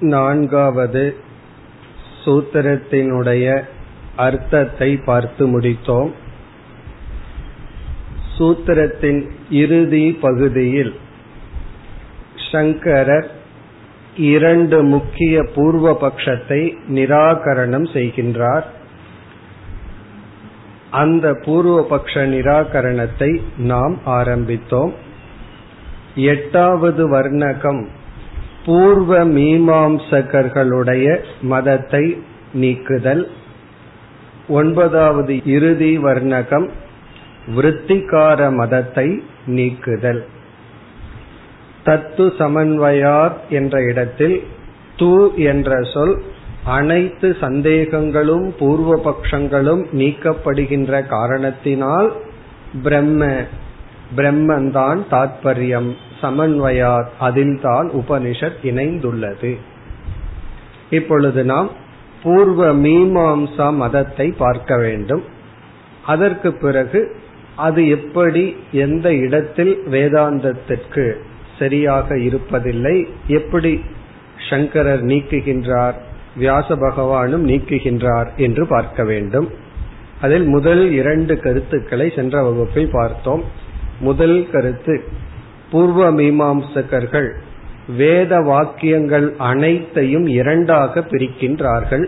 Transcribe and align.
நான்காவது 0.00 1.16
சூத்திரத்தினுடைய 2.24 3.62
அர்த்தத்தை 4.16 4.96
பார்த்து 4.96 5.60
முடித்தோம். 5.60 6.12
சூத்திரத்தின் 8.38 9.30
இறுதி 9.50 10.12
பகுதியில் 10.12 10.94
சங்கரர் 12.52 13.30
இரண்டு 14.16 14.82
முக்கிய 14.82 15.42
பூர்வ 15.54 15.98
பட்சத்தை 16.00 16.76
நிராகரணம் 16.88 17.88
செய்கின்றார். 17.92 18.64
அந்த 20.90 21.32
பூர்வ 21.44 21.86
பக்ஷ 21.90 22.14
நிராகரணத்தை 22.14 23.42
நாம் 23.56 23.98
ஆரம்பித்தோம். 24.06 24.92
எட்டாவது 26.14 27.10
வர்ணகம் 27.10 27.86
பூர்வ 28.66 29.24
மீமாம்சகர்களுடைய 29.26 31.06
மதத்தை 31.40 32.04
நீக்குதல். 32.52 33.28
ஒன்பதாவது 34.48 35.44
இறுதி 35.46 35.98
வர்ணகம் 35.98 36.68
விருத்திகார 37.56 38.54
மதத்தை 38.54 39.22
நீக்குதல். 39.46 40.26
தத்து 41.84 42.24
சமன்வயார் 42.38 43.36
என்ற 43.48 43.82
இடத்தில் 43.82 44.42
து 44.98 45.34
என்ற 45.34 45.82
சொல் 45.82 46.22
அனைத்து 46.64 47.36
சந்தேகங்களும் 47.40 48.46
பூர்வ 48.58 48.96
பட்சங்களும் 49.04 49.84
நீக்கப்படுகின்ற 49.92 51.06
காரணத்தினால் 51.06 52.12
பிரம்ம 52.82 53.30
பிரம்மந்தான் 54.16 55.00
தாத்பரியம். 55.10 55.90
சமன்வயாத் 56.20 57.08
அதில்தான் 57.18 57.90
உபனிஷத் 57.90 58.60
இணைந்துள்ளது. 58.62 59.56
இப்பொழுது 60.90 61.44
நாம் 61.44 61.70
பூர்வ 62.22 62.74
மீமாம்சா 62.74 63.74
மதத்தை 63.74 64.34
பார்க்க 64.38 64.76
வேண்டும். 64.76 65.22
அதற்கு 66.06 66.52
பிறகு 66.52 67.16
அது 67.56 67.88
எப்படி 67.88 68.56
எந்த 68.72 69.14
இடத்தில் 69.14 69.82
வேதாந்தத்திற்கு 69.90 71.14
சரியாக 71.58 72.16
இருப்பதில்லை 72.16 73.08
எப்படி 73.26 73.80
சங்கரர் 74.50 75.04
நீக்குகின்றார் 75.04 75.94
வியாச 76.38 76.74
பகவானும் 76.74 77.46
நீக்குகின்றார் 77.48 78.34
என்று 78.36 78.66
பார்க்க 78.66 79.04
வேண்டும். 79.04 79.48
அதில் 80.20 80.44
முதல் 80.44 80.90
இரண்டு 80.90 81.40
கருத்துக்களை 81.40 82.12
சென்ற 82.16 82.42
வகுப்பில் 82.42 82.90
பார்த்தோம். 82.92 83.42
முதல் 84.00 84.48
கருத்து 84.52 85.04
பூர்வ 85.76 86.02
மீமாம்சகர்கள் 86.12 87.30
வேத 87.96 88.34
வாக்கியங்கள் 88.40 89.26
அனைத்தையும் 89.46 90.26
இரண்டாக 90.36 91.02
பிரிக்கின்றார்கள். 91.10 92.04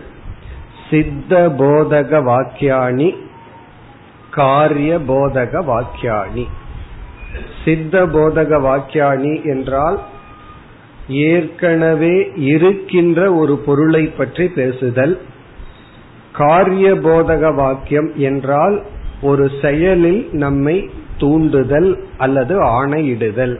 சித்த 0.89 1.33
போதக 1.57 2.19
வாக்கியாணி 2.29 3.09
காரிய 4.31 4.91
போதக 5.07 5.61
வாக்கியாணி 5.71 6.45
சித்த 7.63 8.03
போதக 8.15 8.59
வாக்கியாணி 8.67 9.33
என்றால் 9.45 9.97
ஏற்கனவே 11.27 12.15
இருக்கின்ற 12.49 13.19
ஒரு 13.33 13.55
பொருளை 13.67 14.03
பற்றி 14.19 14.47
பேசுதல். 14.57 15.15
காரிய 16.31 16.87
போதக 17.07 17.53
வாக்கியம் 17.55 18.09
என்றால் 18.27 18.77
ஒரு 19.21 19.45
செயலில் 19.61 20.21
நம்மை 20.43 20.77
தூண்டுதல் 21.19 21.91
அல்லது 22.17 22.55
ஆணையிடுதல். 22.69 23.55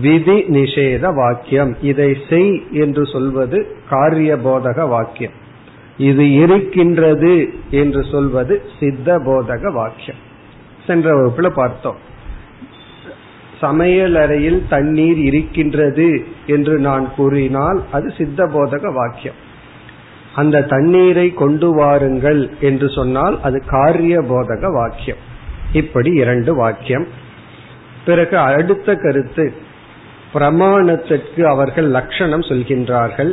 விதி 0.00 0.38
நிஷேத 0.56 1.14
வாக்கியம். 1.14 1.76
இதை 1.82 2.10
செய் 2.28 2.52
என்று 2.72 3.06
சொல்வது 3.06 3.58
காரிய 3.88 4.36
போதக 4.36 4.88
வாக்கியம். 4.88 5.36
இது 5.96 6.24
இருக்கின்றது 6.32 7.34
என்று 7.70 8.02
சொல்வது 8.12 8.62
சித்த 8.80 9.18
போதக 9.18 9.72
வாக்கியம். 9.72 10.20
சென்ற 10.86 11.14
வகுப்புல 11.16 11.48
பார்த்தோம். 11.48 11.98
சமையலறையில் 13.60 14.60
தண்ணீர் 14.68 15.18
இருக்கின்றது 15.18 16.08
என்று 16.46 16.78
நான் 16.78 17.06
கூறினால் 17.14 17.80
அது 17.92 18.12
சித்த 18.18 18.46
போதக 18.46 18.92
வாக்கியம். 18.92 19.38
அந்த 20.34 20.62
தண்ணீரை 20.62 21.26
கொண்டு 21.34 21.68
வாருங்கள் 21.74 22.42
என்று 22.60 22.88
சொன்னால் 22.88 23.36
அது 23.42 23.58
காரிய 23.66 24.20
போதக 24.20 24.72
வாக்கியம். 24.72 25.28
இப்படி 25.72 26.10
இரண்டு 26.12 26.54
வாக்கியம். 26.54 27.06
பிறகு 28.04 28.38
அடுத்த 28.38 28.94
கருத்து 28.94 29.52
பிரமாணத்திற்கு 30.34 31.42
அவர்கள் 31.42 31.88
லட்சணம் 31.90 32.40
சொல்கின்றார்கள். 32.40 33.32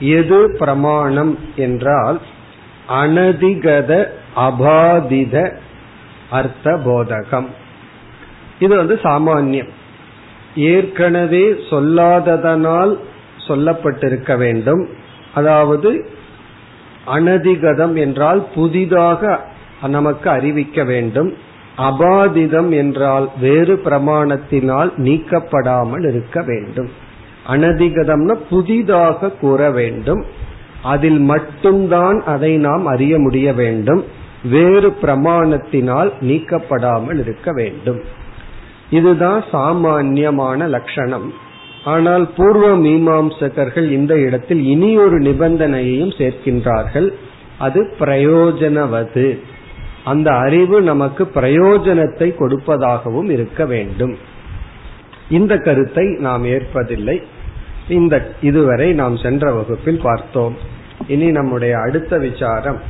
எது 0.00 0.56
பிரமாணம் 0.58 1.38
என்றால் 1.56 2.20
அனதிகத 2.88 4.06
அபாதித 4.36 5.52
அர்த்த 6.30 6.72
போதகம் 6.72 7.46
இது 8.58 8.76
வந்து 8.76 9.00
சாமானியம். 9.02 9.70
ஏற்கனவே 10.54 11.44
சொல்லாததனால் 11.70 12.98
சொல்லப்பட்டிருக்க 13.48 14.36
வேண்டும். 14.36 14.88
அதாவது 15.34 15.90
அனதிகதம் 17.06 17.94
என்றால் 17.94 18.46
புதிதாக 18.54 19.40
நமக்கு 19.82 20.30
அறிவிக்க 20.30 20.84
வேண்டும். 20.84 21.34
அபாதிதம் 21.78 22.70
என்றால் 22.70 23.30
வேறு 23.40 23.80
பிரமாணத்தினால் 23.84 24.90
நீக்கப்படாமல் 24.96 26.08
இருக்க 26.08 26.42
வேண்டும். 26.42 26.90
அனதிகதம்னா 27.48 28.34
புதிதாக 28.50 29.30
கூற 29.30 29.70
வேண்டும். 29.70 30.24
அதில் 30.82 31.18
மட்டும்தான் 31.18 32.22
அதை 32.26 32.56
நாம் 32.56 32.86
அறிய 32.86 33.18
முடிய 33.18 33.52
வேண்டும். 33.52 34.04
வேறு 34.50 34.96
பிரமாணத்தினால் 35.02 36.12
நீக்கப்படாமல் 36.20 37.18
இருக்க 37.18 37.52
வேண்டும். 37.52 38.00
இதுதான் 38.90 39.44
சாமான்யமான 39.50 40.66
லட்சணம். 40.66 41.32
ஆனால் 41.84 42.28
பூர்வ 42.36 42.78
மீமாம்சகர்கள் 42.78 43.90
இந்த 43.90 44.18
இடத்தில் 44.18 44.64
இனி 44.64 44.96
ஒரு 44.96 45.18
நிபந்தனையையும் 45.18 46.14
சேர்க்கின்றார்கள். 46.18 47.12
அது 47.58 47.94
பிரயோஜனவது. 47.98 49.38
அந்த 50.06 50.28
அறிவு 50.34 50.82
நமக்கு 50.82 51.24
பிரயோஜனத்தை 51.34 52.28
கொடுப்பதாகவும் 52.38 53.30
இருக்க 53.30 53.66
வேண்டும். 53.66 54.14
இந்த 55.30 55.52
கருத்தை 55.58 56.04
நாம் 56.18 56.44
ஏற்பதில்லை. 56.44 57.16
இந்த 57.88 58.14
இதுவரை 58.42 58.92
நாம் 58.92 59.16
சென்ற 59.16 59.52
வகுப்பில் 59.52 60.00
பார்த்தோம். 60.02 60.56
இனி 61.08 61.30
நம்முடைய 61.30 61.78
அடுத்த 61.78 62.18
விசாரம். 62.18 62.80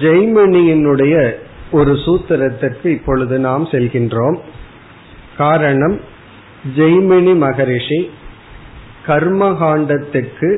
ஜெய்மணியினுடைய 0.00 1.14
ஒரு 1.70 1.92
சூத்திரத்திற்கு 1.92 2.86
இப்பொழுது 2.86 3.38
நாம் 3.38 3.64
செல்கின்றோம். 3.68 4.38
காரணம் 5.36 6.00
ஜெய்மினி 6.76 7.34
மகரிஷி 7.36 8.00
கர்மகாண்டத்திற்கு 9.06 10.50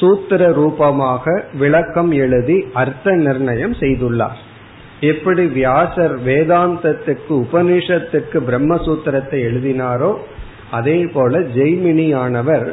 சூத்திர 0.00 0.52
ரூபமாக 0.52 1.24
விளக்கம் 1.58 2.10
எழுதி 2.24 2.58
அர்த்த 2.72 3.14
நிர்ணயம் 3.26 3.72
செய்துள்ளார். 3.72 4.38
எப்படி 5.00 5.44
வியாசர் 5.46 6.14
வேதாந்தத்துக்கு 6.22 7.32
உபனிஷத்துக்கு 7.44 8.38
பிரம்மசூத்திரத்தை 8.48 9.40
எழுதினாரோ 9.48 10.12
அதே 10.70 10.98
போல 11.06 11.38
ஜெய்மினியானவர் 11.38 12.68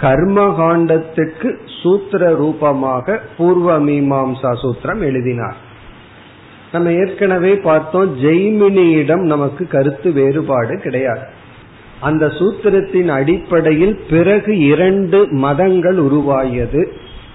கர்மகாண்டத்துக்கு 0.00 1.48
சூத்திர 1.82 2.22
ரூபமாக 2.34 3.20
பூர்வ 3.36 3.78
மீமாம்சா 3.80 4.52
சூத்திரம் 4.62 5.00
எழுதினார். 5.00 5.58
நம்ம 6.72 6.92
ஏற்கனவே 6.92 7.52
பார்த்தோம் 7.68 8.10
ஜெய்மினியிடம் 8.22 9.24
நமக்கு 9.32 9.66
கருத்து 9.66 10.08
வேறுபாடு 10.12 10.76
கிடையாது. 10.80 11.26
அந்த 12.00 12.26
சூத்திரத்தின் 12.26 13.08
அடிப்படையில் 13.08 14.00
பிறகு 14.10 14.58
இரண்டு 14.58 15.32
மதங்கள் 15.32 15.96
உருவாகியது. 15.96 16.86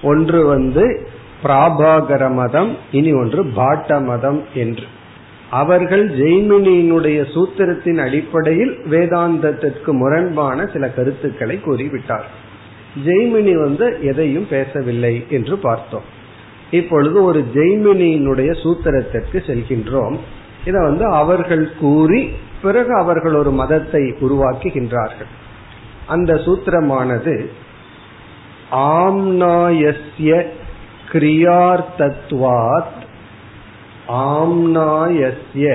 ஒன்று 0.04 0.46
வந்து 0.46 1.08
பிராபாகர 1.44 2.32
மதம் 2.32 2.78
இனி 2.92 3.14
ஒன்று 3.14 3.44
பாட்ட 3.44 4.04
மதம் 4.04 4.44
என்று. 4.54 4.84
அவர்கள் 5.50 6.10
ஜெய்மினியினுடைய 6.10 7.26
சூத்திரத்தின் 7.34 7.98
அடிப்படையில் 7.98 8.78
வேதாந்தத்திற்கு 8.90 9.92
முரண்பான 9.92 10.66
சில 10.66 10.90
கருத்துக்களை 10.90 11.60
கூறிவிட்டார். 11.66 12.28
ஜெய்மினி 13.06 13.64
வந்து 13.64 14.00
எதையும் 14.02 14.48
பேசவில்லை 14.50 15.26
என்று 15.30 15.58
பார்த்தோம். 15.58 16.02
இப்பொழுது 16.72 17.24
ஒரு 17.24 17.46
ஜெய்மினியினுடைய 17.54 18.52
சூத்திரத்திற்கு 18.64 19.34
செல்கின்றோம். 19.34 20.18
இதை 20.66 20.82
வந்து 20.82 21.06
அவர்கள் 21.06 21.70
கூறி 21.80 22.30
பிறகு 22.64 22.92
அவர்கள் 22.96 23.36
ஒரு 23.36 23.52
மதத்தை 23.52 24.04
உருவாக்குகின்றார்கள். 24.22 25.32
அந்த 26.08 26.34
சூத்திரமானது 26.34 27.36
ஆம்னாயஸ்ய 28.72 30.32
கிரியார்த்தத்வாத் 31.12 33.00
ஆம்னாயஸ்ய 34.08 35.68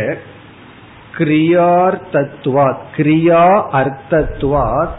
கிரியார்த்தத்வாத் 1.18 2.84
கிரியா 2.96 3.44
அர்த்தத்வாத் 3.80 4.98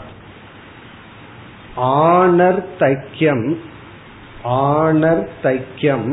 ஆனர்த்தைக்கியம் 1.76 3.46
ஆனர்த்தைக்கியம் 4.44 6.08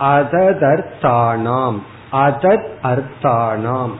அததர்த்தானாம் 0.00 1.78
அதத் 2.12 2.72
அர்த்தானாம் 2.82 3.96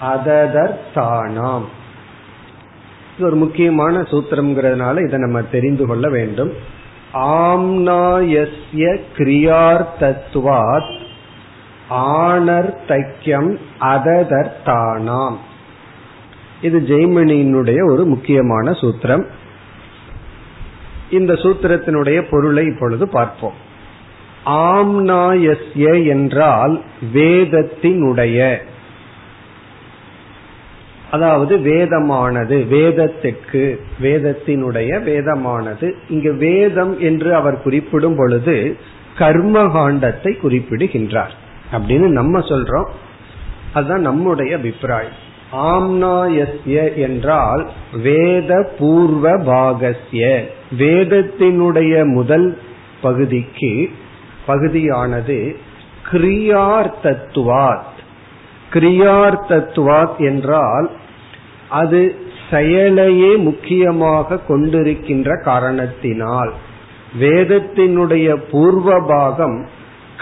அததர்த்தானாம். 0.00 1.64
இது 3.16 3.26
ஒரு 3.26 3.36
முக்கியமான 3.36 4.00
சூத்திரம்ங்கிறதுனால 4.00 5.06
இதை 5.06 5.18
நம்ம 5.18 5.42
தெரிந்து 5.42 5.86
கொள்ள 5.86 6.08
வேண்டும். 6.08 6.52
ஆம்னாயஸ்ய 7.14 9.00
கிரியார்த்தத்வாத் 9.16 10.98
ஆனர்த்தைக்கியம் 11.90 13.58
அததர்த்தானாம். 13.80 15.36
இது 16.62 16.80
ஜெய்மணியினுடைய 16.80 17.90
ஒரு 17.90 18.04
முக்கியமான 18.04 18.70
சூத்திரம். 18.70 19.26
இந்த 21.10 21.32
சூத்திரத்தினுடைய 21.32 22.26
பொருளை 22.30 22.64
இப்பொழுது 22.64 23.08
பார்ப்போம். 23.08 23.54
ஆம்னாயஸ்ய 24.46 26.06
என்றால் 26.06 26.82
வேதத்தினுடைய. 27.14 28.56
அதாவது 31.10 31.56
வேதமானது 31.56 32.66
வேதத்திற்கு 32.66 33.80
வேதத்தினுடைய 34.02 35.02
வேதமானது. 35.02 35.92
இங்கு 36.08 36.32
வேதம் 36.32 37.00
என்று 37.00 37.34
அவர் 37.34 37.62
குறிப்பிடும் 37.62 38.16
பொழுது 38.16 38.76
கர்மகாண்டத்தை 39.18 40.36
குறிப்பிடுகின்றார். 40.36 41.34
அப்படின்னு 41.72 42.08
நம்ம 42.08 42.38
சொல்றோம். 42.38 42.88
அதுதான் 43.72 44.00
நம்முடைய 44.00 44.56
அபிப்பிராயம். 44.56 45.28
ஆம்னாயஸ்ய 45.52 46.94
என்றால் 46.94 47.70
வேத 48.02 48.72
பூர்வ 48.78 49.38
பாகஸ்ய. 49.38 50.40
வேதத்தினுடைய 50.78 52.04
முதல் 52.04 52.58
பகுதிக்கு 53.00 53.90
பகுதியானது 54.46 55.56
கிரியார்த்தத்துவாத். 56.12 57.98
கிரியார்த்தத்துவாத் 58.72 60.16
என்றால் 60.16 60.90
அது 61.70 62.16
செயலையே 62.50 63.36
முக்கியமாக 63.36 64.38
கொண்டிருக்கின்ற 64.48 65.42
காரணத்தினால். 65.42 66.52
வேதத்தினுடைய 67.20 68.36
பூர்வ 68.50 69.04
பாகம் 69.08 69.66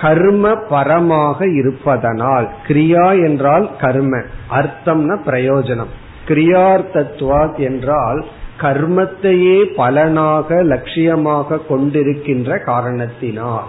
கர்ம 0.01 0.55
பரமாக 0.71 1.55
இருப்பதனால். 1.55 2.49
கிரியா 2.69 3.25
என்றால் 3.25 3.71
கர்ம 3.81 4.23
அர்த்தம்னா 4.51 5.17
பிரயோஜனம். 5.27 5.95
கிரியார்த்தத்துவாத் 6.29 7.57
என்றால் 7.57 8.25
கர்மத்தையே 8.61 9.65
பலனாக 9.65 10.63
லட்சியமாக 10.63 11.59
கொண்டிருக்கின்ற 11.69 12.65
காரணத்தினால். 12.65 13.69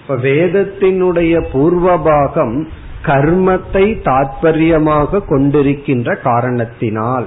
இப்ப 0.00 0.16
வேதத்தினுடைய 0.16 1.44
பூர்வபாகம் 1.52 2.66
கர்மத்தை 3.04 4.02
தாற்பயமாக 4.02 5.22
கொண்டிருக்கின்ற 5.28 6.20
காரணத்தினால். 6.20 7.26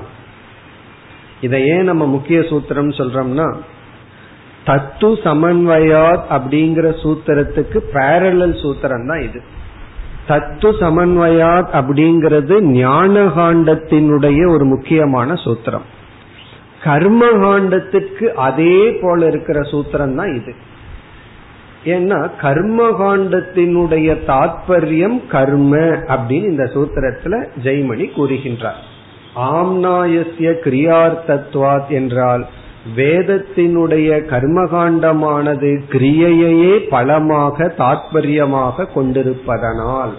இதை 1.42 1.66
ஏன் 1.66 1.84
நம்ம 1.84 2.06
முக்கிய 2.06 2.40
சூத்திரம் 2.40 2.92
சொல்றோம்னா 2.98 3.56
தத்து 4.66 5.10
சமன்வயாத் 5.24 6.24
அப்படிங்கிற 6.30 6.94
சூத்திரத்துக்கு 7.04 7.80
பேரலல் 7.94 8.56
சூத்திரம் 8.64 9.08
தான் 9.08 9.22
இது. 9.22 9.42
தத்து 10.28 10.70
சமன்வயாத் 10.82 11.74
அப்படிங்கிறது 11.74 12.56
ஞானகாண்டத்தினுடைய 12.62 14.50
ஒரு 14.50 14.66
முக்கியமான 14.66 15.34
சூத்திரம். 15.34 15.88
கர்மகாண்டத்திற்கு 16.84 18.24
அதே 18.24 18.92
போல 19.02 19.28
இருக்கிற 19.28 19.62
சூத்திரம் 19.62 20.16
தான் 20.16 20.36
இது. 20.36 20.56
ஏன்னா 21.86 22.30
கர்மகாண்டத்தினுடைய 22.42 24.18
தாற்பயம் 24.28 25.28
கர்ம 25.28 25.78
அப்படின்னு 25.78 26.44
இந்த 26.44 26.64
சூத்திரத்துல 26.64 27.48
ஜெய்மணி 27.64 28.06
கூறுகின்றார். 28.18 28.82
ஆம்னாயசிய 29.36 30.56
கிரியார்த்தத்வாத் 30.64 31.88
என்றால் 31.88 32.46
வேதத்தினுடைய 32.96 34.10
கர்மகாண்டமானது 34.32 35.82
கிரியையே 35.90 36.78
பலமாக 36.90 37.74
தாற்பயமாக 37.78 38.86
கொண்டிருப்பதனால் 38.86 40.14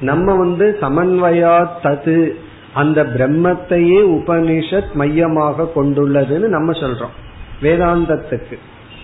நம்ம 0.00 0.34
வந்து 0.34 0.78
சமன்வயா 0.80 1.66
தது 1.82 2.34
அந்த 2.74 3.04
பிரம்மத்தையே 3.04 4.00
உபனிஷத் 4.08 4.92
மையமாக 4.92 5.70
கொண்டுள்ளதுன்னு 5.74 6.48
நம்ம 6.48 6.72
சொல்றோம். 6.72 7.14
வேதாந்தத்துக்கு. 7.62 8.58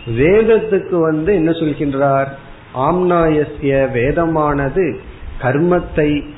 வேதத்துக்கு 0.09 1.01
வந்து 1.01 1.35
என்ன 1.35 1.51
சொல்கின்றார்? 1.51 2.29
ஆம்னாயசிய 2.75 3.91
வேதமானது 3.93 4.99
கர்மத்தை 5.43 6.29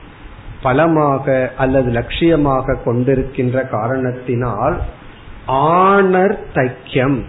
பலமாக 0.62 1.52
அல்லது 1.56 1.90
லட்சியமாக 1.90 2.76
கொண்டிருக்கின்ற 2.84 3.68
காரணத்தினால் 3.68 4.80
ஆனர் 5.48 6.38
தைக்கியம். 6.54 7.24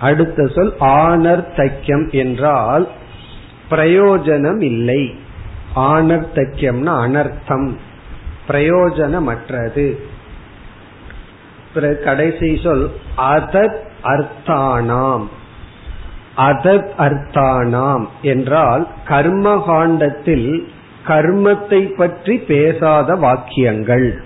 அடுத்த 0.00 0.46
சொல் 0.46 0.74
ஆனர் 0.80 1.56
தைக்கியம் 1.56 2.08
என்றால் 2.10 2.88
பிரயோஜனம் 3.70 4.62
இல்லை. 4.62 5.14
ஆனர் 5.76 6.26
தைக்கியம்னா 6.34 6.94
அனர்த்தம். 7.06 7.76
பிரயோஜனமற்றது. 8.48 9.96
கடைசி 12.04 12.60
சொல் 12.62 12.90
அதத் 13.16 13.80
அர்த்தானாம். 14.02 15.26
அதத் 16.36 16.90
அர்த்தானாம் 16.98 18.06
என்றால் 18.22 18.88
கர்மகாண்டத்தில் 19.08 20.62
கர்மத்தை 21.06 21.96
பற்றி 21.96 22.38
பேசாத 22.38 23.14
வாக்கியங்கள். 23.14 24.22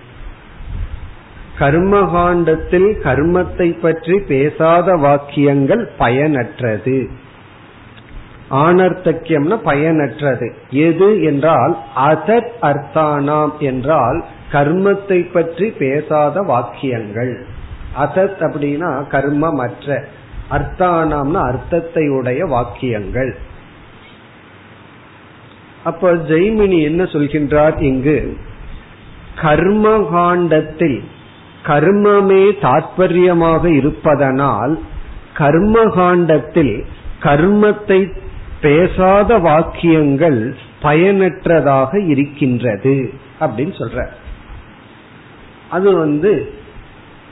கர்மகாண்டத்தில் 1.58 2.90
கர்மத்தை 3.02 3.80
பற்றி 3.80 4.18
பேசாத 4.18 4.94
வாக்கியங்கள் 4.94 5.90
பயனற்றது. 5.98 7.08
ஆனர்த்தக்கியம்னா 8.50 9.58
பயனற்றது. 9.64 10.52
எது 10.70 11.22
என்றால் 11.22 11.78
அதத் 11.96 12.50
அர்த்தானாம் 12.62 13.58
என்றால் 13.58 14.24
கர்மத்தை 14.52 15.32
பற்றி 15.32 15.70
பேசாத 15.70 16.40
வாக்கியங்கள். 16.40 17.44
அதத் 17.96 18.40
அப்படின்னா 18.40 19.04
கர்மமற்ற. 19.10 20.04
அர்த்தானாம்னா 20.50 21.40
அர்த்தத்தை 21.48 22.08
உடைய 22.08 22.44
வாக்கியங்கள். 22.44 23.36
அப்ப 25.84 26.12
ஜெய்மினி 26.12 26.82
என்ன 26.82 27.02
சொல்கின்றார் 27.04 27.80
இங்கு? 27.80 28.36
கர்மகாண்டத்தில் 29.40 31.02
கர்மமே 31.64 32.58
தாற்பயமாக 32.60 33.76
இருப்பதனால் 33.76 34.78
கர்மகாண்டத்தில் 35.34 36.84
கர்மத்தை 37.20 38.12
பேசாத 38.60 39.38
வாக்கியங்கள் 39.38 40.56
பயனற்றதாக 40.80 42.00
இருக்கின்றது 42.00 43.12
அப்படின்னு 43.40 43.74
சொல்ற 43.78 44.06
அது 45.70 45.96
வந்து 45.96 46.52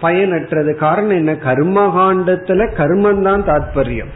பயனற்றது. 0.02 0.74
காரணம் 0.74 1.10
என்ன? 1.10 1.32
கர்மகாண்டத்துல 1.32 2.70
கர்மந்தான் 2.76 3.46
தாற்பயம் 3.46 4.12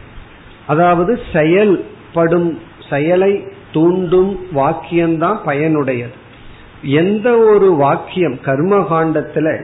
அதாவது 0.67 1.19
செயல்படும் 1.33 2.59
செயலை 2.89 3.43
தூண்டும் 3.73 4.39
வாக்கியம்தான் 4.55 5.37
பயனுடையது. 5.45 6.19
எந்த 6.83 7.37
ஒரு 7.37 7.73
வாக்கியம் 7.73 8.39
கர்மகாண்டத்துல 8.45 9.63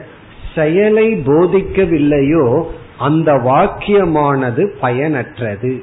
செயலை 0.54 1.14
போதிக்கவில்லையோ 1.14 2.64
அந்த 2.98 3.32
வாக்கியமானது 3.32 4.70
பயனற்றது. 4.82 5.82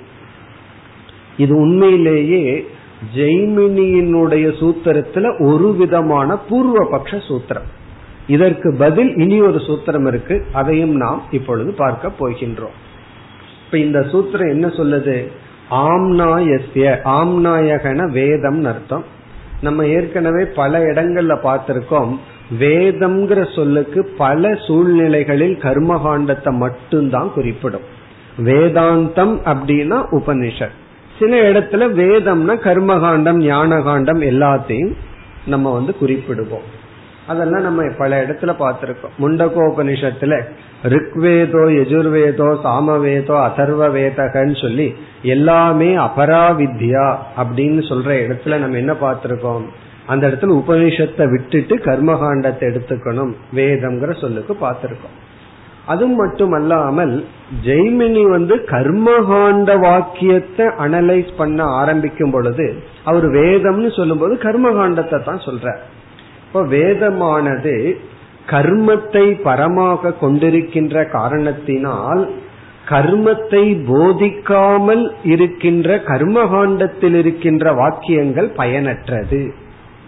இது 1.38 1.56
உண்மையிலேயே 1.56 2.68
ஜெய்மினியினுடைய 3.15 4.46
சூத்திரத்துல 4.60 5.48
ஒரு 5.51 5.75
விதமான 5.75 6.38
பூர்வபக்ஷ 6.50 7.22
சூத்திரம். 7.27 7.70
இதற்கு 8.27 8.75
பதில் 8.79 9.15
இனி 9.15 9.41
ஒரு 9.41 9.58
சூத்திரம் 9.58 10.08
இருக்கு. 10.08 10.46
அதையும் 10.53 10.96
நாம் 10.96 11.24
இப்பொழுது 11.32 11.74
பார்க்க 11.74 12.12
போகின்றோம். 12.20 12.75
இப்ப 13.65 13.77
இந்த 13.77 14.00
சூத்திரம் 14.00 14.50
என்ன 14.50 14.67
சொல்லுது? 14.67 15.27
ஆம்னாயஸ்ய 15.72 16.98
ஆம்நாயகன 17.03 18.12
வேதம் 18.12 18.63
அர்த்தம். 18.63 19.03
நம்ம 19.62 19.86
ஏற்கனவே 19.86 20.46
பல 20.46 20.79
இடங்கள்ல 20.79 21.38
பார்த்திருக்கோம். 21.44 22.20
வேதம்ங்கிற 22.60 23.55
சொல்லுக்கு 23.55 24.13
பல 24.17 24.55
சூழ்நிலைகளில் 24.55 25.55
கர்மகாண்டத்தை 25.55 26.51
மட்டும்தான் 26.51 27.34
குறிப்பிடும். 27.34 27.82
வேதாந்தம் 28.38 29.39
அப்படின்னா 29.46 30.05
உபனிஷத். 30.12 30.75
சில 31.20 31.51
இடத்துல 31.51 31.98
வேதம்னா 32.01 32.55
கர்மகாண்டம் 32.55 33.39
ஞானகாண்டம் 33.39 34.22
எல்லாத்தையும் 34.22 34.94
நம்ம 35.46 35.74
வந்து 35.74 35.96
குறிப்பிடுவோம். 36.01 36.84
அதெல்லாம் 37.27 37.65
நம்ம 37.67 37.84
பல 37.98 38.17
இடத்துல 38.24 38.51
பார்த்திருக்கோம். 38.60 39.13
முண்டகோபனிஷத்துல 39.22 40.34
ரிக்வேதோ 40.94 41.63
யஜுர்வேதோ 41.77 42.50
சாமவேதோ 42.65 43.36
அதர்வ 43.48 43.88
வேதகன்னு 43.96 44.58
சொல்லி 44.62 44.88
எல்லாமே 45.36 45.89
அபராவித்யா 46.08 47.08
அப்படின்னு 47.41 47.84
சொல்ற 47.91 48.10
இடத்துல 48.25 48.60
நம்ம 48.60 48.77
என்ன 48.77 48.96
பார்த்திருக்கோம்? 49.05 49.65
அந்த 50.08 50.24
இடத்துல 50.29 50.55
உபனிஷத்தை 50.62 51.25
விட்டுட்டு 51.29 51.75
கர்மகாண்டத்தை 51.88 52.65
எடுத்துக்கணும். 52.72 53.32
வேதம்ங்கிற 53.60 54.13
சொல்லுக்கு 54.24 54.55
பார்த்திருக்கோம். 54.65 55.15
அது 55.94 56.05
மட்டுமல்லாமல் 56.20 57.15
ஜெய்மினி 57.65 58.24
வந்து 58.29 58.55
கர்மகாண்ட 58.72 59.72
வாக்கியத்தை 59.79 60.65
அனலைஸ் 60.86 61.32
பண்ண 61.38 61.63
ஆரம்பிக்கும் 61.82 62.32
பொழுது 62.32 62.65
அவர் 63.03 63.27
வேதம்னு 63.39 63.91
சொல்லும்போது 63.98 64.36
கர்மகாண்டத்தை 64.46 65.20
தான் 65.24 65.46
சொல்றார். 65.48 65.82
அப்போ 66.55 66.75
வேதமானது 66.75 67.93
கர்மத்தை 68.47 69.41
பரமாக 69.43 70.13
கொண்டிருக்கின்ற 70.21 71.12
காரணத்தினால் 71.12 72.31
கர்மத்தை 72.89 73.63
போதிக்காமல் 73.85 75.12
இருக்கின்ற 75.24 75.95
கர்மகாண்டத்தில் 75.95 77.15
இருக்கின்ற 77.15 77.74
வாக்கியங்கள் 77.74 78.51
பயனற்றது. 78.57 79.51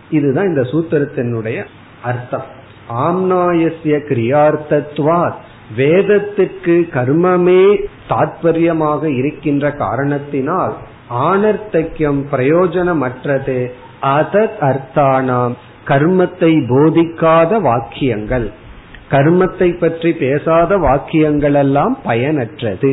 இதுதான் 0.09 0.45
இந்த 0.45 0.61
சூத்திரத்தினுடைய 0.61 1.65
அர்த்தம். 2.03 2.45
ஆம்னாயசிய 2.89 3.99
கிரியார்த்தத்வாத். 4.09 5.41
வேதத்துக்கு 5.77 6.81
கர்மமே 6.93 7.83
தாற்பயமாக 8.09 9.09
இருக்கின்ற 9.15 9.71
காரணத்தினால் 9.71 10.75
ஆனர்த்தக்கியம் 11.09 12.21
பிரயோஜனமற்றது. 12.31 13.71
அதத் 14.01 14.57
அர்த்தானாம். 14.61 15.53
கர்மத்தை 15.87 16.51
போதிக்காத 16.69 17.61
வாக்கியங்கள். 17.61 18.47
கர்மத்தை 19.09 19.69
பற்றி 19.79 20.09
பேசாத 20.13 20.77
வாக்கியங்கள் 20.77 21.53
எல்லாம் 21.53 21.97
பயனற்றது. 22.05 22.91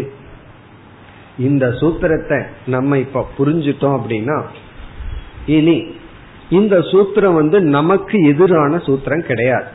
இந்த 1.39 1.67
சூத்திரத்தை 1.81 2.39
நம்ம 2.67 2.99
இப்ப 2.99 3.27
புரிஞ்சிட்டோம் 3.39 3.97
அப்படின்னா 3.99 4.39
இனி 5.47 5.79
இந்த 6.51 6.77
சூத்திரம் 6.79 7.35
வந்து 7.35 7.61
நமக்கு 7.61 8.19
எதிரான 8.27 8.77
சூத்திரம் 8.77 9.25
கிடையாது. 9.27 9.69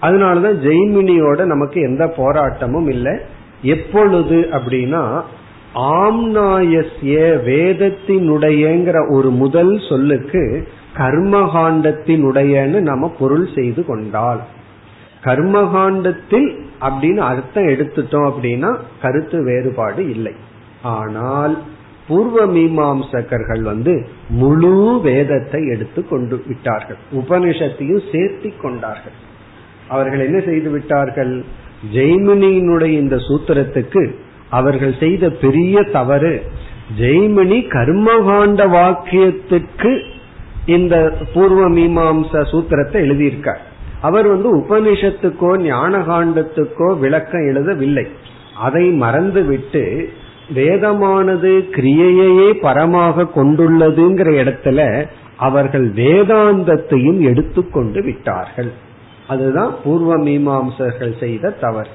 அதனாலதான் 0.00 0.58
ஜெய்மினியோட 0.66 1.44
நமக்கு 1.44 1.80
எந்த 1.80 2.04
போராட்டமும் 2.16 2.88
இல்லை. 2.88 3.14
எப்பொழுது 3.62 4.38
அப்படின்னா 4.52 5.02
ஆம்னாயஸ்ய 5.74 7.16
வேதத்தினுடையங்கிற 7.48 8.98
ஒரு 9.16 9.30
முதல் 9.30 9.72
சொல்லுக்கு 9.88 10.42
கர்மகாண்டத்தினுடையன்னு 10.98 12.78
நம்ம 12.80 13.08
பொருள் 13.18 13.48
செய்து 13.54 13.84
கொண்டால். 13.84 14.42
கர்மகாண்டத்தில் 15.22 16.48
அப்படின்னு 16.80 17.22
அர்த்தம் 17.30 17.66
எடுத்துட்டோம் 17.66 18.28
அப்படின்னா 18.30 18.70
கருத்து 19.02 19.44
வேறுபாடு 19.44 20.02
இல்லை. 20.10 20.34
ஆனால் 20.82 21.54
பூர்வ 22.08 22.46
மீமாம்சகர்கள் 22.46 23.62
வந்து 23.62 23.94
முழு 24.28 25.00
வேதத்தை 25.02 25.60
எடுத்து 25.66 26.00
கொண்டு 26.08 26.42
விட்டார்கள். 26.46 26.98
உபனிஷத்தையும் 27.12 28.04
சேர்த்தி 28.12 28.50
கொண்டார்கள். 28.60 29.16
அவர்கள் 29.88 30.20
என்ன 30.20 30.38
செய்து 30.40 30.70
விட்டார்கள்? 30.70 31.44
ஜெய்மினியினுடைய 31.92 32.92
இந்த 33.02 33.16
சூத்திரத்துக்கு 33.16 34.02
அவர்கள் 34.50 34.94
செய்த 34.98 35.30
பெரிய 35.30 35.82
தவறு 35.82 36.34
ஜெய்மினி 36.98 37.58
கர்மகாண்ட 37.74 38.60
வாக்கியத்துக்கு 38.68 39.92
இந்த 40.66 41.12
பூர்வ 41.34 41.70
மீமாம்ச 41.70 42.32
சூத்திரத்தை 42.32 42.98
எழுதியிருக்கார். 43.06 43.62
அவர் 44.00 44.26
வந்து 44.26 44.48
உபனிஷத்துக்கோ 44.56 45.50
ஞானகாண்டத்துக்கோ 45.70 46.98
விளக்கம் 46.98 47.40
எழுதவில்லை. 47.40 48.06
அதை 48.54 48.90
மறந்துவிட்டு 48.90 50.08
வேதமானது 50.54 51.50
கிரியையே 51.76 52.52
பரமாக 52.62 53.26
கொண்டுள்ளதுங்கிற 53.36 54.28
இடத்துல 54.42 55.06
அவர்கள் 55.36 55.92
வேதாந்தத்தையும் 55.92 57.20
எடுத்துக்கொண்டு 57.20 58.02
விட்டார்கள். 58.02 58.72
அதுதான் 59.28 59.74
பூர்வ 59.84 60.18
மீமாம்சர்கள் 60.18 61.18
செய்த 61.18 61.50
தவறு. 61.50 61.88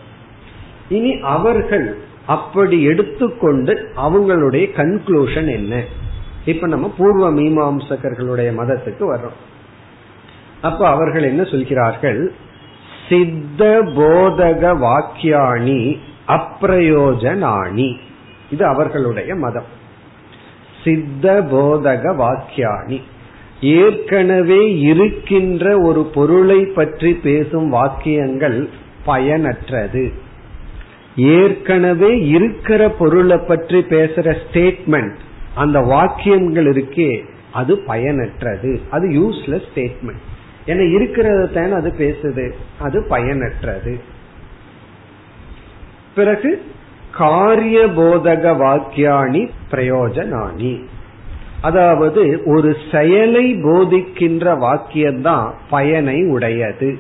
இனி 0.90 1.20
அவர்கள் 1.20 1.98
அப்படி 2.26 2.84
எடுத்துக்கொண்டு 2.84 3.88
அவங்களுடைய 3.98 4.66
கன்க்ளூஷன் 4.78 5.50
என்ன? 5.52 5.84
இப்ப 6.46 6.68
நம்ம 6.68 6.94
பூர்வ 6.98 7.34
மீமாம்சகர்களுடைய 7.34 8.54
மதத்துக்கு 8.54 9.16
வர்றோம். 9.16 9.40
அப்ப 10.62 10.88
அவர்கள் 10.88 11.24
என்ன 11.24 11.44
சொல்கிறார்கள்? 11.44 12.34
சித்த 13.10 13.82
போதக 13.84 14.78
வாக்கியாணி 14.78 15.98
அப்பிரயோஜனாணி. 16.28 17.98
இது 18.52 18.66
அவர்களுடைய 18.66 19.36
மதம். 19.36 19.66
சித்த 20.84 21.48
போதக 21.52 22.16
வாக்கியாணி. 22.16 23.02
ஏற்கனவே 23.62 24.80
இருக்கின்ற 24.80 25.82
ஒரு 25.82 26.04
பொருளை 26.04 26.66
பற்றி 26.66 27.14
பேசும் 27.14 27.70
வாக்கியங்கள் 27.70 28.70
பயனற்றது. 29.06 30.12
ஏற்கனவே 31.16 32.26
இருக்கிற 32.26 32.90
பொருளை 32.90 33.38
பற்றி 33.38 33.80
பேசுற 33.80 34.38
ஸ்டேட்மெண்ட் 34.52 35.16
அந்த 35.56 35.80
வாக்கியங்கள் 35.80 36.66
இருக்கே 36.66 37.24
அது 37.54 37.76
பயனற்றது. 37.88 38.80
அது 38.90 39.08
யூஸ்லெஸ் 39.08 39.64
ஸ்டேட்மெண்ட் 39.76 40.22
ஏன்னா 40.66 41.02
இருக்கிறத 41.02 41.72
அது 41.72 41.94
பேசுது. 41.98 42.52
அது 42.80 43.06
பயனற்றது. 43.10 44.00
பிறகு 46.16 46.62
காரிய 47.12 47.86
போதக 47.88 48.52
வாக்கியாணி 48.52 49.50
பிரயோஜனானி. 49.72 50.84
அதாவது 51.62 52.42
ஒரு 52.46 52.78
செயலை 52.92 53.56
போதிக்கின்ற 53.56 54.56
வாக்கியம்தான் 54.56 55.52
பயனை 55.70 56.24
உடையது. 56.24 57.00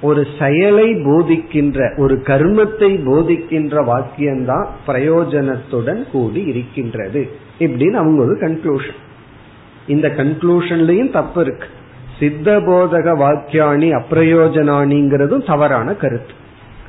ஒரு 0.00 0.26
செயலை 0.38 0.94
போதிக்கின்ற 0.94 1.98
ஒரு 1.98 2.14
கர்மத்தை 2.14 2.90
போதிக்கின்ற 3.04 3.84
வாக்கியம்தான் 3.84 4.66
பிரயோஜனத்துடன் 4.86 6.10
கூடி 6.10 6.42
இருக்கின்றது. 6.42 7.28
இப்படின்னு 7.58 7.92
அவங்க 7.92 8.22
ஒரு 8.22 8.34
கன்க்ளூஷன் 8.34 9.00
இந்த 9.86 10.08
கன்க்ளூஷன்லயும் 10.08 11.10
தப்பு 11.10 11.40
இருக்கு. 11.40 11.66
சித்த 12.18 12.60
போதக 12.60 13.16
வாக்கியாணி 13.18 14.02
அப்பிரயோஜனானிங்கிறதும் 14.02 15.46
தவறான 15.46 15.94
கருத்து. 15.94 16.32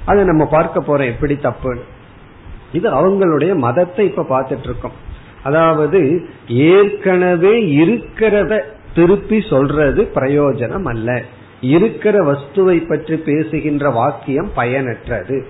அதை 0.06 0.24
நம்ம 0.24 0.46
பார்க்க 0.46 0.80
போறோம் 0.80 1.06
எப்படி 1.06 1.36
தப்பு 1.36 1.78
இது 2.72 2.90
அவங்களுடைய 2.92 3.56
மதத்தை 3.56 4.06
இப்ப 4.06 4.26
பார்த்துட்டு 4.30 4.64
இருக்கோம் 4.64 5.06
அதாவது 5.44 6.28
ஏற்கனவே 6.48 7.86
இருக்கிறத 7.86 8.62
திருப்பி 8.96 9.42
சொல்றது 9.50 10.10
பிரயோஜனம் 10.16 10.84
அல்ல. 10.84 11.22
இருக்கிற 11.62 12.32
வஸ்துவை 12.32 12.88
பற்றி 12.88 13.16
பேசுகின்ற 13.16 13.90
வாக்கியம் 13.90 14.50
பயனற்றது. 14.56 15.44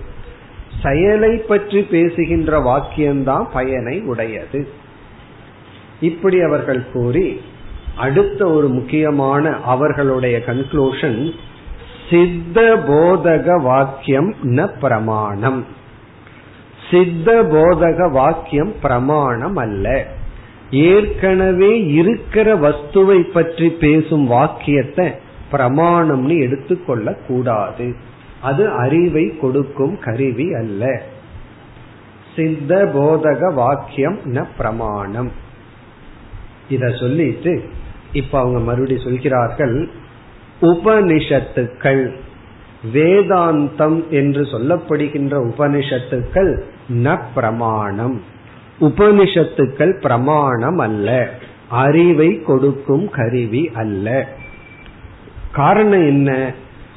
செயலை 0.82 1.36
பற்றி 1.36 1.82
பேசுகின்ற 1.82 2.58
வாக்கியம்தான் 2.58 3.46
பயனை 3.52 4.00
உடையது. 4.00 4.68
இப்படி 6.00 6.40
அவர்கள் 6.40 6.90
கூறி 6.92 7.40
அடுத்த 7.96 8.46
ஒரு 8.46 8.68
முக்கியமான 8.68 9.56
அவர்களுடைய 9.56 10.42
கன்க்ளூஷன் 10.46 11.32
சித்த 12.10 12.74
போதக 12.74 13.62
வாக்கியம் 13.62 14.34
ந 14.42 14.68
பிரமாணம். 14.80 15.66
சித்த 16.90 17.42
போதக 17.42 18.10
வாக்கியம் 18.10 18.72
பிரமாணம் 18.82 19.56
அல்ல. 19.56 20.06
ஏற்கனவே 20.70 21.86
இருக்கிற 21.86 22.56
வஸ்துவை 22.56 23.20
பற்றி 23.20 23.68
பேசும் 23.70 24.26
வாக்கியத்தை 24.26 25.26
பிரமாணம்னு 25.52 26.38
எடுத்துக்கொள்ள 26.38 27.14
கூடாது 27.26 27.94
அது 28.42 28.70
அறிவை 28.70 29.38
கொடுக்கும் 29.38 29.98
கருவி 29.98 30.54
அல்ல. 30.54 31.02
சித்த 32.36 32.90
போதக 32.94 33.54
வாக்கியம் 33.54 34.18
ந 34.24 34.44
பிரமாணம். 34.56 35.30
இத 36.68 36.90
சொல்லிட்டு 36.90 37.62
இப்ப 38.12 38.38
அவங்க 38.38 38.58
மறுபடி 38.58 38.98
சொல்கிறார்கள் 38.98 39.88
உபனிஷத்துக்கள் 40.60 42.10
வேதாந்தம் 42.92 44.08
என்று 44.08 44.42
சொல்லப்படுகின்ற 44.42 45.50
உபனிஷத்துக்கள் 45.50 46.62
ந 46.88 47.18
பிரமாணம். 47.34 48.22
உபனிஷத்துக்கள் 48.80 50.00
பிரமாணம் 50.00 50.78
அல்ல. 50.78 51.30
அறிவை 51.68 52.42
கொடுக்கும் 52.42 53.10
கருவி 53.10 53.70
அல்ல. 53.74 54.28
காரணம் 55.58 56.06
என்ன? 56.12 56.30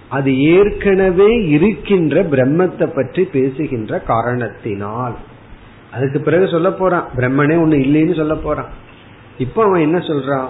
அது 0.10 0.30
ஏற்கனவே 0.54 1.30
இருக்கின்ற 1.56 2.24
பிரம்மத்தை 2.24 2.88
பற்றி 2.96 3.24
பேசுகின்ற 3.36 4.00
காரணத்தினால். 4.12 5.16
அதுக்கு 5.94 6.20
பிறகு 6.20 6.46
சொல்ல 6.48 6.70
போறான். 6.72 7.08
பிரம்மனே 7.18 7.56
ஒண்ணு 7.64 7.78
இல்லைன்னு 7.86 8.16
சொல்ல 8.16 8.36
போறான். 8.36 8.72
இப்ப 9.38 9.64
அவன் 9.64 9.86
என்ன 9.88 9.98
சொல்றான்? 10.10 10.50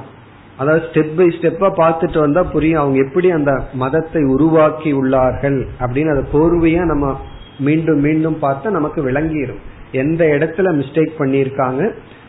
அதாவது 0.57 0.83
ஸ்டெப் 0.87 1.13
பை 1.17 1.27
ஸ்டெப்பா 1.35 1.67
பார்த்துட்டு 1.81 2.19
வந்தா 2.19 2.41
புரியும். 2.43 2.81
அவங்க 2.81 2.97
எப்படி 3.05 3.27
அந்த 3.31 3.51
மதத்தை 3.73 4.21
உருவாக்கி 4.33 4.89
உள்ளார்கள் 4.93 5.59
அப்படின்னு 5.79 6.11
அதை 6.13 6.23
கோர்வையா 6.33 6.83
நம்ம 6.83 7.05
மீண்டும் 7.59 7.99
மீண்டும் 7.99 8.37
பார்த்தா 8.41 8.67
நமக்கு 8.77 8.99
விளங்கிடும் 9.09 9.61
எந்த 9.91 10.21
இடத்துல 10.25 10.67
மிஸ்டேக் 10.79 11.19
பண்ணியிருக்காங்க? 11.19 11.83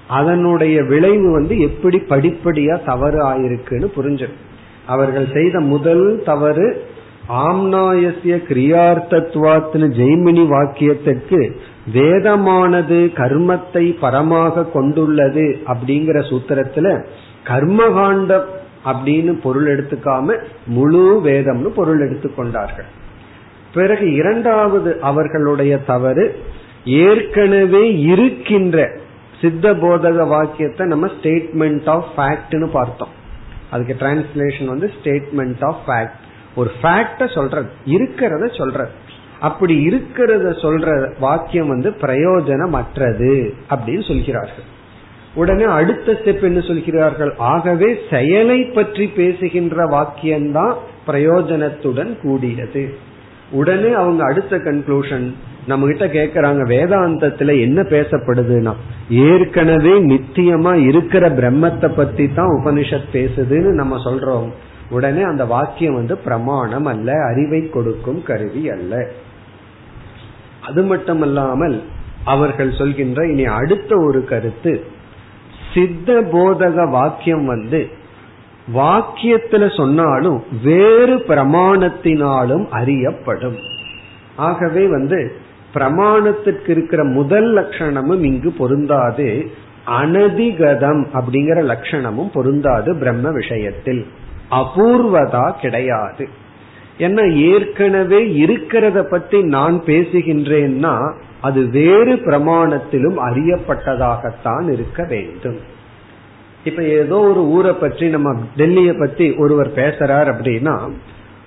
அதனுடைய 0.08 0.76
விளைவு 0.82 1.28
வந்து 1.32 1.54
எப்படி 1.60 1.98
படிப்படியா 2.08 2.74
தவறு 2.84 3.20
ஆயிருக்குன்னு 3.28 3.88
புரிஞ்சிடும் 3.96 4.40
அவர்கள் 4.86 5.28
செய்த 5.32 5.60
முதல் 5.60 6.22
தவறு 6.24 6.84
ஆம்னாயசிய 7.28 8.36
கிரியார்த்தத்துவாத்தின 8.48 9.88
ஜெய்மினி 9.98 10.44
வாக்கியத்திற்கு 10.46 11.50
வேதமானது 11.92 12.98
கர்மத்தை 13.20 13.84
பரமாக 14.00 14.70
கொண்டுள்ளது 14.70 15.46
அப்படிங்கிற 15.66 16.18
சூத்திரத்துல 16.30 17.04
கர்மகாண்டம் 17.44 18.48
அப்படின்னு 18.84 19.32
பொருள் 19.42 19.66
எடுத்துக்காம 19.66 20.36
முழு 20.66 21.20
வேதம்னு 21.24 21.68
பொருள் 21.68 22.02
எடுத்துக்கொண்டார்கள் 22.08 22.88
பிறகு 23.74 24.12
இரண்டாவது 24.12 24.98
அவர்களுடைய 25.00 25.78
தவறு 25.78 26.34
ஏற்கனவே 26.84 27.84
இருக்கின்ற 27.94 28.90
சித்த 29.40 29.74
போதக 29.74 30.26
வாக்கியத்தை 30.28 30.86
நம்ம 30.86 31.06
ஸ்டேட்மெண்ட் 31.06 31.88
ஆஃப் 31.88 32.10
ஃபேக்ட்னு 32.16 32.68
பார்த்தோம். 32.72 33.12
அதுக்கு 33.72 33.96
டிரான்ஸ்லேஷன் 33.98 34.64
வந்து 34.64 34.92
ஸ்டேட்மெண்ட் 35.02 35.64
ஆஃப் 35.64 35.80
ஃபேக்ட் 35.86 36.20
ஒரு 36.54 36.70
ஃபேக்ட 36.82 37.34
சொல்றது 37.34 37.68
இருக்கிறத 37.86 38.56
சொல்றது. 38.58 38.90
அப்படி 39.40 39.88
இருக்கிறத 39.88 40.46
சொல்ற 40.62 41.12
வாக்கியம் 41.20 41.68
வந்து 41.68 41.90
பிரயோஜனமற்றது 41.90 43.52
அப்படின்னு 43.70 44.06
சொல்கிறார்கள். 44.06 44.70
உடனே 45.34 45.64
அடுத்த 45.64 46.12
ஸ்டெப் 46.12 46.42
என்ன 46.42 46.60
சொல்கிறார்கள்? 46.60 47.34
ஆகவே 47.38 47.98
செயலை 48.10 48.64
பற்றி 48.64 49.06
பேசுகின்ற 49.06 49.88
வாக்கியம்தான் 49.88 50.74
பிரயோஜனத்துடன் 51.06 52.20
கூடியது. 52.20 52.98
உடனே 53.50 53.92
அவங்க 53.92 54.24
அடுத்த 54.24 54.56
கன்க்ளூஷன் 54.56 55.32
நம்ம 55.66 55.87
கிட்ட 55.87 56.07
கேக்குறாங்க 56.07 56.62
வேதாந்தத்துல 56.73 57.61
என்ன 57.61 57.83
பேசப்படுதுன்னா 57.83 58.73
ஏற்கனவே 59.09 59.92
நித்தியமா 60.00 60.87
இருக்கிற 60.87 61.31
பிரம்மத்தை 61.31 61.88
பத்தி 61.97 62.28
தான் 62.28 62.61
உபனிஷத் 62.64 63.12
பேசுதுன்னு 63.12 63.71
நம்ம 63.73 63.97
சொல்றோம். 63.97 64.49
உடனே 64.90 65.23
அந்த 65.23 65.45
வாக்கியம் 65.45 65.95
வந்து 65.95 66.16
பிரமாணம் 66.19 66.85
அல்ல 66.85 67.12
அறிவை 67.25 67.69
கொடுக்கும் 67.69 68.23
கருவி 68.23 68.71
அல்ல. 68.71 69.09
அது 70.61 70.83
மட்டுமல்லாமல் 70.83 71.83
அவர்கள் 72.25 72.73
சொல்கின்ற 72.73 73.26
இனி 73.26 73.45
அடுத்த 73.45 73.97
ஒரு 73.97 74.25
கருத்து 74.25 74.85
சித்த 75.75 76.21
போதக 76.33 76.90
வாக்கியம் 76.90 77.45
வந்து 77.45 77.88
வாக்கியத்துல 78.75 79.76
சொன்னாலும் 79.76 80.42
வேறு 80.62 81.16
பிரமாணத்தினாலும் 81.16 82.69
அறியப்படும். 82.69 83.57
ஆகவே 84.37 84.87
வந்து 84.87 85.37
பிரமாணத்திற்கு 85.74 86.68
இருக்கிற 86.68 87.04
முதல் 87.04 87.56
லட்சணமும் 87.56 88.22
இங்கு 88.22 88.52
பொருந்தாது. 88.52 89.50
அனதிகதம் 89.86 91.04
அப்படிங்கிற 91.14 91.58
லட்சணமும் 91.62 92.32
பொருந்தாது 92.32 92.96
பிரம்ம 92.96 93.30
விஷயத்தில். 93.30 94.06
அபூர்வதா 94.50 95.52
கிடையாது. 95.60 96.28
என்ன 96.98 97.22
ஏற்கனவே 97.22 98.46
இருக்கிறத 98.46 99.02
பத்தி 99.02 99.42
நான் 99.42 99.82
பேசுகின்றேன்னா 99.86 101.12
அது 101.40 101.68
வேறு 101.70 102.14
பிரமாணத்திலும் 102.14 103.16
அறியப்பட்டதாகத்தான் 103.30 104.72
இருக்க 104.72 105.04
வேண்டும். 105.04 105.58
இப்ப 106.64 106.82
ஏதோ 106.82 107.18
ஒரு 107.18 107.40
ஊரை 107.40 107.72
பற்றி 107.72 108.08
நம்ம 108.08 108.40
டெல்லிய 108.56 108.98
பத்தி 108.98 109.34
ஒருவர் 109.34 109.74
பேசுறார் 109.74 110.34
அப்படின்னா 110.34 110.90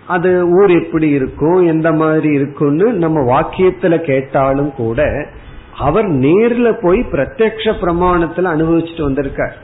அது 0.08 0.50
ஊர் 0.50 0.72
எப்படி 0.84 1.10
இருக்கும் 1.10 1.66
எந்த 1.66 1.92
மாதிரி 1.92 2.34
இருக்கும்னு 2.34 2.94
நம்ம 2.94 3.20
வாக்கியத்துல 3.20 3.98
கேட்டாலும் 4.00 4.74
கூட 4.76 5.28
அவர் 5.78 6.06
நேர்ல 6.06 6.78
போய் 6.82 7.00
பிரத்யக்ஷ 7.12 7.74
பிரமாணத்துல 7.82 8.52
அனுபவிச்சுட்டு 8.56 9.02
வந்திருக்கார். 9.02 9.58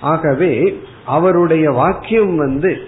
ஆகவே 0.00 0.80
அவருடைய 1.06 1.70
வாக்கியம் 1.70 2.36
வந்து 2.36 2.78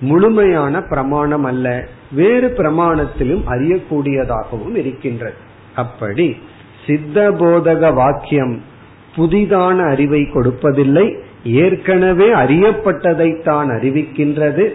முழுமையான 0.00 0.82
பிரமாணம் 0.82 1.44
அல்ல 1.44 1.84
வேறு 2.12 2.54
பிரமாணத்திலும் 2.56 3.42
அறியக்கூடியதாகவும் 3.48 4.76
இருக்கின்றது. 4.76 5.34
அப்படி 5.74 6.36
சித்த 6.86 7.30
போதக 7.30 7.94
வாக்கியம் 7.94 8.60
புதிதான 9.16 9.90
அறிவை 9.90 10.20
கொடுப்பதில்லை 10.20 11.18
ஏற்கனவே 11.44 12.28
அறியப்பட்டதைத்தான் 12.34 13.68
அறிவிக்கின்றது. 13.76 14.66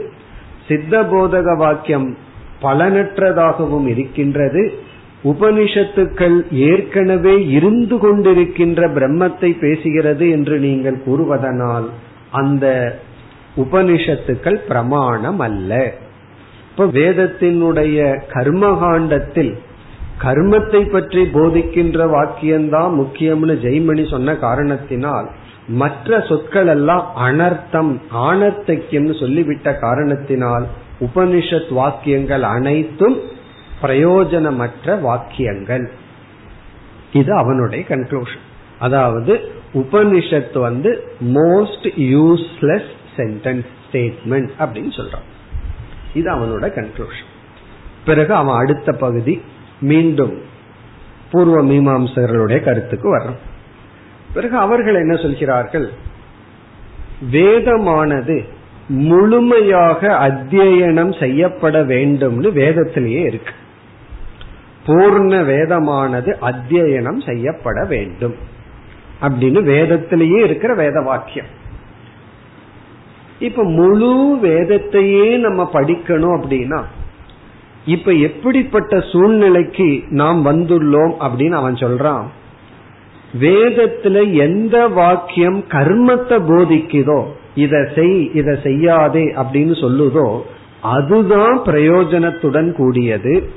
சித்த 0.71 1.03
போதக 1.11 1.57
வாக்கியம் 1.57 2.09
பலனற்றதாகவும் 2.63 3.87
இருக்கின்றது. 3.93 4.63
உபனிஷத்துக்கள் 5.23 6.37
ஏற்கனவே 6.67 7.33
இருந்து 7.47 7.95
கொண்டிருக்கின்ற 7.95 8.81
பிரம்மத்தை 8.97 9.49
பேசுகிறது 9.63 10.25
என்று 10.31 10.55
நீங்கள் 10.59 10.97
கூறுவதனால் 11.05 11.87
அந்த 12.31 12.65
உபனிஷத்துக்கள் 13.55 14.57
பிரமாணம் 14.67 15.39
அல்ல 15.39 15.71
இப்ப 16.69 16.85
வேதத்தினுடைய 16.99 17.97
கர்மகாண்டத்தில் 18.33 19.53
கர்மத்தை 20.23 20.81
பற்றி 20.91 21.21
போதிக்கின்ற 21.33 21.99
வாக்கியம்தான் 22.15 22.91
முக்கியம்னு 22.99 23.55
ஜெய்மணி 23.65 24.05
சொன்ன 24.09 24.35
காரணத்தினால் 24.45 25.27
மற்ற 25.67 26.19
சொற்கள் 26.21 26.67
எல்லாம் 26.67 27.11
அனர்த்தம் 27.17 27.99
ஆனர்த்தக்கியம்னு 28.13 29.19
சொல்லிவிட்ட 29.19 29.79
காரணத்தினால் 29.79 30.67
உபனிஷத் 30.99 31.73
வாக்கியங்கள் 31.73 32.43
அனைத்தும் 32.43 33.19
பிரயோஜனமற்ற 33.81 35.01
வாக்கியங்கள். 35.01 35.91
இது 37.13 37.35
அவனுடைய 37.35 37.85
கன்க்ளூஷன் 37.87 38.45
அதாவது 38.79 39.51
உபனிஷத் 39.73 40.59
வந்து 40.59 41.07
மோஸ்ட் 41.23 41.83
யூஸ்லெஸ் 41.83 42.89
சென்டென்ஸ் 43.17 43.65
ஸ்டேட்மெண்ட் 43.85 44.49
அப்படின்னு 44.59 44.93
சொல்றான். 44.97 45.27
இது 46.13 46.31
அவனோட 46.31 46.63
கன்க்ளூஷன் 46.63 47.29
பிறகு 48.05 48.33
அவன் 48.33 48.55
அடுத்த 48.55 48.91
பகுதி 48.91 49.41
மீண்டும் 49.81 50.41
பூர்வ 51.31 51.63
மீமாம்சர்களுடைய 51.63 52.63
கருத்துக்கு 52.63 53.17
வர்றான். 53.17 53.39
பிறகு 54.33 54.57
அவர்கள் 54.57 54.95
என்ன 54.95 55.15
சொல்கிறார்கள்? 55.15 55.91
வேதமானது 57.31 58.43
முழுமையாக 58.87 60.07
அத்தியனம் 60.27 61.19
செய்யப்பட 61.19 61.83
வேண்டும்னு 61.83 62.51
வேதத்திலேயே 62.51 63.21
இருக்கு. 63.23 63.53
பூர்ண 64.85 65.33
வேதமானது 65.43 66.31
அத்தியனம் 66.41 67.25
செய்யப்பட 67.25 67.85
வேண்டும் 67.85 68.35
அப்படின்னு 69.21 69.63
வேதத்திலேயே 69.63 70.43
இருக்கிற 70.43 70.73
வேத 70.73 71.01
வாக்கியம் 71.01 71.59
இப்ப 73.39 73.63
முழு 73.63 74.39
வேதத்தையே 74.43 75.37
நம்ம 75.37 75.69
படிக்கணும் 75.73 76.35
அப்படின்னா 76.39 76.83
இப்ப 77.85 78.11
எப்படிப்பட்ட 78.11 78.99
சூழ்நிலைக்கு 78.99 80.03
நாம் 80.09 80.45
வந்துள்ளோம் 80.45 81.13
அப்படின்னு 81.19 81.51
அவன் 81.51 81.73
சொல்றான்? 81.73 82.25
வேதத்துல 83.39 84.33
எந்த 84.33 84.87
வாக்கியம் 84.87 85.63
கர்மத்தை 85.67 86.37
போதிக்குதோ 86.49 87.23
இதை 87.55 87.79
செய் 87.95 88.31
இதை 88.33 88.57
செய்யாதே 88.63 89.23
அப்படின்னு 89.23 89.75
சொல்லுதோ 89.81 90.39
அதுதான் 90.81 91.61
பிரயோஜனத்துடன் 91.65 92.71
கூடியது. 92.71 93.49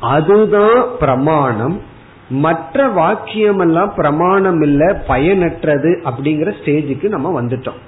அதுதான் 0.00 0.84
பிரமாணம். 0.98 1.80
மற்ற 2.28 2.88
வாக்கியம் 2.88 3.58
எல்லாம் 3.58 3.92
பிரமாணம் 3.94 4.62
இல்ல 4.62 5.04
பயனற்றது 5.08 6.00
அப்படிங்கிற 6.04 6.52
ஸ்டேஜுக்கு 6.64 7.08
நம்ம 7.08 7.42
வந்துட்டோம். 7.42 7.80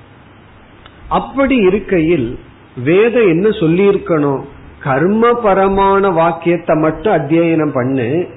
அப்படி 1.08 1.56
இருக்கையில் 1.56 2.38
வேதம் 2.84 3.28
என்ன 3.28 3.48
சொல்லியிருக்கணும்? 3.48 4.40
கர்மபரமான 4.84 6.12
வாக்கியத்தை 6.12 6.76
மட்டும் 6.76 7.12
அத்தியனம் 7.12 7.72
பண்ணு 7.72 8.28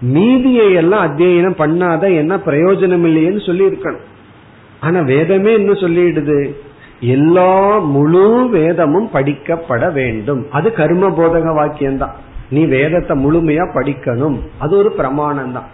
மீதியை 0.00 0.72
எல்லாம் 0.72 1.04
அத்தியனம் 1.06 1.60
பண்ணாத 1.62 2.02
என்ன 2.16 2.36
பிரயோஜனம் 2.36 3.04
இல்லையேன்னு 3.08 3.46
சொல்லி 3.46 3.64
இருக்கணும் 3.64 4.06
ஆனா 4.80 5.00
வேதமே 5.00 5.52
என்ன 5.52 5.72
சொல்லிடுது? 5.72 6.50
எல்லா 7.00 7.78
முழு 7.78 8.48
வேதமும் 8.50 9.08
படிக்கப்பட 9.12 9.92
வேண்டும். 9.92 10.46
அது 10.50 10.72
கர்ம 10.72 11.10
போதக 11.10 11.52
வாக்கியம்தான். 11.60 12.14
நீ 12.50 12.64
வேதத்தை 12.66 13.16
முழுமையா 13.24 13.64
படிக்கணும். 13.74 14.38
அது 14.58 14.76
ஒரு 14.76 14.92
பிரமாணம் 14.92 15.52
தான் 15.52 15.68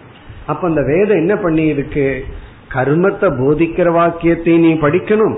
அப்ப 0.45 0.67
அந்த 0.67 0.81
வேதம் 0.81 1.17
என்ன 1.17 1.35
பண்ணி 1.35 1.65
இருக்கு 1.65 2.25
கர்மத்தை 2.73 3.27
போதிக்கிற 3.41 3.91
வாக்கியத்தை 3.91 4.57
நீ 4.57 4.73
படிக்கணும். 4.73 5.35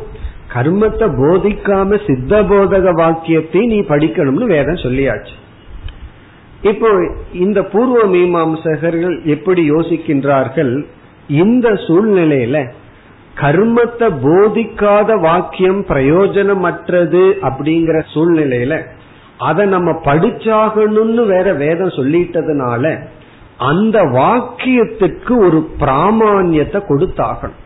கர்மத்தை 0.56 1.08
போதிக்காம 1.21 1.99
சித்த 2.08 2.41
போதக 2.43 2.93
வாக்கியத்தை 2.93 3.62
நீ 3.65 3.80
படிக்கணும்னு 3.80 4.45
வேதம் 4.45 4.84
சொல்லியாச்சு. 4.84 5.36
இப்போ 6.62 6.89
இந்த 7.32 7.63
பூர்வ 7.63 8.06
மீமாம்சகர்கள் 8.06 9.26
எப்படி 9.26 9.72
யோசிக்கின்றார்கள்? 9.72 10.86
இந்த 11.28 11.69
சூழ்நிலையில 11.69 12.72
கர்மத்தை 13.36 14.08
போதிக்காத 14.24 15.19
வாக்கியம் 15.19 15.86
பிரயோஜனமற்றது 15.86 17.24
அப்படிங்கிற 17.41 18.04
சூழ்நிலையில 18.13 18.86
அதை 19.38 19.65
நம்ம 19.65 19.91
படிச்சாகணும்னு 19.91 21.26
வேற 21.26 21.54
வேதம் 21.54 21.88
சொல்லிட்டதுனால 21.88 23.00
அந்த 23.58 24.04
வாக்கியத்துக்கு 24.04 25.34
ஒரு 25.45 25.69
பிராமான்யத்தை 25.80 26.80
கொடுத்தாகணும். 26.91 27.60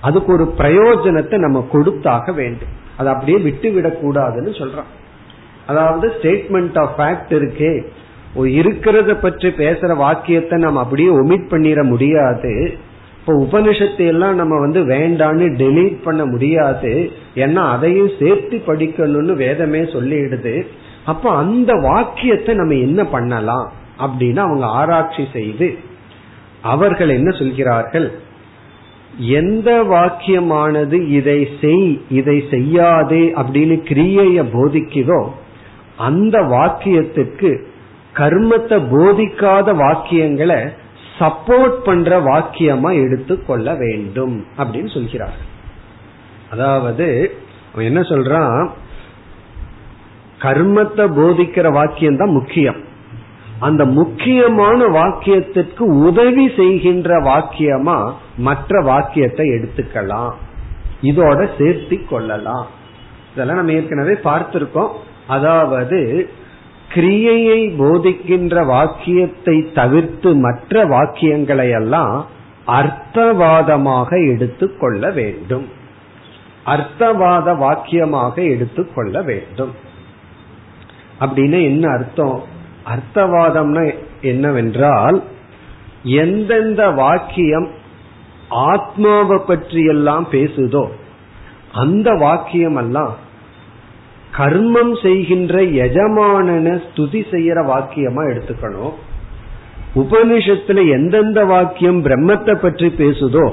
அதுக்கு 0.00 0.32
ஒரு 0.32 0.54
பிரயோஜனத்தை 0.58 1.38
நம்ம 1.38 1.66
கொடுத்தாக 1.72 2.32
வேண்டும். 2.32 2.72
அதை 2.96 3.12
அப்படியே 3.12 3.38
விட்டு 3.38 3.70
விடக்கூடாதுன்னு 3.70 4.52
சொல்றான். 4.60 4.90
அதாவது 5.66 6.12
ஸ்டேட்மெண்ட் 6.22 6.78
ஆஃப் 6.78 6.94
ஃபேக்ட் 6.98 7.32
இருக்கே. 7.40 7.84
இருக்கிறத 8.42 9.14
பற்றி 9.14 9.48
பேசுற 9.48 9.96
வாக்கியத்தை 9.96 10.58
நம்ம 10.58 10.80
அப்படியே 10.80 11.08
ஒமிட் 11.08 11.50
பண்ணிட 11.50 11.82
முடியாது. 11.84 12.52
இப்போ 13.18 13.32
உபனிஷத்தை 13.44 14.06
எல்லாம் 14.06 14.34
நம்ம 14.34 14.54
வந்து 14.58 14.80
வேண்டான்னு 14.84 15.46
டெலீட் 15.60 15.98
பண்ண 16.02 16.22
முடியாது. 16.24 17.10
ஏன்னா 17.34 17.62
அதையும் 17.74 18.10
சேர்த்து 18.18 18.56
படிக்கணும்னு 18.66 19.34
வேதமே 19.34 19.82
சொல்லிடுது. 19.94 20.66
அப்ப 21.04 21.30
அந்த 21.30 21.72
வாக்கியத்தை 21.74 22.54
நம்ம 22.54 22.74
என்ன 22.74 23.04
பண்ணலாம் 23.04 23.72
அப்படின்னு 23.98 24.36
அவங்க 24.36 24.66
ஆராய்ச்சி 24.66 25.24
செய்து 25.32 25.68
அவர்கள் 26.60 27.08
என்ன 27.08 27.30
சொல்கிறார்கள்? 27.30 28.08
எந்த 29.18 29.70
வாக்கியமானது 29.82 30.98
இதை 31.08 31.48
செய் 31.60 32.00
இதை 32.08 32.36
செய்யாதே 32.50 33.24
அப்படின்னு 33.40 33.76
கிரியைய 33.90 34.42
போதிக்குதோ 34.54 35.20
அந்த 35.96 36.36
வாக்கியத்துக்கு 36.42 37.50
கர்மத்தை 38.14 38.78
போதிக்காத 38.94 39.68
வாக்கியங்களை 39.82 40.58
சப்போர்ட் 41.18 41.78
பண்ற 41.84 42.20
வாக்கியமா 42.20 42.90
எடுத்துக்கொள்ள 43.04 43.74
வேண்டும் 43.74 44.46
அப்படின்னு 44.58 44.92
சொல்கிறார். 44.92 45.36
அதாவது 46.50 47.06
அவன் 47.72 47.84
என்ன 47.84 48.00
சொல்றான்? 48.00 48.70
கர்மத்தை 50.38 51.04
போதிக்கிற 51.18 51.72
வாக்கியம் 51.72 52.16
தான் 52.16 52.30
முக்கியம். 52.30 52.80
அந்த 53.60 53.84
முக்கியமான 53.84 54.86
வாக்கியத்திற்கு 54.86 55.80
உதவி 55.80 56.50
செய்கின்ற 56.56 57.20
வாக்கியமா 57.20 58.12
மற்ற 58.36 58.80
வாக்கியத்தை 58.80 59.48
எடுத்துக்கலாம். 59.48 60.32
இதோட 61.02 61.48
சேர்த்தி 61.58 62.08
கொள்ளலாம். 62.08 62.66
இதெல்லாம் 63.32 63.56
நம்ம 63.56 63.72
ஏற்கனவே 63.72 64.12
பார்த்திருக்கோம். 64.12 64.90
அதாவது 65.26 66.30
கிரியையை 66.94 67.60
போதிக்கின்ற 67.78 68.66
வாக்கியத்தை 68.66 69.72
தவிர்த்து 69.74 70.34
மற்ற 70.34 70.84
வாக்கியங்களை 70.84 71.70
எல்லாம் 71.70 72.26
அர்த்தவாதமாக 72.66 74.34
எடுத்துக்கொள்ள 74.34 75.10
வேண்டும். 75.10 75.68
அர்த்தவாத 76.66 77.48
வாக்கியமாக 77.54 78.50
எடுத்துக்கொள்ள 78.50 79.22
வேண்டும். 79.22 79.74
அப்படின்னு 81.20 81.62
என்ன 81.62 81.88
அர்த்தம்? 81.88 82.42
அர்த்தவாதம்னா 82.86 83.94
என்னவென்றால் 84.20 85.22
எந்தெந்த 86.02 86.90
வாக்கியம் 86.90 87.68
ஆத்மாவை 88.48 89.38
பற்றியெல்லாம் 89.38 90.26
பேசுதோ 90.30 90.88
அந்த 91.72 92.10
வாக்கியம் 92.14 92.76
எல்லாம் 92.76 93.14
கர்மம் 94.38 94.94
செய்கின்ற 95.02 95.54
எஜமானன 95.86 96.66
ஸ்துதி 96.86 97.20
செய்யற 97.32 97.58
வாக்கியமா 97.72 98.22
எடுத்துக்கணும். 98.30 98.94
உபனிஷத்துல 100.02 100.82
எந்தெந்த 100.96 101.40
வாக்கியம் 101.44 102.00
பிரம்மத்தை 102.04 102.54
பற்றி 102.54 102.88
பேசுதோ 103.02 103.46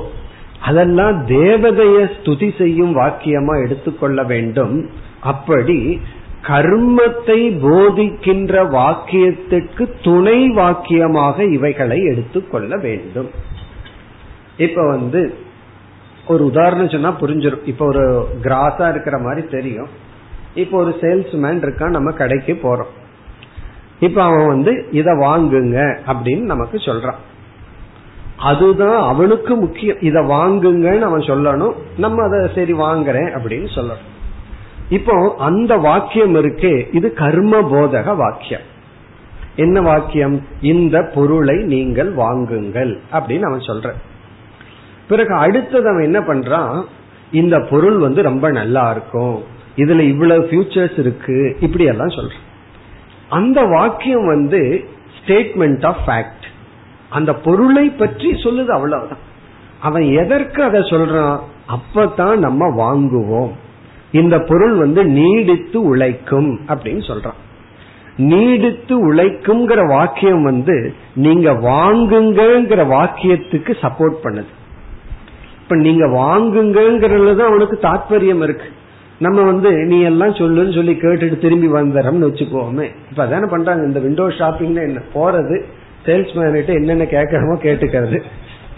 அதெல்லாம் 0.62 1.18
தேவதைய 1.28 1.98
ஸ்துதி 2.16 2.50
செய்யும் 2.58 2.96
வாக்கியமா 2.98 3.54
எடுத்துக்கொள்ள 3.66 4.24
வேண்டும். 4.24 4.76
அப்படி 5.22 5.80
கர்மத்தை 6.48 7.40
போதிக்கின்ற 7.66 8.54
வாக்கியத்திற்கு 8.78 9.84
துணை 10.02 10.40
வாக்கியமாக 10.50 11.38
இவைகளை 11.52 12.00
எடுத்துக்கொள்ள 12.04 12.78
வேண்டும். 12.78 13.30
இப்ப 14.58 14.86
வந்து 14.88 15.22
ஒரு 16.28 16.44
உதாரணம் 16.46 16.90
சொன்னா 16.90 17.12
புரிஞ்சிடும் 17.22 17.68
இப்ப 17.72 17.86
ஒரு 17.86 18.06
கிராஸா 18.44 18.88
இருக்கிற 18.90 19.18
மாதிரி 19.18 19.44
தெரியும். 19.48 19.92
இப்ப 20.56 20.78
ஒரு 20.78 20.98
சேல்ஸ்மேன் 21.02 21.62
இருக்கான் 21.62 21.90
நம்ம 21.90 22.12
கடைக்கு 22.12 22.54
போறோம். 22.54 22.92
இப்ப 24.00 24.24
அவன் 24.24 24.48
வந்து 24.48 24.88
இத 24.92 25.12
வாங்குங்க 25.12 25.98
அப்படின்னு 26.08 26.42
நமக்கு 26.42 26.78
சொல்றான். 26.78 27.20
அதுதான் 28.38 29.08
அவனுக்கு 29.08 29.56
முக்கியம். 29.56 30.00
இத 30.00 30.20
வாங்குங்கன்னு 30.20 31.00
அவன் 31.00 31.22
சொல்லணும். 31.22 31.74
நம்ம 31.98 32.24
அதை 32.24 32.52
சரி 32.56 32.74
வாங்குறேன் 32.74 33.34
அப்படின்னு 33.36 33.68
சொல்லணும். 33.76 34.10
இப்போ 34.90 35.36
அந்த 35.38 35.78
வாக்கியம் 35.78 36.36
இருக்கே 36.36 36.96
இது 36.96 37.14
கர்ம 37.14 37.62
போதக 37.62 38.16
வாக்கியம். 38.16 38.62
என்ன 39.56 39.82
வாக்கியம்? 39.82 40.42
இந்த 40.62 41.04
பொருளை 41.04 41.56
நீங்கள் 41.56 42.12
வாங்குங்கள் 42.12 43.00
அப்படின்னு 43.12 43.42
அவன் 43.42 43.60
சொல்ற 43.60 43.92
பிறகு 45.08 45.34
அடுத்தது 45.34 45.90
அவன் 45.90 46.04
என்ன 46.04 46.20
பண்றான்? 46.20 46.84
இந்த 47.32 47.68
பொருள் 47.70 47.98
வந்து 47.98 48.22
ரொம்ப 48.22 48.52
நல்லா 48.52 48.92
இருக்கும். 48.92 49.44
இதுல 49.76 50.00
இவ்வளவு 50.00 50.46
ஃபியூச்சர்ஸ் 50.46 51.00
இருக்கு 51.00 51.58
இப்படி 51.60 51.84
எல்லாம் 51.84 52.12
அந்த 53.30 53.62
வாக்கியம் 53.62 54.26
வந்து 54.26 54.88
ஸ்டேட்மெண்ட் 55.20 55.86
ஆஃப் 55.86 55.98
ஃபேக்ட் 56.08 56.50
அந்த 57.10 57.34
பொருளை 57.34 57.90
பற்றி 57.90 58.32
சொல்லுது 58.32 58.68
அவ்வளவுதான். 58.68 59.18
அவன் 59.80 60.02
எதற்கு 60.02 60.64
அதை 60.64 60.82
சொல்றான்? 60.82 61.40
அப்பதான் 61.70 62.38
நம்ம 62.38 62.68
வாங்குவோம். 62.68 63.52
இந்த 64.12 64.40
பொருள் 64.40 64.74
வந்து 64.74 65.06
நீடித்து 65.06 65.82
உழைக்கும் 65.82 66.60
அப்படின்னு 66.68 67.12
சொல்றான். 67.12 67.40
நீடித்து 68.18 69.14
உழைக்கும்ங்கிற 69.14 69.88
வாக்கியம் 69.88 70.44
வந்து 70.44 70.94
நீங்க 71.16 71.52
வாங்குங்கிற 71.52 72.86
வாக்கியத்துக்கு 72.86 73.76
சப்போர்ட் 73.82 74.16
பண்ணுது. 74.24 74.52
இப்ப 75.62 75.76
நீங்க 75.76 76.06
வாங்குங்கிறதுல 76.06 77.36
தான் 77.36 77.48
அவனுக்கு 77.48 77.80
தாற்பயம் 77.82 78.44
இருக்கு. 78.44 78.66
நம்ம 79.22 79.42
வந்து 79.42 79.72
நீ 79.72 79.98
எல்லாம் 80.02 80.34
சொல்லுன்னு 80.34 80.76
சொல்லி 80.76 80.94
கேட்டுட்டு 80.94 81.38
திரும்பி 81.38 81.68
வந்துடுறோம்னு 81.68 82.28
வச்சுக்கோமே. 82.30 82.88
இப்ப 83.10 83.26
அதான 83.26 83.48
பண்றாங்க. 83.48 83.84
இந்த 83.86 84.00
விண்டோ 84.00 84.28
ஷாப்பிங்ல 84.28 84.82
என்ன 84.90 85.02
போறது 85.14 85.58
சேல்ஸ்மேன்கிட்ட 86.06 86.68
என்னென்ன 86.68 87.04
கேட்கறமோ 87.04 87.56
கேட்டுக்கிறது. 87.66 88.20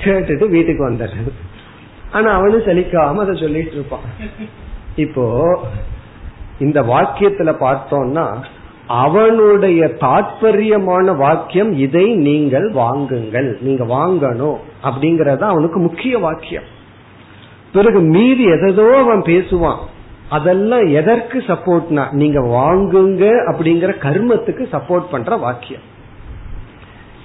கேட்டுட்டு 0.03 0.47
வீட்டுக்கு 0.47 0.89
வந்துடுறது 0.89 1.31
ஆனா 2.11 2.31
அவனும் 2.31 2.65
சலிக்காம 2.69 3.21
அதை 3.25 3.35
சொல்லிட்டு 3.35 3.71
இருப்பான். 3.71 4.07
இப்போ 4.95 5.23
இந்த 6.59 6.81
வாக்கியத்துல 6.81 7.51
பார்த்தோம்னா 7.65 8.25
அவனுடைய 8.87 9.81
தாற்பயமான 9.87 11.13
வாக்கியம் 11.13 11.71
இதை 11.85 12.05
நீங்கள் 12.27 12.67
வாங்குங்கள். 12.71 13.49
நீங்க 13.61 13.83
வாங்கணும். 13.83 14.59
அப்படிங்கறத 14.83 15.39
அவனுக்கு 15.39 15.79
முக்கிய 15.79 16.17
வாக்கியம். 16.17 16.67
பிறகு 17.73 17.99
மீதி 18.15 18.45
எதோ 18.57 18.87
அவன் 18.97 19.21
பேசுவான். 19.21 19.81
அதெல்லாம் 20.35 20.85
எதற்கு 20.99 21.37
சப்போர்ட்னா 21.47 22.03
நீங்க 22.21 22.39
வாங்குங்க 22.57 23.25
அப்படிங்கிற 23.49 23.91
கர்மத்துக்கு 24.05 24.63
சப்போர்ட் 24.75 25.11
பண்ற 25.11 25.35
வாக்கியம். 25.45 25.85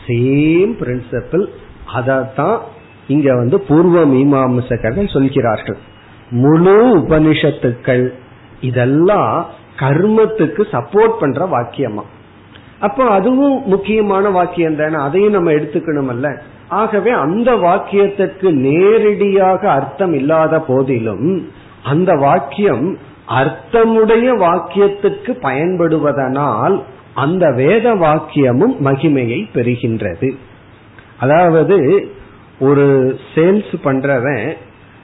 சேம் 0.06 0.72
பிரின்சிபிள் 0.80 1.44
அதத்தான் 1.98 2.58
இங்க 3.06 3.28
வந்து 3.34 3.56
பூர்வ 3.68 3.98
மீமாம்சகர்கள் 4.06 5.12
சொல்கிறார்கள். 5.12 5.78
முழு 6.42 6.76
உபனிஷத்துக்கள் 6.98 8.06
இதெல்லாம் 8.60 9.34
கர்மத்துக்கு 9.76 10.62
சப்போர்ட் 10.74 11.18
பண்ற 11.20 11.42
வாக்கியமா. 11.54 12.04
அப்போ 12.78 13.04
அதுவும் 13.18 13.56
முக்கியமான 13.66 14.28
வாக்கியம் 14.30 14.76
தானே 14.76 14.98
அதையும் 15.06 15.36
நம்ம 15.36 15.50
எடுத்துக்கணுமல்ல. 15.50 16.28
ஆகவே 16.80 17.10
அந்த 17.24 17.50
வாக்கியத்திற்கு 17.66 18.48
நேரடியாக 18.66 19.62
அர்த்தம் 19.70 20.14
இல்லாத 20.14 20.54
போதிலும் 20.60 21.28
அந்த 21.88 22.12
வாக்கியம் 22.14 22.98
அர்த்தமுடைய 23.28 24.26
வாக்கியத்துக்கு 24.44 25.32
பயன்படுவதனால் 25.42 26.82
அந்த 27.14 27.50
வேத 27.50 27.94
வாக்கியமும் 27.94 28.76
மகிமையை 28.84 29.40
பெறுகின்றது. 29.54 30.36
அதாவது 31.18 32.08
ஒரு 32.60 33.18
சேல்ஸ் 33.34 33.74
பண்றவன் 33.84 34.56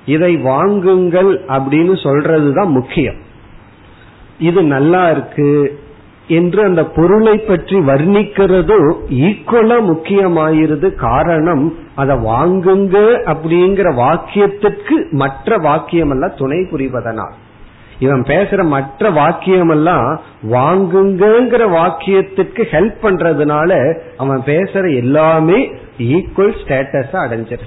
இதை 0.06 0.36
வாங்குங்கள் 0.36 1.44
அப்படின்னு 1.48 1.94
சொல்றதுதான் 2.02 2.70
முக்கியம். 2.70 3.20
இது 4.38 4.62
நல்லா 4.62 5.10
இருக்கு 5.10 5.73
என்று 6.28 6.62
அந்த 6.62 6.84
பொருளை 6.84 7.38
பற்றி 7.38 7.78
வர்ணிக்கிறதோ 7.78 8.92
ஈக்குவலா 9.10 9.78
முக்கியமாயிருது 9.90 10.94
காரணம் 10.94 11.74
அதை 11.94 12.16
வாங்குங்க 12.16 12.96
அப்படிங்கிற 13.32 13.94
வாக்கியத்துக்கு 13.94 15.10
மற்ற 15.10 15.56
வாக்கியம் 15.58 16.10
எல்லாம் 16.10 16.38
துணை 16.38 16.58
புரிவதனால். 16.58 17.34
இவன் 17.98 18.22
பேசுற 18.22 18.66
மற்ற 18.66 19.10
வாக்கியம் 19.10 19.68
எல்லாம் 19.68 20.20
வாங்குங்கிற 20.50 21.62
வாக்கியத்துக்கு 21.70 22.62
ஹெல்ப் 22.70 22.96
பண்றதுனால 23.02 24.00
அவன் 24.16 24.40
பேசுற 24.40 24.96
எல்லாமே 24.96 25.72
ஈக்குவல் 25.98 26.54
ஸ்டேட்டஸ் 26.66 27.12
அடைஞ்சிரு. 27.12 27.66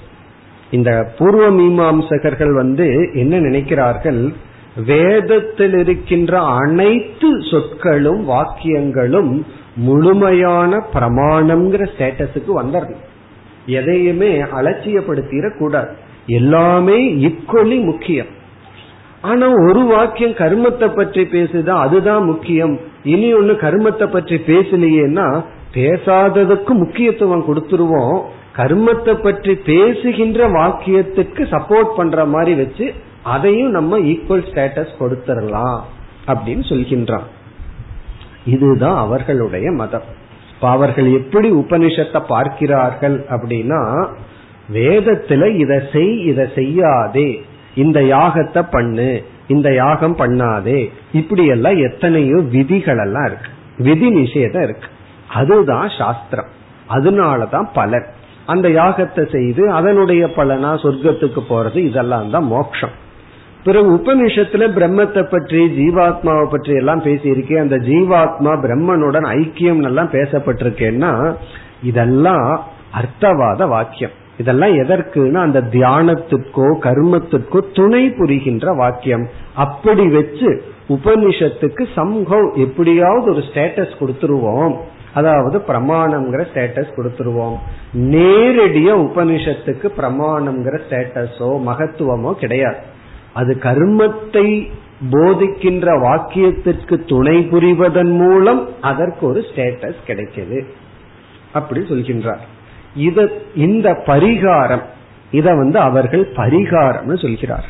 இந்த 0.72 1.12
பூர்வ 1.18 1.50
மீமாம்சகர்கள் 1.50 2.54
வந்து 2.54 3.10
என்ன 3.14 3.38
நினைக்கிறார்கள் 3.38 4.34
வேதத்தில் 4.86 5.76
இருக்கின்ற 5.80 6.40
அனைத்து 6.40 7.30
சொற்களும் 7.52 8.30
வாக்கியங்களும் 8.30 9.44
முழுமையான 9.76 10.84
பிரமாணம்ங்கிற 10.94 11.84
ஸ்டேட்டஸுக்கு 11.94 12.52
வந்துடணும் 12.62 13.06
எதையுமே 13.66 14.42
அலட்சியப்படுத்திட 14.42 15.58
கூடாது. 15.58 15.92
எல்லாமே 16.28 16.98
ஈக்குவலி 17.28 17.84
முக்கியம். 17.84 18.28
ஆனா 19.22 19.50
ஒரு 19.50 19.82
வாக்கியம் 19.86 20.32
கர்மத்தை 20.32 20.96
பற்றி 20.96 21.24
பேசுதா 21.24 21.74
அதுதான் 21.86 22.26
முக்கியம். 22.26 22.80
இனி 23.04 23.34
ஒண்ணு 23.34 23.54
கர்மத்தை 23.66 24.08
பற்றி 24.12 24.36
பேசலையேன்னா 24.36 25.44
பேசாததுக்கு 25.74 26.74
முக்கியத்துவம் 26.74 27.48
கொடுத்துருவோம். 27.48 28.18
கர்மத்தை 28.56 29.14
பற்றி 29.14 29.56
பேசுகின்ற 29.56 30.48
வாக்கியத்துக்கு 30.48 31.42
சப்போர்ட் 31.54 31.92
பண்ற 31.96 32.26
மாதிரி 32.26 32.54
வச்சு 32.54 32.94
அதையும் 33.34 33.76
நம்ம 33.78 34.00
ஈக்குவல் 34.12 34.46
ஸ்டேட்டஸ் 34.50 34.94
கொடுத்துடலாம் 35.00 35.80
அப்படின்னு 36.28 36.64
சொல்கின்றான். 36.72 37.28
இதுதான் 38.46 38.98
அவர்களுடைய 38.98 39.68
மதம். 39.72 40.08
இப்ப 40.54 40.70
அவர்கள் 40.70 41.10
எப்படி 41.20 41.48
உபனிஷத்தை 41.52 42.20
பார்க்கிறார்கள் 42.28 43.18
அப்படின்னா 43.30 43.82
வேதத்துல 44.74 45.44
இதை 45.64 45.78
செய் 45.92 46.14
இதை 46.32 46.46
செய்யாதே 46.56 47.30
இந்த 47.76 48.00
யாகத்தை 48.16 48.62
பண்ணு 48.72 49.10
இந்த 49.48 49.68
யாகம் 49.74 50.18
பண்ணாதே 50.18 50.80
இப்படி 51.14 51.44
எல்லாம் 51.56 51.78
எத்தனையோ 51.78 52.38
விதிகள் 52.56 53.02
எல்லாம் 53.06 53.26
இருக்கு. 53.26 53.52
விதி 53.78 54.08
நிஷேதம் 54.16 54.66
இருக்கு. 54.68 54.90
அதுதான் 55.40 55.90
சாஸ்திரம். 55.98 56.52
அதனாலதான் 56.90 57.68
பலன். 57.74 58.08
அந்த 58.46 58.68
யாகத்தை 58.80 59.24
செய்து 59.36 59.64
அதனுடைய 59.72 60.24
பலனா 60.38 60.72
சொர்க்கத்துக்கு 60.84 61.42
போறது 61.50 61.80
இதெல்லாம் 61.90 62.30
தான் 62.30 62.50
மோக்ஷம் 62.56 62.96
பிறகு 63.68 63.90
உபனிஷத்துல 63.98 64.66
பிரம்மத்தை 64.78 65.24
பற்றி 65.34 65.62
ஜீவாத்மாவை 65.80 66.46
பற்றி 66.52 66.74
எல்லாம் 66.82 67.02
பேசியிருக்கேன் 67.08 67.64
அந்த 67.66 67.78
ஜீவாத்மா 67.90 68.54
பிரம்மனுடன் 68.66 69.28
ஐக்கியம் 69.40 69.82
எல்லாம் 69.90 70.14
பேசப்பட்டிருக்கேன்னா 70.16 71.12
இதெல்லாம் 71.90 72.48
அர்த்தவாத 73.00 73.62
வாக்கியம். 73.74 74.16
இதெல்லாம் 74.42 74.74
எதற்குனா 74.82 75.40
அந்த 75.48 75.60
தியானத்துக்கோ 75.76 76.68
கர்மத்துக்கோ 76.86 77.60
துணை 77.78 78.04
புரிகின்ற 78.18 78.74
வாக்கியம். 78.82 79.26
அப்படி 79.66 80.06
வச்சு 80.18 80.50
உபனிஷத்துக்கு 80.96 81.84
சம்ஹவ் 81.96 82.48
எப்படியாவது 82.66 83.28
ஒரு 83.34 83.44
ஸ்டேட்டஸ் 83.48 83.96
கொடுத்துருவோம். 84.02 84.76
அதாவது 85.20 85.58
பிரமாணம்ங்கிற 85.70 86.44
ஸ்டேட்டஸ் 86.52 86.92
கொடுத்துருவோம். 86.98 87.58
நேரடியா 88.14 88.94
உபனிஷத்துக்கு 89.08 89.90
பிரமாணம்ங்கிற 90.00 90.78
ஸ்டேட்டஸோ 90.86 91.50
மகத்துவமோ 91.70 92.34
கிடையாது. 92.44 92.80
அது 93.38 93.54
கர்மத்தை 93.62 94.48
போதிக்கின்ற 95.12 95.88
வாக்கியத்திற்கு 96.00 96.96
துணை 97.08 97.38
புரிவதன் 97.52 98.12
மூலம் 98.12 98.62
அதற்கு 98.82 99.24
ஒரு 99.28 99.42
ஸ்டேட்டஸ் 99.50 100.00
கிடைக்குது. 100.08 100.60
அப்படி 101.54 101.82
சொல்கின்றார். 101.82 102.44
இத 102.96 103.32
இந்த 103.56 103.90
பரிகாரம் 104.06 104.86
இத 105.32 105.56
வந்து 105.56 105.80
அவர்கள் 105.80 106.26
பரிகாரம்னு 106.36 107.22
சொல்கிறார். 107.22 107.68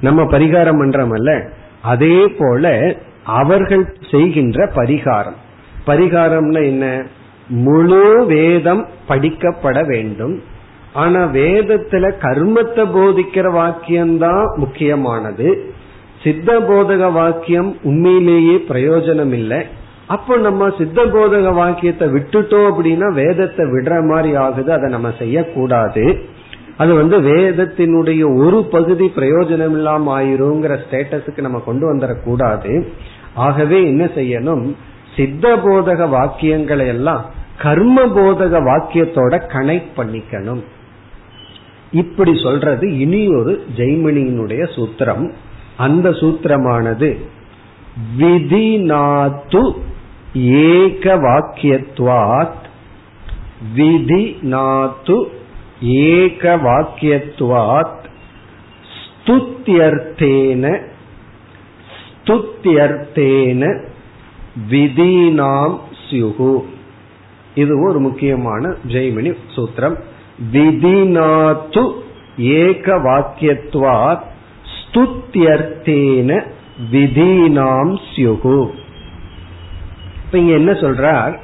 நம்ம 0.00 0.22
பரிகாரம் 0.22 0.80
பண்றோம்ல 0.82 1.48
அதே 1.82 2.26
போல 2.38 2.94
அவர்கள் 3.24 3.84
செய்கின்ற 4.10 4.66
பரிகாரம். 4.74 5.38
பரிகாரம்னா 5.86 6.62
என்ன? 6.64 7.06
முழு 7.48 8.24
வேதம் 8.26 8.86
படிக்கப்பட 9.08 9.86
வேண்டும். 9.86 10.34
ஆனா 10.94 11.20
வேதத்துல 11.38 12.10
கர்மத்தை 12.24 12.84
போதிக்கிற 12.96 13.46
வாக்கியம்தான் 13.60 14.44
முக்கியமானது. 14.56 15.48
சித்த 16.22 16.50
போதக 16.60 17.12
வாக்கியம் 17.12 17.70
உண்மையிலேயே 17.82 18.56
பிரயோஜனம் 18.68 19.32
இல்லை 19.32 19.58
அப்போ 20.06 20.34
நம்ம 20.36 20.68
சித்த 20.78 21.02
போதக 21.02 21.50
வாக்கியத்தை 21.54 22.06
விட்டுட்டோம் 22.08 22.66
அப்படின்னா 22.70 23.08
வேதத்தை 23.12 23.64
விடுற 23.66 24.06
மாதிரி 24.10 24.30
ஆகுது 24.34 24.70
அதை 24.72 24.88
நம்ம 24.90 25.10
செய்யக்கூடாது. 25.18 26.04
அது 26.76 26.92
வந்து 26.94 27.16
வேதத்தினுடைய 27.20 28.22
ஒரு 28.44 28.58
பகுதி 28.64 29.06
பிரயோஜனம் 29.16 29.74
இல்லாம 29.78 30.12
ஆயிருங்கிற 30.20 30.76
ஸ்டேட்டஸுக்கு 30.84 31.40
நம்ம 31.40 31.58
கொண்டு 31.58 31.84
வந்துடக்கூடாது. 31.92 32.72
ஆகவே 33.34 33.78
என்ன 33.84 34.04
செய்யணும்? 34.04 34.64
சித்த 35.16 35.56
போதக 35.56 36.08
வாக்கியங்களை 36.16 36.86
எல்லாம் 36.86 37.24
கர்ம 37.62 38.06
போதக 38.16 38.60
வாக்கியத்தோட 38.70 39.34
கனெக்ட் 39.52 39.92
பண்ணிக்கணும். 39.96 40.62
இப்படி 41.94 42.32
சொல்றது 42.42 42.86
இனி 42.98 43.22
ஒரு 43.28 43.52
ஜெய்மினியினுடைய 43.76 44.62
சூத்திரம். 44.76 45.26
அந்த 45.76 46.10
சூத்திரமானது 46.10 47.08
விதிநாத்து 48.18 49.62
ஏக 50.74 51.16
வாக்கியத்வாத் 51.16 52.62
விதி 53.74 54.24
நாத்து 54.42 55.18
ஏக 55.80 56.56
வாக்கியத்வாத் 56.56 58.02
ஸ்துத்யர்த்தேன 58.96 60.64
ஸ்துத்யர்த்தேன 62.24 63.62
விதிநாம் 64.70 65.78
சியுகு 66.08 66.54
இது 67.54 67.72
ஒரு 67.88 67.98
முக்கியமான 68.00 68.74
ஜெய்மினி 68.88 69.32
சூத்திரம். 69.56 69.96
விதினாத்து 70.52 71.82
ஏக 72.36 72.96
வாக்கியத்துவார் 72.98 74.20
ஸ்துத்தியர்த்தேன 74.76 76.30
விதீனாம் 76.90 77.94
சியுகு 78.10 78.70
இப்ப 80.24 80.38
இங்க 80.38 80.52
என்ன 80.52 80.72
சொல்றார்? 80.72 81.34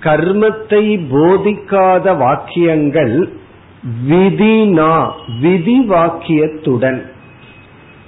கர்மத்தை 0.00 0.84
போதிக்காத 1.10 2.16
வாக்கியங்கள் 2.16 3.38
விதினா 4.08 5.10
விதி 5.40 5.78
வாக்கியத்துடன் 5.88 7.00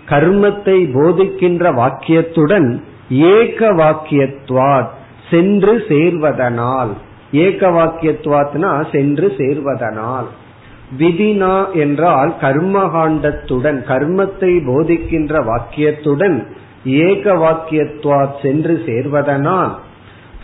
கர்மத்தை 0.08 0.78
போதிக்கின்ற 0.94 1.70
வாக்கியத்துடன் 1.72 2.80
ஏக 3.08 3.72
வாக்கியத்துவார் 3.72 4.88
சென்று 5.30 5.84
சேர்வதனால். 5.88 6.92
ஏக 7.32 7.70
வாக்கியத்துவாத்னா 7.70 8.92
சென்று 8.92 9.34
சேர்வதனால். 9.38 10.24
விதினா 10.98 11.72
என்றால் 11.72 12.34
கர்மகாண்டத்துடன் 12.40 13.78
கர்மத்தை 13.88 14.52
போதிக்கின்ற 14.66 15.44
வாக்கியத்துடன் 15.44 16.46
ஏக 16.84 17.34
வாக்கியத்துவாத் 17.34 18.42
சென்று 18.42 18.82
சேர்வதனால். 18.86 19.72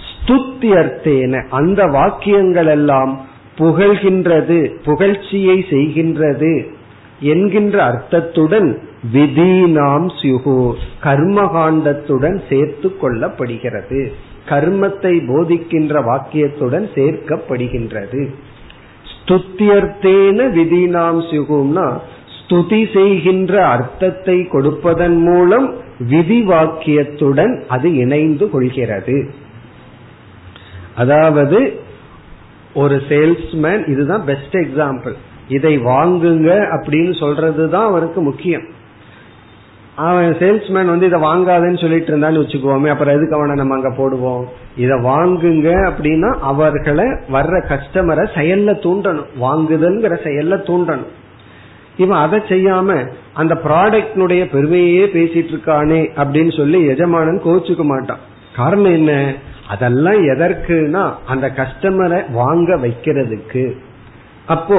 ஸ்துத்தியர்த்தேன 0.08 1.42
அந்த 1.50 1.84
வாக்கியங்கள் 1.84 2.66
எல்லாம் 2.66 3.26
புகழ்கின்றது 3.58 4.70
புகழ்ச்சியை 4.84 5.64
செய்கின்றது 5.70 6.66
என்கின்ற 7.20 7.82
அர்த்தத்துடன் 7.84 8.78
விதீனாம் 9.12 10.08
சியுகு 10.22 10.74
கர்மகாண்டத்துடன் 11.02 12.40
சேர்த்து 12.48 12.96
கொள்ளப்படுகிறது. 13.02 14.12
கர்மத்தை 14.50 15.14
போதிக்கின்ற 15.30 16.02
வாக்கியத்துடன் 16.10 16.86
சேர்க்கப்படுகின்றது. 16.94 18.22
ஸ்துத்தியர்த்தேன 19.12 20.46
விதினாம் 20.58 21.20
சுகும்னா 21.30 21.88
ஸ்துதி 22.36 22.82
செய்கின்ற 22.92 23.54
அர்த்தத்தை 23.66 24.36
கொடுப்பதன் 24.46 25.18
மூலம் 25.22 25.66
விதி 25.98 26.40
வாக்கியத்துடன் 26.42 27.54
அது 27.68 27.88
இணைந்து 27.96 28.50
கொள்கிறது. 28.50 29.16
அதாவது 30.94 31.58
ஒரு 32.74 32.96
சேல்ஸ்மேன் 33.08 33.82
இதுதான் 33.88 34.24
பெஸ்ட் 34.24 34.56
எக்ஸாம்பிள் 34.56 35.16
இதை 35.48 35.78
வாங்குங்க 35.78 36.50
அப்படின்னு 36.76 37.12
சொல்றதுதான் 37.20 37.86
அவருக்கு 37.90 38.20
முக்கியம். 38.20 38.66
அவன் 39.98 40.36
சேல்ஸ்மேன் 40.38 40.86
வந்து 40.86 41.06
இதை 41.06 41.20
வாங்காதேன்னு 41.20 41.80
சொல்லிட்டு 41.80 42.16
இருந்தான்னு 42.16 42.40
வச்சுக்குவோமே 42.42 42.88
அப்புறம் 42.88 43.16
எதுக்கு 43.16 43.34
அவனை 43.34 43.54
நம்ம 43.54 43.74
அங்க 43.74 43.88
போடுவோம்? 43.88 44.44
இதை 44.76 44.98
வாங்குங்க 44.98 45.92
அப்படின்னா 45.92 46.30
அவர்களை 46.40 47.04
வர்ற 47.04 47.62
கஸ்டமரை 47.68 48.26
செயல்ல 48.34 48.74
தூண்டணும். 48.84 49.26
வாங்குதல்ங்கிற 49.42 50.18
செயல்ல 50.24 50.58
தூண்டணும். 50.68 51.12
இவன் 51.96 52.18
அதை 52.18 52.38
செய்யாம 52.38 53.08
அந்த 53.32 53.54
ப்ராடக்டினுடைய 53.54 54.44
பெருமையே 54.52 55.04
பேசிட்டு 55.04 55.52
இருக்கானே 55.54 56.00
அப்படின்னு 56.16 56.56
சொல்லி 56.56 56.86
எஜமானன் 56.86 57.40
கோச்சுக்க 57.44 57.82
மாட்டான். 57.82 58.18
காரணம் 58.56 58.92
என்ன? 58.92 59.34
அதெல்லாம் 59.68 60.22
எதற்குனா 60.22 61.12
அந்த 61.26 61.52
கஸ்டமரை 61.56 62.32
வாங்க 62.32 62.76
வைக்கிறதுக்கு. 62.76 63.76
அப்போ 64.54 64.78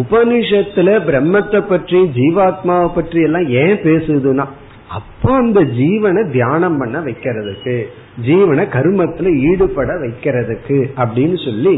உபனிஷத்துல 0.00 0.88
பிரம்மத்தை 1.06 1.60
பற்றி 1.68 2.00
ஜீவாத்மாவை 2.18 2.88
பற்றி 2.94 3.20
எல்லாம் 3.28 3.48
ஏன் 3.62 3.78
பேசுதுன்னா 3.86 4.44
அப்போ 4.98 5.30
அந்த 5.36 5.60
ஜீவனை 5.78 6.22
தியானம் 6.36 6.78
பண்ண 6.80 6.96
வைக்கிறதுக்கு 7.00 7.74
ஜீவனை 8.28 8.64
கருமத்துல 8.76 9.32
ஈடுபட 9.50 9.90
வைக்கிறதுக்கு 10.04 10.78
அப்படின்னு 11.02 11.38
சொல்லி 11.44 11.74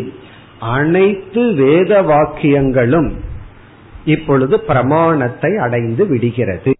அனைத்து 0.76 1.42
வேத 1.60 1.92
வாக்கியங்களும் 2.10 3.10
இப்பொழுது 4.14 4.54
பிரமாணத்தை 4.68 5.50
அடைந்து 5.64 6.04
விடுகிறது. 6.06 6.72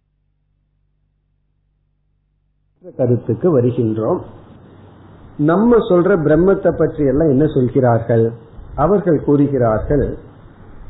கருத்துக்கு 3.01 3.49
வருகின்றோம். 3.57 4.21
நம்ம 5.51 5.77
சொல்ற 5.91 6.11
பிரம்மத்தை 6.27 6.71
பற்றி 6.81 7.03
எல்லாம் 7.13 7.33
என்ன 7.35 7.45
சொல்கிறார்கள்? 7.57 8.27
அவர்கள் 8.85 9.19
கூறுகிறார்கள் 9.27 10.07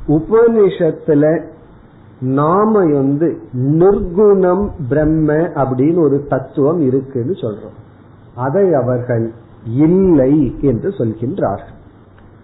உபனிஷத்துல 0.09 1.43
நாம 2.21 2.73
வந்து 2.79 3.41
நிர்குணம் 3.53 4.71
பிரம்ம 4.89 5.33
அப்படின்னு 5.33 5.99
ஒரு 5.99 6.27
தத்துவம் 6.29 6.81
இருக்குன்னு 6.81 7.33
சொல்றோம். 7.33 7.79
அதை 8.35 8.75
அவர்கள் 8.75 9.33
இல்லை 9.67 10.59
என்று 10.61 10.89
சொல்கின்றார்கள். 10.89 11.75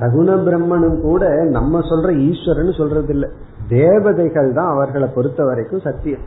சகுண 0.00 0.30
பிரம்மனும் 0.42 1.00
கூட 1.00 1.44
நம்ம 1.44 1.78
சொல்ற 1.78 2.16
ஈஸ்வரன் 2.16 2.72
சொல்றது 2.72 3.08
இல்லை 3.08 3.28
தேவதைகள் 3.68 4.52
தான் 4.52 4.68
அவர்களை 4.68 5.08
பொறுத்த 5.14 5.44
வரைக்கும் 5.44 5.80
சத்தியம். 5.80 6.20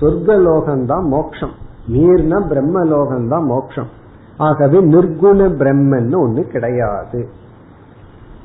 சொர்க்க 0.00 0.86
தான் 0.86 1.08
மோக்ஷம். 1.08 1.52
மீறின 1.92 2.48
பிரம்ம 2.48 2.84
தான் 3.28 3.44
மோக்ஷம். 3.44 4.04
ஆகவே 4.36 4.78
நிர்குண 4.78 5.48
பிரம்மன் 5.48 6.14
ஒண்ணு 6.14 6.42
கிடையாது. 6.42 7.28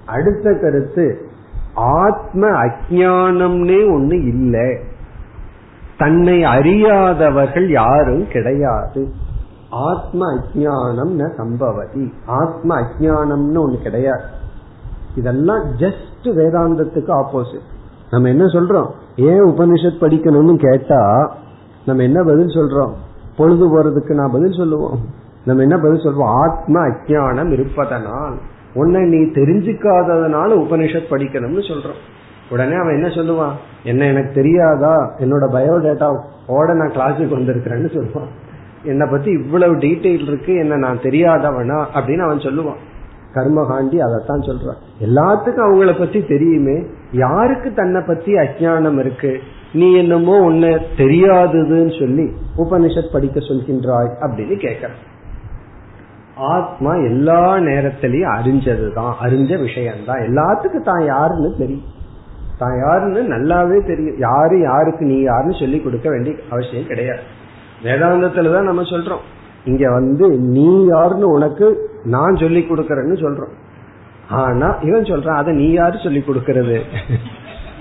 அடுத்த 0.05 0.53
கருத்து 0.53 1.25
ஆத்ம 1.73 2.47
அஜானம்னே 2.47 3.89
ஒண்ணு 3.89 4.27
இல்லை. 4.27 4.77
தன்னை 5.97 6.43
அறியாதவர்கள் 6.43 7.69
யாரும் 7.69 8.27
கிடையாது. 8.27 9.11
ஆத்ம 9.69 10.33
அஜானம் 10.35 11.11
ந 11.17 11.35
சம்பவதி. 11.37 12.13
ஆத்ம 12.25 12.79
அஜானம்னு 12.79 13.65
ஒண்ணு 13.65 13.81
கிடையாது. 13.81 14.23
இதெல்லாம் 15.15 15.63
ஜஸ்ட் 15.71 16.23
வேதாந்தத்துக்கு 16.23 17.23
ஆப்போசிட் 17.23 17.69
நம்ம 18.11 18.27
என்ன 18.27 18.45
சொல்றோம்? 18.45 18.89
ஏன் 19.15 19.41
உபனிஷத் 19.41 20.01
படிக்கணும்னு 20.01 20.69
கேட்டா 20.69 21.35
நம்ம 21.85 22.03
என்ன 22.03 22.23
பதில் 22.23 22.45
சொல்றோம்? 22.45 22.93
பொழுது 23.37 23.65
போறதுக்கு 23.67 24.13
நான் 24.13 24.31
பதில் 24.31 24.57
சொல்லுவோம். 24.57 24.99
நம்ம 25.45 25.61
என்ன 25.61 25.77
பதில் 25.77 25.99
சொல்வோம்? 25.99 26.49
ஆத்ம 26.49 26.87
அஜானம் 26.87 27.51
இருப்பதனால். 27.51 28.39
உன்னை 28.73 29.01
நீ 29.01 29.17
தெரிஞ்சுக்காததுனால 29.17 30.51
உபனிஷத் 30.51 31.11
படிக்கணும்னு 31.11 31.71
சொல்றோம். 31.71 32.19
உடனே 32.49 32.75
அவன் 32.75 33.03
என்ன 33.03 33.07
சொல்லுவான்? 33.07 33.51
என்ன 33.83 34.05
எனக்கு 34.05 34.31
தெரியாதா? 34.33 35.15
என்னோட 35.17 35.49
பயோடேட்டா 35.53 36.21
ஓட 36.47 36.73
நான் 36.73 36.91
கிளாஸுக்கு 36.91 37.33
வந்திருக்கிறேன்னு 37.33 37.97
சொல்லுவான். 37.97 38.27
என்னை 38.83 39.07
பத்தி 39.11 39.31
இவ்வளவு 39.31 39.75
டீட்டெயில் 39.75 40.21
இருக்கு. 40.21 40.53
என்ன 40.53 40.75
நான் 40.75 40.97
தெரியாதவனா? 40.97 41.85
அப்படின்னு 41.93 42.19
அவன் 42.19 42.37
சொல்லுவான். 42.37 42.75
கர்மகாண்டி 43.33 43.97
அதைத்தான் 43.97 44.39
சொல்றான். 44.39 45.05
எல்லாத்துக்கும் 45.05 45.65
அவங்கள 45.65 45.99
பத்தி 45.99 46.25
தெரியுமே. 46.25 46.83
யாருக்கு 47.11 47.73
தன்னை 47.73 48.01
பத்தி 48.07 48.33
அஜானம் 48.33 48.99
இருக்கு? 48.99 49.39
நீ 49.73 49.95
என்னமோ 49.95 50.41
உன்னை 50.41 50.69
தெரியாததுன்னு 50.97 51.99
சொல்லி 51.99 52.31
உபனிஷத் 52.57 53.11
படிக்க 53.11 53.39
சொல்கின்றாய் 53.39 54.11
அப்படின்னு 54.21 54.67
கேட்கறான். 54.67 55.09
ஆத்மா 56.41 56.93
எல்லா 56.93 57.55
நேரத்திலையும் 57.57 58.33
அறிஞ்சதுதான் 58.35 59.13
அறிஞ்ச 59.21 59.59
விஷயம்தான். 59.59 60.19
எல்லாத்துக்கும் 60.19 60.83
தான் 60.83 61.05
யாருன்னு 61.05 61.55
தெரியும். 61.57 61.83
தான் 62.57 62.77
யாருன்னு 62.77 63.21
நல்லாவே 63.33 63.85
தெரியும். 63.85 64.17
யாரு 64.17 64.61
யாருக்கு 64.61 65.05
நீ 65.05 65.21
யாருன்னு 65.21 65.59
சொல்லி 65.59 65.79
கொடுக்க 65.79 66.09
வேண்டிய 66.09 66.35
அவசியம் 66.49 66.87
கிடையாது. 66.87 67.19
வேதாந்தத்துல 67.83 68.53
தான் 68.53 68.63
நம்ம 68.63 68.81
சொல்றோம். 68.81 69.23
இங்க 69.65 69.91
வந்து 69.91 70.29
நீ 70.29 70.85
யாருன்னு 70.85 71.27
உனக்கு 71.29 71.89
நான் 72.03 72.35
சொல்லி 72.35 72.61
கொடுக்கறேன்னு 72.61 73.17
சொல்றோம். 73.25 73.55
ஆனா 74.29 74.75
இவன் 74.81 75.01
சொல்றான் 75.01 75.35
அதை 75.35 75.55
நீ 75.55 75.71
யாரு 75.71 75.97
சொல்லி 76.03 76.19
கொடுக்கறது? 76.19 76.83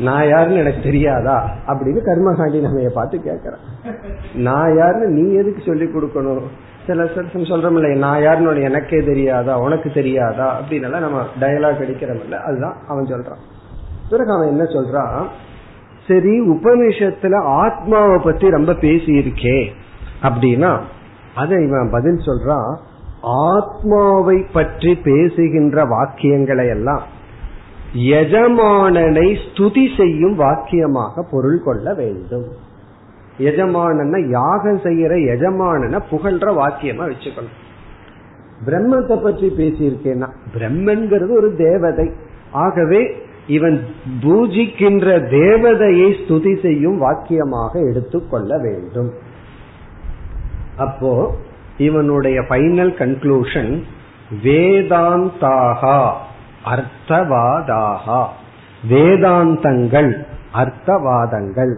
நான் 0.01 0.29
யாருன்னு 0.29 0.59
எனக்கு 0.59 0.83
தெரியாதா? 0.83 1.51
அப்படின்னு 1.67 2.01
கர்மகாண்டி 2.07 2.61
நம்ம 2.61 2.89
பார்த்து 2.95 3.19
கேட்கறான். 3.19 3.65
நான் 4.35 4.77
யாருன்னு 4.77 5.23
நீ 5.23 5.35
எதுக்கு 5.35 5.63
சொல்லி 5.67 5.85
கொடுக்கணும்? 5.85 6.51
சில 6.91 7.05
சர்சம் 7.05 7.49
சொல்றோம்ல 7.51 7.97
நான் 7.97 8.23
யாருன்னு 8.23 8.63
எனக்கே 8.63 8.99
தெரியாதா 9.01 9.59
உனக்கு 9.59 9.91
தெரியாதா 9.95 10.47
அப்படின்னு 10.61 10.99
நம்ம 10.99 11.23
டயலாக் 11.41 11.83
அடிக்கிறோம்ல 11.85 12.39
அதுதான் 12.49 12.77
அவன் 12.89 13.05
சொல்றான். 13.05 13.43
பிறகு 14.11 14.33
அவன் 14.33 14.49
என்ன 14.49 14.63
சொல்றான்? 14.63 15.27
சரி 16.09 16.35
உபநிஷத்துல 16.41 17.43
ஆத்மாவை 17.43 18.19
பத்தி 18.25 18.51
ரொம்ப 18.51 18.75
பேசி 18.75 19.13
இருக்கே 19.19 19.69
அப்படின்னா 20.23 20.81
அதை 21.35 21.57
இவன் 21.67 21.91
பதில் 21.93 22.21
சொல்றான் 22.27 22.77
ஆத்மாவை 23.23 24.47
பற்றி 24.53 24.95
பேசுகின்ற 25.05 25.85
வாக்கியங்களை 25.85 26.69
எல்லாம் 26.69 27.03
எஜமானனை 27.95 29.29
ஸ்துதி 29.45 29.97
செய்யும் 29.97 30.39
வாக்கியமாக 30.39 31.25
பொருள் 31.31 31.63
கொள்ள 31.65 31.95
வேண்டும். 31.95 32.47
எஜமானன 33.49 34.21
யாகம் 34.31 34.81
செய்யற 34.85 35.13
எஜமானன 35.35 36.01
புகழ்ற 36.11 36.47
வாக்கியமா 36.61 37.05
வச்சுக்கணும். 37.11 37.57
பிரம்மத்தை 38.67 39.17
பற்றி 39.23 39.49
பேசியிருக்கேன்னா 39.59 40.29
பிரம்மன்கிறது 40.55 41.33
ஒரு 41.37 41.51
தேவதை. 41.57 42.09
ஆகவே 42.65 43.01
இவன் 43.47 43.77
பூஜிக்கின்ற 44.23 45.07
தேவதையை 45.31 46.09
ஸ்துதி 46.21 46.53
செய்யும் 46.63 46.99
வாக்கியமாக 47.03 47.73
எடுத்துக்கொள்ள 47.91 48.59
வேண்டும். 48.59 49.11
அப்போ 50.77 51.13
இவனுடைய 51.79 52.41
ஃபைனல் 52.41 52.93
கன்க்ளூஷன் 53.01 53.73
வேதாந்தாகா 54.45 55.97
அர்த்தவாதாகா. 56.73 58.21
வேதாந்தங்கள் 58.91 60.11
அர்த்தவாதங்கள். 60.55 61.75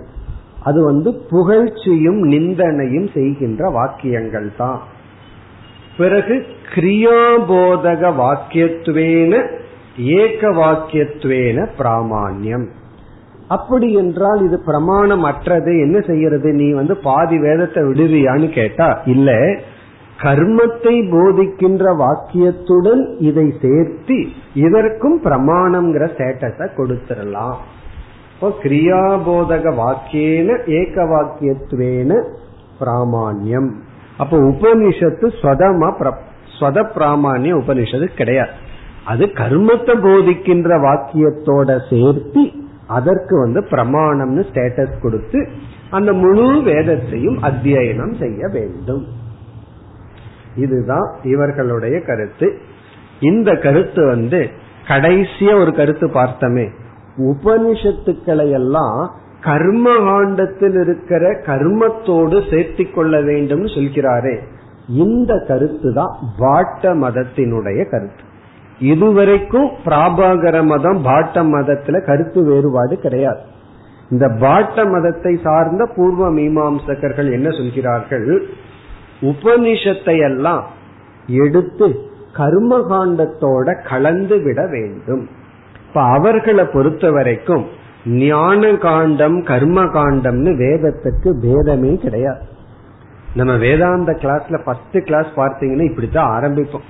அது 0.65 0.85
வந்து 0.85 1.11
புகழ்ச்சியும் 1.31 2.21
நிந்தனையும் 2.33 3.09
செய்கின்ற 3.15 3.71
வாக்கியங்கள் 3.71 4.51
தான். 4.57 4.81
பிறகு 5.97 6.35
கிரியாபோதக 6.75 8.03
வாக்கியத்துவேன 8.21 9.43
ஏக 9.97 10.51
வாக்கியத்துவேன 10.51 11.67
பிராமான்யம். 11.79 12.67
அப்படி 13.49 13.89
என்றால் 13.93 14.41
இது 14.45 14.59
பிரமாணம் 14.61 15.23
அற்றது 15.23 15.73
என்ன 15.79 16.01
செய்யறது? 16.01 16.53
நீ 16.53 16.69
வந்து 16.73 16.97
பாதி 16.97 17.39
வேதத்தை 17.39 17.83
விடுவியான்னு 17.83 18.49
கேட்டா 18.53 18.89
இல்ல. 19.05 19.31
கர்மத்தை 20.23 20.95
போதிக்கின்ற 21.11 21.85
வாக்கியத்துடன் 21.95 23.03
இதை 23.19 23.47
சேர்த்து 23.61 24.17
இதற்கும் 24.55 25.17
பிரமாணம்ங்கிற 25.25 26.05
ஸ்டேட்டஸ 26.15 26.69
கொடுத்துடலாம் 26.77 27.57
இப்போ 28.43 28.57
கிரியாபோதக 28.63 29.73
வாக்கியேன 29.81 30.55
ஏக 30.79 30.95
வாக்கியத்துவேன 31.11 32.13
பிராமான்யம். 32.79 33.69
அப்போ 34.23 34.37
உபனிஷத்து 34.49 35.27
ஸ்வதமா 35.41 35.91
ஸ்வத 36.55 36.83
பிராமான்ய 36.97 37.53
உபனிஷத்து 37.61 38.09
கிடையாது. 38.21 38.51
அது 39.13 39.25
கர்மத்தை 39.41 39.95
போதிக்கின்ற 40.07 40.81
வாக்கியத்தோட 40.87 41.69
சேர்த்து 41.91 42.43
அதற்கு 42.99 43.37
வந்து 43.45 43.63
பிரமாணம்னு 43.71 44.45
ஸ்டேட்டஸ் 44.51 45.01
கொடுத்து 45.01 45.41
அந்த 45.91 46.13
முழு 46.25 46.49
வேதத்தையும் 46.73 47.39
அத்தியனம் 47.51 48.15
செய்ய 48.25 48.43
வேண்டும். 48.59 49.07
இதுதான் 50.57 51.09
இவர்களுடைய 51.35 51.97
கருத்து. 52.11 52.51
இந்த 53.21 53.51
கருத்து 53.67 54.05
வந்து 54.07 54.43
கடைசிய 54.89 55.51
ஒரு 55.63 55.75
கருத்து 55.75 56.09
பார்த்தமே. 56.21 56.69
உபனிஷத்துக்களை 57.19 58.51
எல்லாம் 58.51 59.11
கர்ம 59.41 59.95
காண்டத்தில் 59.99 60.81
இருக்கிற 60.81 61.31
கர்மத்தோடு 61.47 62.39
சேர்த்தி 62.51 62.93
கொள்ள 62.93 63.21
வேண்டும் 63.21 63.65
சொல்கிறாரே. 63.67 64.39
இந்த 64.89 65.45
கருத்து 65.49 65.93
தான் 65.93 66.19
பாட்ட 66.39 66.95
மதத்தினுடைய 66.95 67.91
கருத்து. 67.91 68.23
இதுவரைக்கும் 68.79 69.71
பிராபாகர 69.85 70.65
மதம் 70.65 71.05
பாட்ட 71.05 71.43
மதத்துல 71.43 72.07
கருத்து 72.07 72.45
வேறுபாடு 72.45 72.99
கிடையாது. 72.99 73.41
இந்த 74.11 74.29
பாட்ட 74.29 74.91
மதத்தை 74.91 75.39
சார்ந்த 75.43 75.87
பூர்வ 75.97 76.31
மீமாம்சகர்கள் 76.31 77.33
என்ன 77.33 77.51
சொல்கிறார்கள்? 77.51 78.43
உபனிஷத்தை 79.21 80.23
எல்லாம் 80.23 80.67
எடுத்து 81.27 82.01
கர்மகாண்டத்தோட 82.37 83.89
கலந்து 83.89 84.43
விட 84.43 84.67
வேண்டும். 84.67 85.29
இப்ப 85.93 86.05
அவர்களை 86.05 86.65
பொறுத்த 86.65 87.11
வரைக்கும் 87.11 87.67
ஞான 88.07 88.77
காண்டம் 88.77 89.43
கர்ம 89.43 89.85
காண்டம்னு 89.85 90.53
வேதத்துக்கு 90.55 91.29
வேதமே 91.29 91.97
கிடையாது. 91.97 92.41
நம்ம 93.35 93.57
வேதாந்த 93.57 94.13
கிளாஸ்ல 94.13 94.65
பத்து 94.65 95.03
கிளாஸ் 95.03 95.27
பார்த்தீங்கன்னா 95.37 95.85
இப்படித்தான் 95.85 96.43
ஆரம்பிப்போம். 96.43 96.87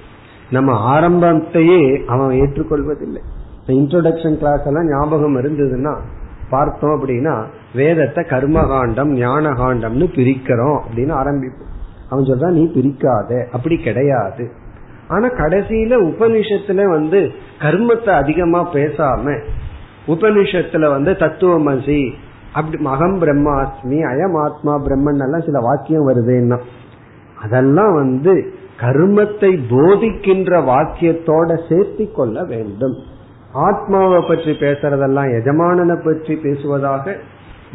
நம்ம 0.50 1.00
ஆரம்பத்தையே 1.00 2.04
அவன் 2.04 2.40
ஏற்றுக்கொள்வதில்லை. 2.40 3.18
இன்ட்ரோடக்ஷன் 3.66 4.36
கிளாஸ் 4.36 4.66
எல்லாம் 4.66 4.88
ஞாபகம் 4.88 5.36
இருந்ததுன்னா 5.36 5.96
பார்த்தோம் 6.50 7.02
அப்படின்னா 7.02 7.44
வேதத்தை 7.74 8.24
கர்மகாண்டம் 8.24 9.12
ஞான 9.12 9.50
காண்டம்னு 9.50 10.08
பிரிக்கிறோம் 10.14 10.80
அப்படின்னு 10.84 11.12
ஆரம்பிப்போம். 11.12 11.70
அவன் 12.08 12.24
சொல்றான் 12.24 12.50
நீ 12.50 12.64
பிரிக்காத. 12.74 13.46
அப்படி 13.52 13.76
கிடையாது. 13.76 14.52
ஆனா 15.14 15.28
கடைசியில 15.40 15.98
உபனிஷத்துல 16.10 16.86
வந்து 16.96 17.20
கர்மத்தை 17.64 18.12
அதிகமா 18.22 18.60
பேசாம 18.74 19.34
உபனிஷத்துல 20.06 20.88
வந்து 20.94 21.12
தத்துவமசி 21.22 22.02
அப்படி 22.56 22.78
மகம் 22.86 23.16
பிரம்மாஸ்மி 23.22 23.98
அயம் 24.12 24.36
ஆத்மா 24.44 24.72
பிரம்மன் 24.86 25.22
எல்லாம் 25.26 25.46
சில 25.48 25.60
வாக்கியம் 25.68 26.08
வருதுன்னா 26.08 26.58
அதெல்லாம் 27.44 27.94
வந்து 27.94 28.34
கர்மத்தை 28.82 29.50
போதிக்கின்ற 29.70 30.50
வாக்கியத்தோட 30.68 31.50
சேர்த்தி 31.68 32.04
கொள்ள 32.12 32.36
வேண்டும். 32.52 32.94
ஆத்மாவை 33.66 34.20
பற்றி 34.28 34.52
பேசுறதெல்லாம் 34.62 35.30
எஜமானனை 35.38 35.96
பற்றி 36.04 36.34
பேசுவதாக 36.44 37.14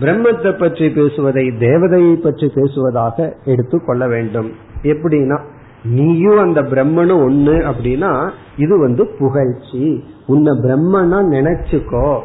பிரம்மத்தை 0.01 0.51
பற்றி 0.59 0.87
பேசுவதை 0.89 1.45
தேவதையை 1.59 2.15
பற்றி 2.25 2.47
பேசுவதாக 2.55 3.27
எடுத்து 3.51 3.77
கொள்ள 3.85 4.03
வேண்டும். 4.13 4.49
எப்படின்னா 4.93 5.37
நீயும் 5.83 6.37
அந்த 6.37 6.61
பிரம்மனும் 6.61 7.23
ஒண்ணு 7.27 7.73
அப்படின்னா 7.73 8.29
இது 8.57 8.79
வந்து 8.79 9.07
புகழ்ச்சி. 9.19 10.03
உன்னை 10.27 10.57
பிரம்மனா 10.57 11.19
நினைச்சுக்கோ. 11.31 12.19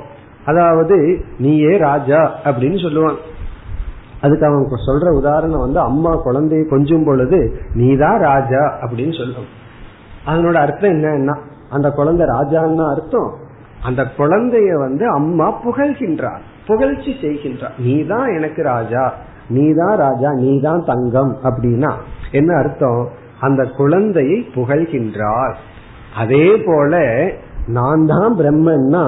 அதாவது 0.46 1.24
நீயே 1.38 1.76
ராஜா 1.76 2.34
அப்படின்னு 2.44 2.78
சொல்லுவான். 2.82 3.16
அதுக்கு 4.20 4.46
அவன் 4.46 4.66
சொல்ற 4.86 5.16
உதாரணம் 5.16 5.58
வந்து 5.58 5.78
அம்மா 5.78 6.24
குழந்தைய 6.24 6.68
கொஞ்சம் 6.68 7.04
பொழுது 7.04 7.60
நீதான் 7.74 8.20
ராஜா 8.20 8.78
அப்படின்னு 8.80 9.20
சொல்லுவான் 9.20 9.50
அதனோட 10.26 10.52
அர்த்தம் 10.52 10.90
என்னன்னா 10.90 11.38
அந்த 11.70 11.90
குழந்தை 11.90 12.26
ராஜான்னு 12.26 12.90
அர்த்தம் 12.90 13.34
அந்த 13.82 14.06
குழந்தைய 14.16 14.72
வந்து 14.72 15.08
அம்மா 15.08 15.62
புகழ்கின்றார் 15.62 16.40
புகழ்ச்சி 16.66 17.16
செய்கின்றார். 17.22 17.78
நீதான் 17.78 18.36
எனக்கு 18.36 18.62
ராஜா 18.62 19.14
நீதான் 19.48 19.96
ராஜா 19.96 20.30
நீதான் 20.32 20.84
தங்கம் 20.84 21.36
அப்படின்னா 21.42 21.92
என்ன 22.30 22.56
அர்த்தம்? 22.56 23.08
அந்த 23.46 23.62
குழந்தையை 23.78 24.38
புகழ்கின்றார். 24.56 25.54
அதே 26.22 26.46
போல 26.66 27.00
நான் 27.76 28.02
தான் 28.12 28.32
பிரம்மன்னா 28.40 29.04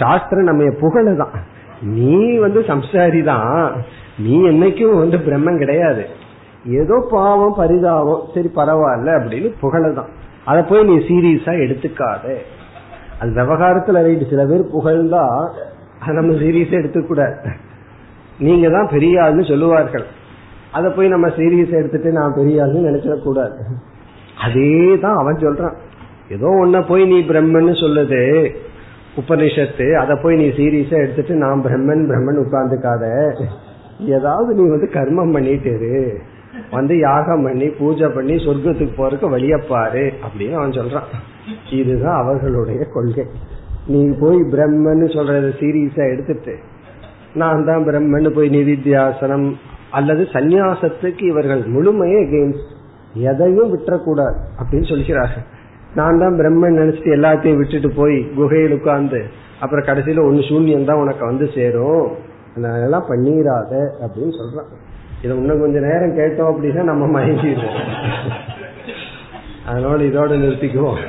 சாஸ்திரம் 0.00 0.48
நம்ம 0.50 0.68
புகழதான். 0.82 1.36
நீ 1.96 2.16
வந்து 2.44 2.60
சம்சாரி 2.70 3.20
தான் 3.32 3.58
நீ 4.24 4.34
என்னைக்கும் 4.50 5.00
வந்து 5.02 5.18
பிரம்மன் 5.26 5.60
கிடையாது. 5.62 6.04
ஏதோ 6.80 6.96
பாவம் 7.12 7.58
பரிதாபம் 7.60 8.24
சரி 8.34 8.50
பரவாயில்ல 8.58 9.10
அப்படின்னு 9.18 9.50
புகழதான். 9.62 10.10
அதை 10.50 10.60
போய் 10.70 10.88
நீ 10.90 10.96
சீரியஸா 11.08 11.52
எடுத்துக்காத. 11.64 12.24
அது 13.20 13.30
விவகாரத்துல 13.38 14.02
ரைட்டு 14.06 14.30
சில 14.32 14.44
பேர் 14.50 14.72
புகழ்ந்தா 14.76 15.24
அதை 16.02 16.12
நம்ம 16.18 16.36
சீரியஸா 16.42 16.76
எடுத்துக்கூடாது. 16.82 17.36
நீங்க 18.46 18.66
தான் 18.76 18.92
பெரிய 18.94 19.14
ஆள்னு 19.24 19.44
சொல்லுவார்கள். 19.52 20.06
அதை 20.76 20.88
போய் 20.96 21.14
நம்ம 21.14 21.26
சீரியஸ் 21.38 21.78
எடுத்துட்டு 21.78 22.10
நான் 22.18 22.36
பெரிய 22.38 22.64
ஆளுன்னு 22.64 22.88
நினைச்சிடக்கூடாது 22.88 23.56
அதே 24.46 24.72
தான் 25.04 25.18
அவன் 25.20 25.42
சொல்றான். 25.44 25.76
ஏதோ 26.34 26.48
ஒன்ன 26.62 26.80
போய் 26.90 27.02
நீ 27.12 27.18
பிரம்மன்னு 27.30 27.72
சொல்லுது 27.84 28.20
உபனிஷத்து 29.20 29.86
அதை 30.02 30.14
போய் 30.22 30.40
நீ 30.40 30.46
சீரியஸா 30.58 30.98
எடுத்துட்டு 31.04 31.34
நான் 31.44 31.64
பிரம்மன் 31.66 32.04
பிரம்மன் 32.10 32.42
உட்கார்ந்துக்காத. 32.44 33.04
ஏதாவது 34.16 34.50
நீ 34.58 34.64
வந்து 34.74 34.88
கர்மம் 34.98 35.34
பண்ணிட்டு 35.36 35.74
வந்து 36.74 36.94
யாகம் 37.08 37.44
பண்ணி 37.46 37.66
பூஜை 37.78 38.08
பண்ணி 38.14 38.34
சொர்க்கத்துக்கு 38.44 38.94
போறதுக்கு 38.98 39.28
வழியப்பாரு 39.34 40.04
அப்படின்னு 40.26 40.56
அவன் 40.60 40.76
சொல்றான். 40.78 41.08
இதுதான் 41.78 42.18
அவர்களுடைய 42.22 42.80
கொள்கை. 42.94 43.24
நீ 43.92 44.00
போய் 44.22 44.40
பிரம்மன்னு 44.54 45.06
சொல்றத 45.16 45.50
சீரியஸா 45.60 46.04
எடுத்துட்டு 46.12 46.54
நான் 47.40 47.66
தான் 47.68 47.84
பிரம்மன்னு 47.88 48.30
போய் 48.36 48.54
நிதித்தியாசனம் 48.56 49.48
அல்லது 49.98 50.22
சந்நியாசத்துக்கு 50.34 51.24
இவர்கள் 51.32 51.62
முழுமையே 51.74 52.18
எகெயின்ஸ்ட் 52.26 52.70
எதையும் 53.28 53.70
விட்டுறக்கூடாது 53.72 54.36
அப்படின்னு 54.60 54.88
சொல்கிறார்கள். 54.90 55.46
நான் 55.98 56.20
தான் 56.22 56.36
பிரம்மன் 56.40 56.78
நினைச்சிட்டு 56.80 57.16
எல்லாத்தையும் 57.18 57.60
விட்டுட்டு 57.60 57.88
போய் 58.00 58.18
குகையில் 58.36 58.76
உட்கார்ந்து 58.76 59.20
அப்புறம் 59.62 59.86
கடைசியில 59.88 60.26
ஒன்னு 60.28 60.42
சூன்யம் 60.50 60.88
தான் 60.90 61.02
உனக்கு 61.04 61.24
வந்து 61.30 61.46
சேரும். 61.56 62.04
அதெல்லாம் 62.74 63.08
பண்ணிடாத 63.08 63.72
அப்படின்னு 64.04 64.34
சொல்றான். 64.38 64.70
இதை 65.22 65.32
இன்னும் 65.40 65.62
கொஞ்ச 65.62 65.78
நேரம் 65.86 66.16
கேட்டோம் 66.20 66.50
அப்படின்னா 66.52 66.82
நம்ம 66.90 67.04
மயங்கிடுவோம் 67.16 67.80
அதனால 69.68 69.98
இதோட 70.10 70.30
நிறுத்திக்குவோம். 70.44 71.00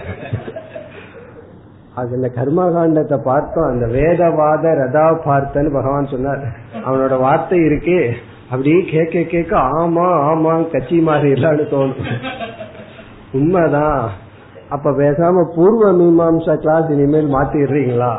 அதுல 2.02 2.28
கர்மகாண்டத்தை 2.40 3.18
பார்த்தோம். 3.30 3.70
அந்த 3.72 3.86
வேதவாத 3.96 4.74
ரதா 4.82 5.06
பார்த்தன்னு 5.30 5.72
பகவான் 5.78 6.12
சொன்னார். 6.16 6.44
அவனோட 6.88 7.14
வார்த்தை 7.26 7.60
இருக்கே. 7.70 8.02
அப்படியே 8.52 8.80
கேட்க 8.92 9.22
கேட்க 9.22 9.58
ஆமா 9.58 10.08
ஆமா 10.32 10.72
கட்சி 10.72 10.98
மாறிடலான்னு 11.08 11.66
தோணும் 11.74 12.10
உண்மைதான். 13.34 14.10
அப்ப 14.70 14.92
பேசாம 14.92 15.44
பூர்வ 15.56 15.94
மீமாம்சா 15.94 16.56
கிளாஸ் 16.56 16.90
இனிமேல் 16.90 17.30
மாத்திடுறீங்களா? 17.34 18.12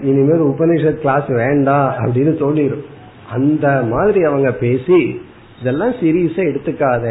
இனிமேல் 0.00 0.40
உபனிஷத் 0.40 1.00
கிளாஸ் 1.00 1.26
வேண்டாம் 1.26 1.88
அப்படின்னு 1.90 2.32
தோணிடும் 2.42 2.84
அந்த 3.32 3.84
மாதிரி 3.90 4.22
அவங்க 4.22 4.50
பேசி 4.52 5.20
இதெல்லாம் 5.60 5.92
சீரியஸா 5.92 6.42
எடுத்துக்காத. 6.50 7.06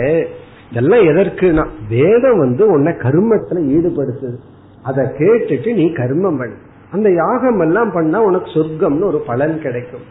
இதெல்லாம் 0.71 0.99
எதற்குனா 0.99 1.65
வேதம் 1.89 2.39
வந்து 2.39 2.63
உன்னை 2.71 2.93
கர்மத்துல 2.93 3.59
ஈடுபடுத்துது. 3.75 4.37
அதை 4.83 5.05
கேட்டுட்டு 5.05 5.73
நீ 5.73 5.85
கர்மம் 5.89 6.37
பண்ணு. 6.37 6.57
அந்த 6.91 7.13
யாகம் 7.13 7.59
எல்லாம் 7.59 7.91
பண்ணா 7.91 8.21
உனக்கு 8.21 8.51
சொர்க்கம்னு 8.51 9.03
ஒரு 9.03 9.19
பலன் 9.27 9.61
கிடைக்கும். 9.61 10.05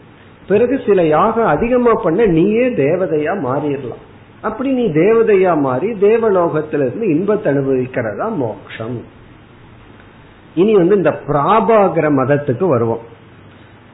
பிறகு 0.47 0.81
சில 0.87 1.03
யாகம் 1.05 1.45
அதிகமா 1.45 1.91
பண்ண 1.93 2.25
நீயே 2.25 2.65
தேவதையா 2.69 3.33
மாறிடலாம். 3.47 4.03
அப்படி 4.41 4.69
நீ 4.69 4.85
தேவதையா 4.85 5.59
மாறி 5.59 5.91
தேவலோகத்திலிருந்து 5.91 7.01
இன்பத்தை 7.01 7.53
அனுபவிக்கிறதா 7.53 8.35
மோக்ஷம். 8.35 9.03
இனி 10.55 10.73
வந்து 10.75 10.95
இந்த 10.95 11.19
பிராபாகர 11.27 12.05
மதத்துக்கு 12.19 12.67
வருவோம். 12.67 12.99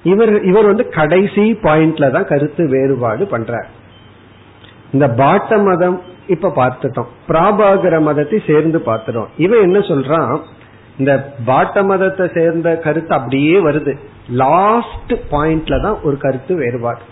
இவர் 0.04 0.44
இவர் 0.44 0.66
வந்து 0.66 0.90
கடைசி 0.90 1.54
பாயிண்ட்ல 1.54 2.12
தான் 2.12 2.26
கருத்து 2.26 2.70
வேறுபாடு 2.70 3.26
பண்றார். 3.26 3.70
இந்த 4.92 5.08
பாட்ட 5.08 5.64
மதம் 5.64 6.02
இப்ப 6.28 6.52
பார்த்துட்டோம். 6.56 7.10
பிராபாகர 7.28 8.02
மதத்தை 8.02 8.40
சேர்ந்து 8.48 8.80
பார்த்துட்டோம். 8.80 9.32
இவன் 9.38 9.62
என்ன 9.62 9.80
சொல்றான்? 9.80 10.42
இந்த 10.98 11.12
பாட்ட 11.46 11.84
மதத்தை 11.84 12.26
சேர்ந்த 12.34 12.70
கருத்து 12.78 13.14
அப்படியே 13.16 13.56
வருது. 13.60 13.94
லாஸ்ட் 14.42 15.14
பாயிண்ட்ல 15.32 15.82
தான் 15.82 15.98
ஒரு 16.02 16.18
கருத்து 16.18 16.56
வேறுபாடு. 16.56 17.04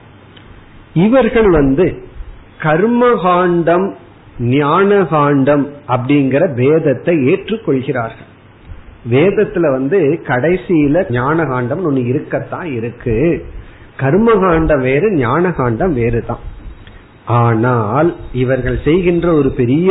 இவர்கள் 0.94 1.50
வந்து 1.50 1.86
கர்மகாண்டம் 2.60 3.88
ஞானகாண்டம் 4.40 5.66
அப்படிங்கிற 5.88 6.44
வேதத்தை 6.54 7.16
ஏற்றுக்கொள்கிறார்கள். 7.32 8.30
வேதத்துல 9.10 9.72
வந்து 9.72 10.00
கடைசியில 10.28 11.04
ஞானகாண்டம் 11.10 11.84
ஒண்ணு 11.88 12.02
இருக்கத்தான் 12.06 12.70
இருக்கு. 12.74 13.18
கர்மகாண்டம் 14.00 14.82
வேறு 14.82 15.08
ஞானகாண்டம் 15.16 15.94
வேறு 15.94 16.22
தான் 16.26 16.46
ஆனால் 17.42 18.10
இவர்கள் 18.34 18.78
செய்கின்ற 18.84 19.28
ஒரு 19.34 19.50
பெரிய 19.52 19.90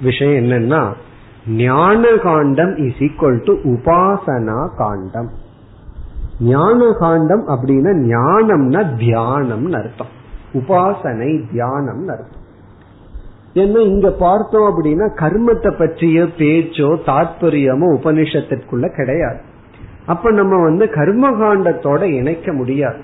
விஷயம் 0.00 0.36
என்னன்னா 0.42 0.82
ஞான 1.46 2.16
காண்டம் 2.16 2.76
இஸ் 2.76 2.98
ஈக்வல் 2.98 3.40
டு 3.44 3.52
உபாசனா 3.54 4.76
காண்டம் 4.76 5.30
ஞான 6.40 6.92
காண்டம் 6.92 7.48
அப்படின்னா 7.48 7.92
ஞானம்னா 7.92 8.86
தியானம்னு 8.98 9.72
அர்த்தம். 9.72 10.06
உபாசனை 10.54 11.52
தியானம் 11.52 12.08
அர்த்தம். 12.08 12.40
என்ன 13.54 13.80
இங்க 13.80 14.10
பார்த்தோம் 14.10 14.68
அப்படின்னா 14.68 15.08
கர்மத்தை 15.14 15.78
பற்றிய 15.78 16.22
பேச்சோ 16.22 16.98
தாற்பயமோ 17.06 17.86
உபனிஷத்திற்குள்ள 17.94 18.96
கிடையாது. 18.96 19.38
அப்ப 20.06 20.30
நம்ம 20.30 20.62
வந்து 20.62 20.84
கர்மகாண்டத்தோட 20.84 22.02
இணைக்க 22.02 22.52
முடியாது. 22.52 22.96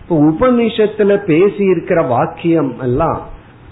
இப்ப 0.00 0.20
உபனிஷத்துல 0.20 1.24
பேசி 1.24 1.64
இருக்கிற 1.64 2.02
வாக்கியம் 2.02 2.74
எல்லாம் 2.80 3.20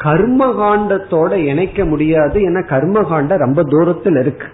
கர்மகாண்டத்தோட 0.04 1.32
இணைக்க 1.32 1.84
முடியாது 1.84 2.40
ஏன்னா 2.40 2.62
கர்மகாண்டம் 2.74 3.44
ரொம்ப 3.46 3.62
தூரத்தில் 3.62 4.16
இருக்கு. 4.16 4.46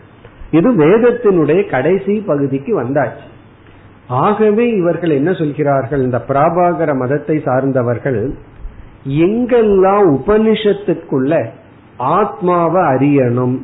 இது 0.50 0.68
வேதத்தினுடைய 0.72 1.70
கடைசி 1.70 2.14
பகுதிக்கு 2.20 2.82
வந்தாச்சு. 2.82 3.24
ஆகவே 4.08 4.68
இவர்கள் 4.70 5.10
என்ன 5.10 5.32
சொல்கிறார்கள்? 5.32 6.02
இந்த 6.02 6.24
பிராபாகர 6.28 6.96
மதத்தை 6.96 7.36
சார்ந்தவர்கள் 7.44 8.34
எங்கெல்லாம் 9.04 10.06
உபனிஷத்துக்குள்ள 10.16 11.44
ஆத்மாவை 11.96 12.82
அறியணும் 12.82 13.56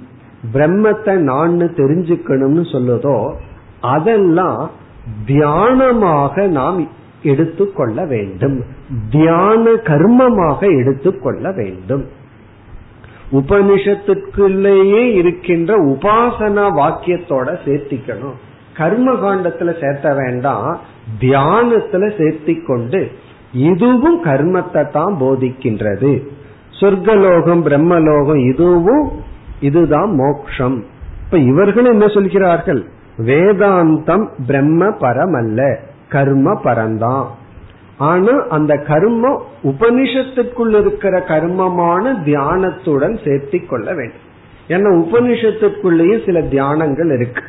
பிரம்மத்தை 0.53 1.15
நான் 1.31 1.59
தெரிஞ்சுக்கணும்னு 1.59 2.65
சொல்லுதோ 2.73 3.33
அதெல்லாம் 3.81 4.71
தியானமாக 5.27 6.47
நாம் 6.49 6.89
எடுத்துக்கொள்ள 7.25 8.05
வேண்டும். 8.07 8.63
தியான 9.11 9.71
கர்மமாக 9.71 10.61
எடுத்துக்கொள்ள 10.79 11.53
வேண்டும். 11.53 12.05
உபனிஷத்துக்குள்ளேயே 13.33 15.03
இருக்கின்ற 15.13 15.85
உபாசனா 15.85 16.67
வாக்கியத்தோட 16.81 17.59
சேர்த்திக்கணும். 17.65 18.39
கர்ம 18.77 19.13
காண்டத்துல 19.13 19.81
சேர்த்த 19.81 20.15
வேண்டாம் 20.15 20.81
தியானத்துல 21.21 22.11
சேர்த்தி 22.19 22.67
கொண்டு 22.67 23.11
இதுவும் 23.53 24.25
கர்மத்தை 24.25 24.91
தான் 24.91 25.17
போதிக்கின்றது. 25.21 26.13
சொர்க்கலோகம் 26.81 27.63
பிரம்மலோகம் 27.67 28.53
இதுவும் 28.53 29.11
இதுதான் 29.61 30.15
மோக்ஷம். 30.15 30.85
இப்ப 31.25 31.39
இவர்கள் 31.39 31.85
என்ன 31.85 32.09
சொல்கிறார்கள்? 32.09 32.85
வேதாந்தம் 33.19 34.27
பிரம்ம 34.47 34.85
பரம் 34.87 35.37
அல்ல 35.37 35.81
கர்ம 36.15 36.61
பரந்தான். 36.65 37.27
ஆனா 37.99 38.35
அந்த 38.49 38.75
கர்மம் 38.89 39.41
உபனிஷத்துக்குள் 39.65 40.75
இருக்கிற 40.81 41.21
கர்மமான 41.21 42.13
தியானத்துடன் 42.27 43.17
சேர்த்தி 43.25 43.61
கொள்ள 43.67 43.89
வேண்டும். 43.95 44.33
ஏன்னா 44.69 44.91
உபனிஷத்துக்குள்ளேயும் 45.03 46.25
சில 46.25 46.41
தியானங்கள் 46.41 47.11
இருக்கு. 47.15 47.43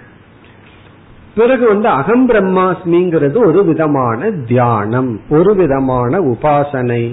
பிறகு 1.35 1.67
வந்து 1.67 1.87
அகம் 1.87 2.29
பிரம்மாஸ்மிங்கிறது 2.29 3.37
ஒரு 3.45 3.61
விதமான 3.65 4.31
தியானம் 4.31 5.19
ஒரு 5.29 5.55
விதமான 5.55 6.19
உபாசனை. 6.19 7.03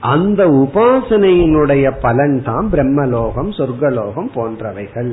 அந்த 0.00 0.46
உபாசனையினுடைய 0.46 1.92
பலன் 2.02 2.42
தான் 2.44 2.68
பிரம்மலோகம் 2.72 3.50
சொர்க்கலோகம் 3.58 4.30
போன்றவைகள். 4.34 5.12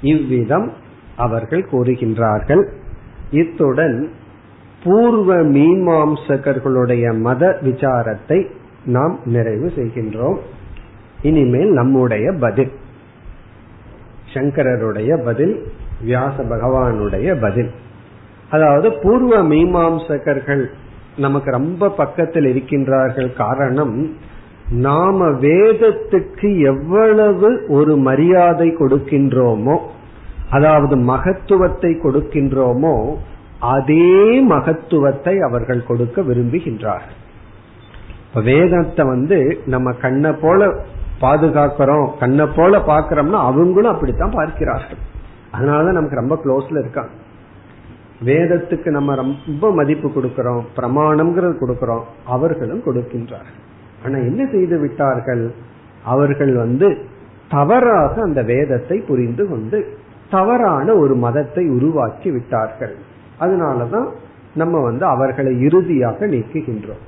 இவ்விதம் 0.00 0.72
அவர்கள் 1.16 1.68
கூறுகின்றார்கள். 1.72 2.64
இத்துடன் 3.30 3.96
பூர்வ 4.84 5.36
மீமாம்சகர்களுடைய 5.36 7.20
மத 7.20 7.58
விசாரத்தை 7.62 8.46
நாம் 8.84 9.18
நிறைவு 9.24 9.72
செய்கின்றோம். 9.76 10.38
இனிமேல் 11.22 11.70
நம்முடைய 11.70 12.32
பதில். 12.32 12.72
சங்கரருடைய 14.32 15.24
பதில் 15.24 15.54
வியாச 16.04 16.44
பகவானுடைய 16.44 17.40
பதில். 17.40 17.70
அதாவது 18.50 18.92
பூர்வ 18.92 19.42
மீமாம்சகர்கள் 19.42 20.70
நமக்கு 21.16 21.50
ரொம்ப 21.50 21.90
பக்கத்தில் 21.90 22.44
இருக்கின்றார்கள். 22.44 23.36
காரணம் 23.36 24.10
நாம 24.70 25.28
வேதத்துக்கு 25.28 26.48
எவ்வளவு 26.64 27.64
ஒரு 27.68 27.96
மரியாதை 27.96 28.68
கொடுக்கின்றோமோ 28.68 29.78
அதாவது 30.50 30.96
மகத்துவத்தை 30.96 31.90
கொடுக்கின்றோமோ 32.02 33.16
அதே 33.60 34.40
மகத்துவத்தை 34.40 35.38
அவர்கள் 35.38 35.86
கொடுக்க 35.86 36.22
விரும்புகின்றார்கள். 36.22 37.18
இப்ப 38.28 38.40
வேதத்தை 38.40 39.06
வந்து 39.06 39.62
நம்ம 39.66 39.92
கண்ணை 39.92 40.32
போல 40.32 40.74
பாதுகாக்கிறோம் 41.20 42.18
கண்ணை 42.18 42.46
போல 42.46 42.78
பாக்கிறோம்னா 42.78 43.40
அவங்களும் 43.40 43.92
அப்படித்தான் 43.92 44.30
பார்க்கிறார்கள். 44.30 44.98
அதனாலதான் 45.52 45.92
நமக்கு 45.92 46.16
ரொம்ப 46.16 46.40
க்ளோஸ்ல 46.44 46.78
இருக்காங்க. 46.78 47.10
வேதத்துக்கு 48.24 48.86
நம்ம 48.86 49.14
ரொம்ப 49.14 49.72
மதிப்பு 49.72 50.08
கொடுக்கிறோம் 50.08 50.62
பிரமாணம்ங்கிறது 50.76 51.54
கொடுக்கிறோம் 51.60 52.02
அவர்களும் 52.24 52.82
கொடுக்கின்றார்கள். 52.86 53.58
ஆனா 54.04 54.18
என்ன 54.18 54.46
செய்து 54.52 54.78
விட்டார்கள்? 54.78 55.52
அவர்கள் 56.04 56.54
வந்து 56.54 56.98
தவறாக 57.48 58.22
அந்த 58.22 58.42
வேதத்தை 58.42 58.98
புரிந்து 58.98 59.48
கொண்டு 59.48 59.98
தவறான 60.30 60.94
ஒரு 60.94 61.14
மதத்தை 61.14 61.68
உருவாக்கி 61.68 62.30
விட்டார்கள். 62.30 62.96
அதனாலதான் 63.40 64.08
நம்ம 64.54 64.80
வந்து 64.82 65.04
அவர்களை 65.04 65.60
இறுதியாக 65.60 66.26
நீக்குகின்றோம். 66.26 67.04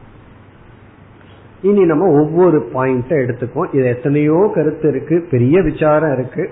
இனி 1.62 1.84
நம்ம 1.84 2.04
ஒவ்வொரு 2.20 2.68
பாயிண்ட 2.74 3.10
எடுத்துக்கோம் 3.24 3.68
இது 3.72 3.84
எத்தனையோ 3.84 4.50
கருத்து 4.54 4.88
இருக்கு 4.88 5.26
பெரிய 5.30 5.62
விசாரம் 5.62 6.12
இருக்கு. 6.12 6.50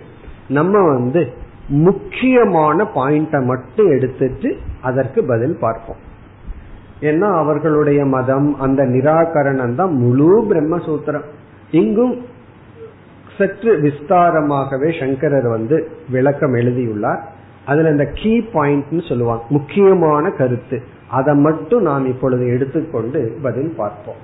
நம்ம 0.49 0.85
வந்து 0.93 1.33
முக்கியமான 1.69 2.85
பாயிண்ட 2.95 3.45
மட்டும் 3.45 3.91
எடுத்துட்டு 3.91 4.57
அதற்கு 4.81 5.25
பதில் 5.25 5.57
பார்ப்போம். 5.61 6.01
ஏன்னா 7.01 7.29
அவர்களுடைய 7.37 8.05
மதம் 8.05 8.61
அந்த 8.61 8.83
நிராகரணம் 8.85 9.75
தான் 9.75 9.93
முழு 9.93 10.45
பிரம்மசூத்திரம். 10.45 11.27
இங்கும் 11.71 12.15
சற்று 13.39 13.73
விஸ்தாரமாகவே 13.77 14.89
சங்கரர் 15.01 15.49
வந்து 15.49 15.89
விளக்கம் 16.11 16.55
எழுதியுள்ளார். 16.55 17.23
அதுல 17.67 17.91
இந்த 17.91 18.05
கீ 18.05 18.39
பாயிண்ட்னு 18.39 19.09
சொல்லுவாங்க. 19.09 19.45
முக்கியமான 19.49 20.31
கருத்து. 20.31 20.83
அதை 21.09 21.35
மட்டும் 21.35 21.83
நாம் 21.83 22.07
இப்பொழுது 22.07 22.47
எடுத்துக்கொண்டு 22.47 23.39
பதில் 23.43 23.75
பார்ப்போம். 23.77 24.21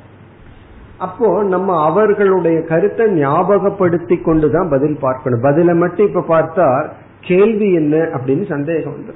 அப்போ 0.99 1.43
நம்ம 1.43 1.85
அவர்களுடைய 1.85 2.63
கருத்தை 2.63 3.07
ஞாபகப்படுத்தி 3.07 4.17
கொண்டுதான் 4.17 4.69
பதில் 4.69 4.99
பார்க்கணும். 5.01 5.43
பதில 5.43 5.77
மட்டும் 5.77 6.07
இப்ப 6.07 6.25
பார்த்தா 6.29 6.89
கேள்வி 7.21 7.73
என்ன 7.75 7.97
அப்படின்னு 7.97 8.49
சந்தேகம் 8.49 8.93
வந்து 8.93 9.15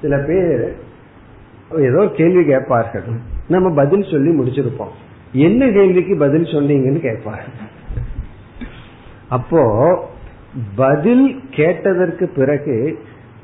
சில 0.00 0.16
பேர் 0.18 0.76
ஏதோ 1.78 2.06
கேள்வி 2.06 2.44
கேட்பார்கள். 2.44 3.04
நம்ம 3.48 3.74
பதில் 3.74 4.10
சொல்லி 4.10 4.30
முடிச்சிருப்போம். 4.40 4.94
என்ன 5.32 5.70
கேள்விக்கு 5.70 6.16
பதில் 6.16 6.42
சொன்னீங்கன்னு 6.42 7.00
கேட்பார் 7.00 7.44
அப்போ 9.28 9.62
பதில் 10.76 11.40
கேட்டதற்கு 11.50 12.28
பிறகு 12.28 12.98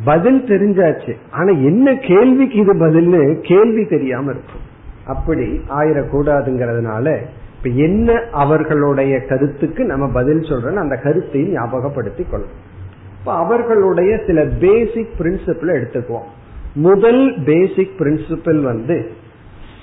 பதில் 0.05 0.43
தெரிஞ்சாச்சு. 0.43 1.15
ஆனா 1.31 1.53
என்ன 1.53 1.95
கேள்விக்கு 1.95 2.59
இது 2.59 2.75
பதில்னு 2.75 3.41
கேள்வி 3.41 3.85
தெரியாம 3.85 4.31
இருக்கும். 4.31 4.75
அப்படி 5.07 5.61
ஆயிடக்கூடாதுங்கிறதுனால 5.69 7.21
இப்ப 7.57 7.69
என்ன 7.69 8.23
அவர்களுடைய 8.33 9.21
கருத்துக்கு 9.21 9.85
நம்ம 9.85 10.09
பதில் 10.09 10.41
சொல்றோம் 10.41 10.75
அந்த 10.75 10.97
கருத்தையும் 10.97 11.51
ஞாபகப்படுத்தி 11.51 12.23
கொள்ளணும். 12.23 12.65
இப்ப 13.19 13.35
அவர்களுடைய 13.35 14.21
சில 14.27 14.45
பேசிக் 14.45 15.11
பிரின்சிபிள் 15.19 15.81
எடுத்துக்குவோம். 15.81 16.29
முதல் 16.75 17.43
பேசிக் 17.45 17.93
பிரின்சிபிள் 17.99 18.63
வந்து 18.63 19.11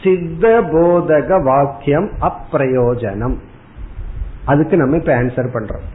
சித்த 0.04 0.62
போதக 0.62 1.44
வாக்கியம் 1.44 2.10
அப்பிரயோஜனம். 2.22 3.36
அதுக்கு 4.46 4.78
நம்ம 4.78 4.96
இப்ப 4.96 5.24
ஆன்சர் 5.24 5.48
பண்றோம். 5.54 5.86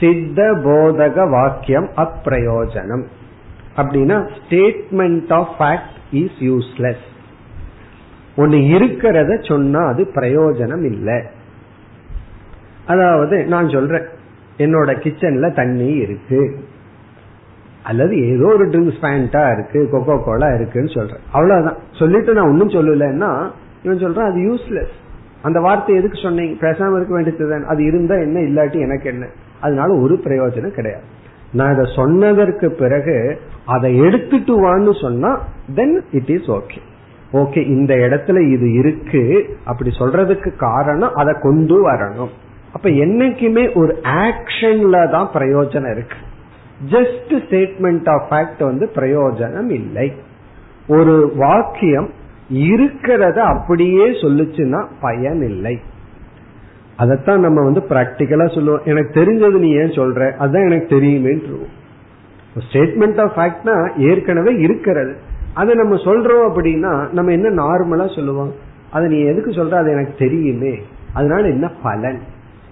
சித்த 0.00 0.52
போதக 0.52 1.30
வாக்கியம் 1.30 1.88
அப்பிரயோஜனம். 1.96 3.04
அப்படின்னா 3.76 4.16
statement 4.36 5.32
of 5.32 5.54
fact 5.58 5.96
is 6.10 6.38
useless 6.40 7.04
ஒன்னு 8.36 8.56
இருக்கிறத 8.56 9.46
சொன்னா 9.48 9.86
அது 9.86 10.02
பிரயோஜனம் 10.14 10.84
இல்லை. 10.84 11.18
அதாவது 12.86 13.44
நான் 13.44 13.68
சொல்றேன் 13.68 14.06
என்னோட 14.58 14.90
கிச்சன்ல 15.04 15.54
தண்ணி 15.54 15.88
இருக்கு. 15.94 16.58
அல்லது 17.82 18.14
ஏதோ 18.34 18.46
ஒரு 18.46 18.68
ட்ரிங்க்ஸ் 18.68 19.02
பேண்டா 19.02 19.42
இருக்கு 19.52 19.88
கொக்கோ 19.92 20.24
கோலா 20.24 20.48
இருக்குன்னு 20.54 20.88
சொல்றேன். 20.88 21.24
அவ்வளவுதான். 21.32 21.76
சொல்லிட்டு 21.92 22.34
நான் 22.34 22.48
ஒன்னும் 22.48 22.68
சொல்லலன்னா 22.68 23.50
இவன் 23.82 24.02
சொல்றான் 24.04 24.30
அது 24.30 24.40
யூஸ்லெஸ் 24.40 24.94
அந்த 25.42 25.60
வார்த்தை 25.60 25.96
எதுக்கு 25.96 26.18
சொன்னீங்க? 26.22 26.68
பேசாம 26.68 26.96
இருக்க 26.96 27.14
வேண்டியது 27.14 27.66
அது 27.66 27.84
இருந்தா 27.84 28.14
என்ன 28.14 28.40
இல்லாட்டி 28.40 28.78
எனக்கு 28.80 29.08
என்ன? 29.08 29.26
அதனால 29.60 29.94
ஒரு 29.94 30.14
பிரயோஜனம் 30.24 30.76
கிடையாது. 30.78 31.04
நான் 31.56 31.72
இதை 31.74 31.86
சொன்னதற்கு 31.96 32.68
பிறகு 32.82 33.16
அதை 33.74 33.90
எடுத்துட்டு 34.06 34.54
வான்னு 34.64 34.92
சொன்னா 35.00 35.30
then 35.78 35.96
it 36.12 36.32
is 36.36 36.50
okay 36.58 36.80
okay 37.32 37.60
இந்த 37.66 37.92
இடத்துல 37.94 38.38
இது 38.52 38.66
இருக்கு. 38.80 39.22
அப்படி 39.64 39.90
சொல்றதுக்கு 39.98 40.50
காரணம் 40.56 41.14
அதை 41.14 41.32
கொண்டு 41.40 41.76
வரணும். 41.88 42.32
அப்ப 42.72 42.86
என்னைக்குமே 43.04 43.64
ஒரு 43.80 43.92
ஆக்ஷன்ல 44.22 44.96
தான் 45.10 45.28
பிரயோஜனம் 45.34 45.92
இருக்கு. 45.94 46.18
ஜஸ்ட் 46.92 47.32
ஸ்டேட்மெண்ட் 47.44 48.08
ஆஃப் 48.14 48.26
ஃபேக்ட் 48.30 48.62
வந்து 48.64 48.86
பிரயோஜனம் 48.94 49.70
இல்லை. 49.80 50.08
ஒரு 50.88 51.14
வாக்கியம் 51.36 52.08
இருக்கிறத 52.68 53.38
அப்படியே 53.52 54.06
சொல்லுச்சுன்னா 54.22 54.80
பயன் 55.00 55.42
இல்லை. 55.50 55.76
அதைத்தான் 56.96 57.40
நம்ம 57.40 57.62
வந்து 57.62 57.80
பிராக்டிக்கலா 57.80 58.54
சொல்லுவோம். 58.54 58.80
எனக்கு 58.84 59.20
தெரிஞ்சது 59.20 59.58
நீ 59.58 59.70
ஏன் 59.70 59.90
சொல்ற? 59.90 60.32
அதுதான் 60.36 60.70
எனக்கு 60.70 60.86
தெரியுமே 60.86 61.42
ஸ்டேட்மெண்ட் 62.72 63.20
ஆஃப் 63.20 63.38
ஃபேக்ட்னா 63.38 63.90
ஏற்கனவே 63.96 64.54
இருக்கிறது. 64.54 65.16
அதை 65.54 65.74
நம்ம 65.74 65.96
சொல்றோம் 65.96 66.50
அப்படின்னா 66.50 67.12
நம்ம 67.12 67.32
என்ன 67.32 67.48
நார்மலா 67.48 68.14
சொல்லுவோம்? 68.14 68.54
அதை 68.90 69.08
நீ 69.08 69.24
எதுக்கு 69.24 69.50
சொல்ற? 69.50 69.70
அது 69.70 69.90
எனக்கு 69.90 70.14
தெரியுமே. 70.18 70.78
அதனால 71.12 71.42
என்ன 71.42 71.70
பலன்? 71.82 72.20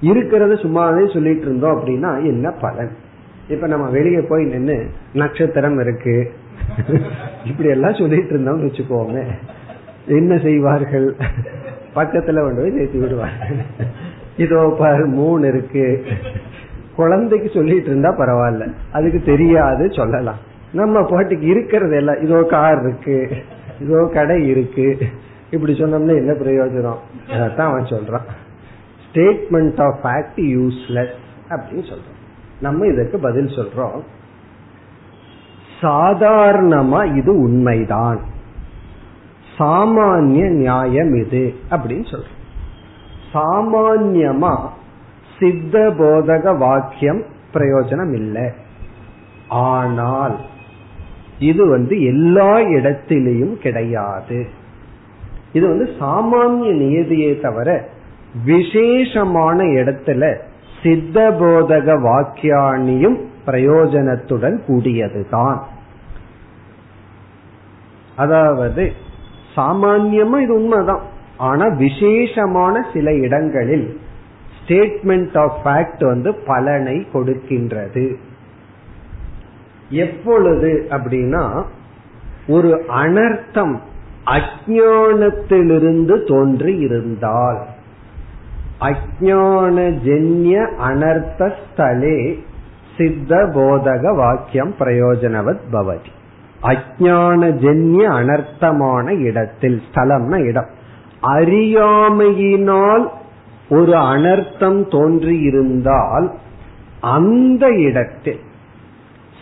இருக்கிறத 0.01 0.55
சும்மாவே 0.61 1.13
சொல்லிட்டு 1.13 1.43
இருந்தோம் 1.43 1.79
அப்படின்னா 1.79 2.25
என்ன 2.25 2.51
பலன்? 2.51 2.91
இப்ப 3.49 3.67
நம்ம 3.67 3.91
வெளியே 3.91 4.21
போய் 4.21 4.45
நின்று 4.45 4.91
நட்சத்திரம் 5.13 5.81
இருக்கு. 5.81 6.33
இப்படி 7.45 7.69
எல்லாம் 7.69 7.95
சொல்லிட்டு 7.95 8.37
இருந்தோம்னு 8.37 8.71
வச்சுக்கோங்க 8.71 9.27
என்ன 10.07 10.39
செய்வார்கள்? 10.39 11.17
பக்கத்துல 11.95 12.41
கொண்டு 12.41 12.63
போய் 12.63 12.77
சேர்த்து 12.77 13.01
விடுவார்கள். 13.01 13.57
இதோ 14.37 14.77
பாரு 14.79 15.07
மூணு 15.07 15.49
இருக்கு. 15.49 16.05
குழந்தைக்கு 16.97 17.51
சொல்லிட்டு 17.55 17.87
இருந்தா 17.87 18.11
பரவாயில்ல. 18.17 18.73
அதுக்கு 18.93 19.23
தெரியாது 19.23 19.93
சொல்லலாம். 19.93 20.37
நம்ம 20.73 21.03
பாட்டுக்கு 21.11 21.47
இருக்கிறது 21.47 21.97
எல்லாம் 21.97 22.23
இதோ 22.23 22.43
கார் 22.43 22.81
இருக்கு 22.81 23.37
இதோ 23.81 24.11
கடை 24.13 24.47
இருக்கு. 24.47 24.99
இப்படி 25.51 25.73
சொன்னோம்னா 25.73 26.17
என்ன 26.17 26.33
பிரயோஜனம்? 26.33 26.99
அதான் 27.29 27.57
அவன் 27.57 27.83
சொல்றான். 27.83 28.25
ஸ்டேட்மெண்ட் 29.07 29.83
ஆஃப் 29.83 29.99
ஃபேக்ட் 30.03 30.41
யூஸ்லெஸ் 30.41 31.15
அப்படின்னு 31.49 31.93
சொல்றான். 31.93 32.21
நம்ம 32.61 32.87
இதற்கு 32.87 33.19
பதில் 33.19 33.47
சொல்றோம். 33.47 34.01
சாதாரணமா 35.83 37.17
இது 37.17 37.33
உண்மைதான். 37.39 38.21
சாமானிய 39.59 40.51
நியாயம் 40.51 41.15
இது 41.15 41.55
அப்படின்னு 41.71 42.07
சொல்றோம் 42.11 42.34
சாமான்யமா 43.35 44.55
சித்த 45.39 45.77
போதக 45.99 46.59
வாக்கியம் 46.59 47.23
பிரயோஜனம் 47.55 48.13
இல்லை 48.15 48.47
ஆனால் 49.49 50.37
இது 51.39 51.63
வந்து 51.69 51.95
எல்லா 52.03 52.57
இடத்திலையும் 52.77 53.55
கிடையாது. 53.59 54.47
இது 55.53 55.69
வந்து 55.69 55.87
சாமானிய 56.01 56.73
நியதியை 56.75 57.41
தவிர 57.41 57.89
விசேஷமான 58.45 59.65
இடத்துல 59.65 60.23
சித்த 60.83 61.31
போதக 61.41 61.97
வாக்கியானியும் 62.09 63.19
பிரயோஜனத்துடன் 63.47 64.57
கூடியதுதான். 64.67 65.59
அதாவது 68.17 68.93
சாமான்யமா 69.57 70.39
இது 70.41 70.55
உண்மைதான். 70.55 71.03
ஆனா 71.37 71.67
விசேஷமான 71.67 72.87
சில 72.93 73.15
இடங்களில் 73.15 74.01
ஸ்டேட்மெண்ட் 74.61 75.39
ஆஃப் 75.39 75.57
ஃபேக்ட் 75.65 76.05
வந்து 76.05 76.35
பலனை 76.35 77.07
கொடுக்கின்றது. 77.13 78.17
எப்பொழுது 79.89 80.87
அப்படின்னா 80.91 81.65
ஒரு 82.49 82.85
அனர்த்தம் 82.89 83.81
அஜானத்திலிருந்து 84.27 86.27
தோன்றி 86.27 86.77
இருந்தால் 86.77 87.67
அஜானஜன்ய 88.81 90.75
அனர்த்த 90.79 91.39
ஸ்தலே 91.39 92.43
சித்த 92.97 93.51
போதக 93.55 94.17
வாக்கியம் 94.17 94.75
பிரயோஜனவத் 94.79 95.61
பவதி. 95.73 96.11
அஜான 96.63 97.51
ஜென்ய 97.51 98.09
அனர்த்தமான 98.09 99.19
இடத்தில் 99.19 99.83
ஸ்தலம்னா 99.93 100.45
இடம். 100.45 100.67
அறியாமையினால் 101.27 103.09
ஒரு 103.71 103.93
அனர்த்தம் 103.93 104.89
தோன்றியிருந்தால் 104.89 106.31
அந்த 107.01 107.69
இடத்தில் 107.69 108.41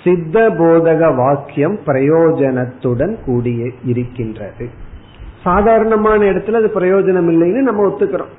சித்த 0.04 0.50
போதக 0.50 1.16
வாக்கியம் 1.16 1.78
பிரயோஜனத்துடன் 1.86 3.24
கூடிய 3.24 3.70
இருக்கின்றது. 3.84 4.68
சாதாரணமான 5.42 6.24
இடத்துல 6.24 6.52
அது 6.52 6.70
பிரயோஜனம் 6.74 7.30
இல்லைன்னு 7.30 7.60
நம்ம 7.60 7.88
ஒத்துக்கிறோம். 7.88 8.32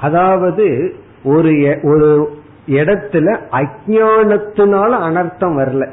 அதாவது 0.00 0.94
ஒரு 1.24 1.78
ஒரு 1.82 2.40
இடத்துல 2.66 3.38
அஜானத்தினால 3.50 4.90
அனர்த்தம் 5.08 5.56
வரல. 5.58 5.88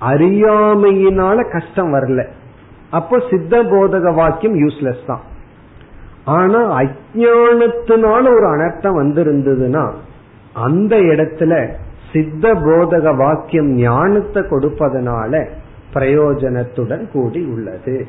அறியாமையினால 0.00 1.50
கஷ்டம் 1.52 1.94
வரல. 1.94 2.26
அப்போ 2.90 3.22
சித்த 3.30 3.62
போதக 3.62 4.14
வாக்கியம் 4.14 4.54
யூஸ்லெஸ் 4.54 5.06
தான். 5.06 5.34
ஆனா 6.26 6.78
அஜானத்தினால 6.80 8.20
ஒரு 8.20 8.46
அனர்த்தம் 8.56 8.98
வந்திருந்ததுன்னா 9.02 9.90
அந்த 10.52 10.96
இடத்துல 10.96 11.68
சித்த 12.12 12.54
போதக 12.54 13.16
வாக்கியம் 13.16 13.72
ஞானத்தை 13.72 14.42
கொடுப்பதனால 14.42 15.48
பிரயோஜனத்துடன் 15.94 17.10
கூடி 17.10 17.44
உள்ளது. 17.44 18.06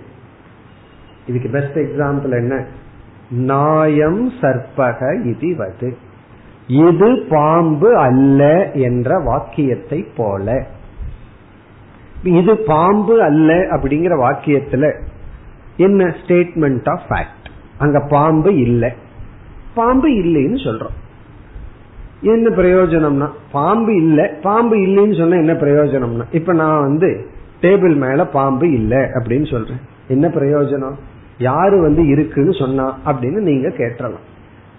இதுக்கு 1.27 1.49
பெஸ்ட் 1.49 1.77
எக்ஸாம்பிள் 1.77 2.31
என்ன? 2.31 2.65
நாயம் 3.29 4.29
சர்ப்பக 4.29 4.99
இதுவது. 5.23 5.93
இது 6.67 7.25
பாம்பு 7.29 7.95
அல்ல 7.97 8.71
என்ற 8.71 9.19
வாக்கியத்தை 9.19 10.07
போல. 10.17 10.65
இது 12.23 12.57
பாம்பு 12.57 13.21
அல்ல 13.21 13.53
அப்படிங்கிற 13.53 14.17
வாக்கியத்துல 14.19 15.01
என்ன 15.77 16.05
ஸ்டேட்மெண்ட் 16.05 16.89
ஆஃப் 16.89 17.01
ஃபேக்ட் 17.09 17.36
அங்க 17.77 17.99
பாம்பு 17.99 18.55
இல்லை. 18.55 18.89
பாம்பு 19.75 20.09
இல்லைன்னு 20.09 20.59
சொல்றோம். 20.65 20.95
என்ன 22.21 22.49
பிரயோஜனம்னா 22.49 23.29
பாம்பு 23.51 23.95
இல்லை. 23.95 24.27
பாம்பு 24.41 24.75
இல்லைன்னு 24.75 25.17
சொன்னா 25.17 25.35
என்ன 25.35 25.53
பிரயோஜனம்னா 25.53 26.23
இப்ப 26.31 26.53
நான் 26.53 26.81
வந்து 26.81 27.25
டேபிள் 27.61 27.95
மேல 27.95 28.25
பாம்பு 28.25 28.71
இல்லை 28.71 28.97
அப்படின்னு 28.97 29.51
சொல்றேன். 29.51 29.79
என்ன 30.07 30.27
பிரயோஜனம்? 30.27 30.95
யாரு 31.37 31.81
வந்து 31.81 32.07
இருக்குன்னு 32.07 32.53
சொன்னா 32.53 32.97
அப்படின்னு 33.05 33.39
நீங்க 33.39 33.67
கேட்டலாம். 33.67 34.25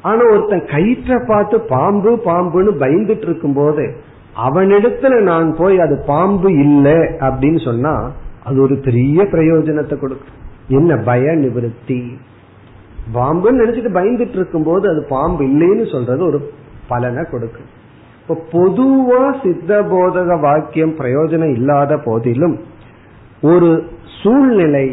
ஆனா 0.03 0.21
ஒருத்தன் 0.31 0.67
கயிற்ற 0.67 1.27
பார்த்து 1.29 1.61
பாம்பு 1.61 2.17
பாம்புன்னு 2.25 2.75
பயந்துட்டு 2.83 3.23
இருக்கும் 3.23 3.53
போது 3.53 3.97
அவனிடத்துல 4.47 5.21
நான் 5.21 5.57
போய் 5.57 5.79
அது 5.79 6.05
பாம்பு 6.07 6.53
இல்லை 6.53 6.99
அப்படின்னு 7.21 7.65
சொன்னா 7.65 8.13
அது 8.45 8.61
ஒரு 8.61 8.77
பெரிய 8.77 9.23
பிரயோஜனத்தை 9.23 9.97
கொடுக்கும். 9.99 10.37
என்ன? 10.69 10.97
பய 10.97 11.33
நிவர்த்தி 11.33 12.19
பாம்புன்னு 13.15 13.61
நினைச்சிட்டு 13.63 13.93
பயந்துட்டு 13.99 14.39
இருக்கும் 14.41 14.63
போது 14.63 14.85
அது 14.91 15.07
பாம்பு 15.09 15.43
இல்லைன்னு 15.45 15.93
சொல்றது 15.93 16.23
ஒரு 16.27 16.53
பலனை 16.89 17.25
கொடுக்கும். 17.31 17.69
இப்ப 18.21 18.37
பொதுவா 18.53 19.23
சித்த 19.43 19.83
போதக 19.83 20.41
வாக்கியம் 20.41 20.95
பிரயோஜனம் 20.99 21.53
இல்லாத 21.53 21.97
போதிலும் 21.99 22.57
ஒரு 23.43 23.71
சூழ்நிலை 24.23 24.87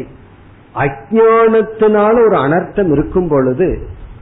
அஜானத்தினால 0.74 2.14
ஒரு 2.26 2.36
அனர்த்தம் 2.36 2.90
இருக்கும் 2.92 3.28
பொழுது 3.28 3.68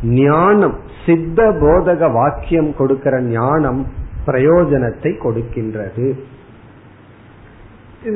ஞானம் 0.03 0.76
சித்த 1.07 1.42
போதக 1.61 2.12
வாக்கியம் 2.12 2.70
கொடுக்கிற 2.76 3.14
ஞானம் 3.20 3.86
பிரயோஜனத்தை 4.26 5.11
கொடுக்கின்றது. 5.24 6.07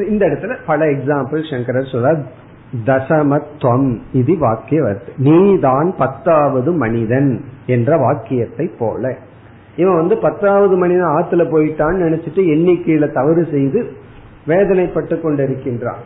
இந்த 0.08 0.22
இடத்துல 0.26 0.56
பல 0.66 0.86
எக்ஸாம்பிள் 0.86 1.50
சங்கரர் 1.50 1.92
சொல்ற 1.92 2.10
தசமத்வம் 2.72 3.98
இது 4.12 4.38
வாக்கிய 4.38 4.82
வருது 4.82 5.12
நீதான் 5.16 5.94
பத்தாவது 5.98 6.72
மனிதன் 6.72 7.44
என்ற 7.66 7.96
வாக்கியத்தை 7.96 8.70
போல. 8.78 9.16
இவன் 9.76 9.94
வந்து 9.94 10.16
பத்தாவது 10.16 10.76
மனிதன் 10.76 11.08
ஆத்துல 11.08 11.42
போயிட்டான்னு 11.52 12.04
நினைச்சிட்டு 12.06 12.40
எண்ணிக்கையில 12.54 13.12
தவறு 13.12 13.48
செய்து 13.50 13.92
வேதனைப்பட்டு 14.46 15.14
கொண்டிருக்கின்றான். 15.20 16.02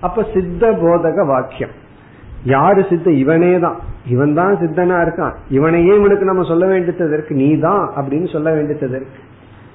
அப்ப 0.00 0.26
சித்த 0.34 0.72
போதக 0.72 1.26
வாக்கியம். 1.26 1.70
யாரு 2.44 2.84
சித்த? 2.88 3.10
இவனே 3.10 3.58
தான். 3.58 3.76
இவன் 4.06 4.34
தான் 4.34 4.56
சித்தனா 4.56 4.96
இருக்கான். 5.04 5.32
இவனையே 5.50 5.96
இவனுக்கு 5.96 6.24
நம்ம 6.24 6.42
சொல்ல 6.42 6.66
வேண்டியதற்கு 6.66 7.34
நீ 7.34 7.58
தான் 7.58 7.90
அப்படின்னு 7.96 8.32
சொல்ல 8.32 8.52
வேண்டியதற்கு 8.52 9.20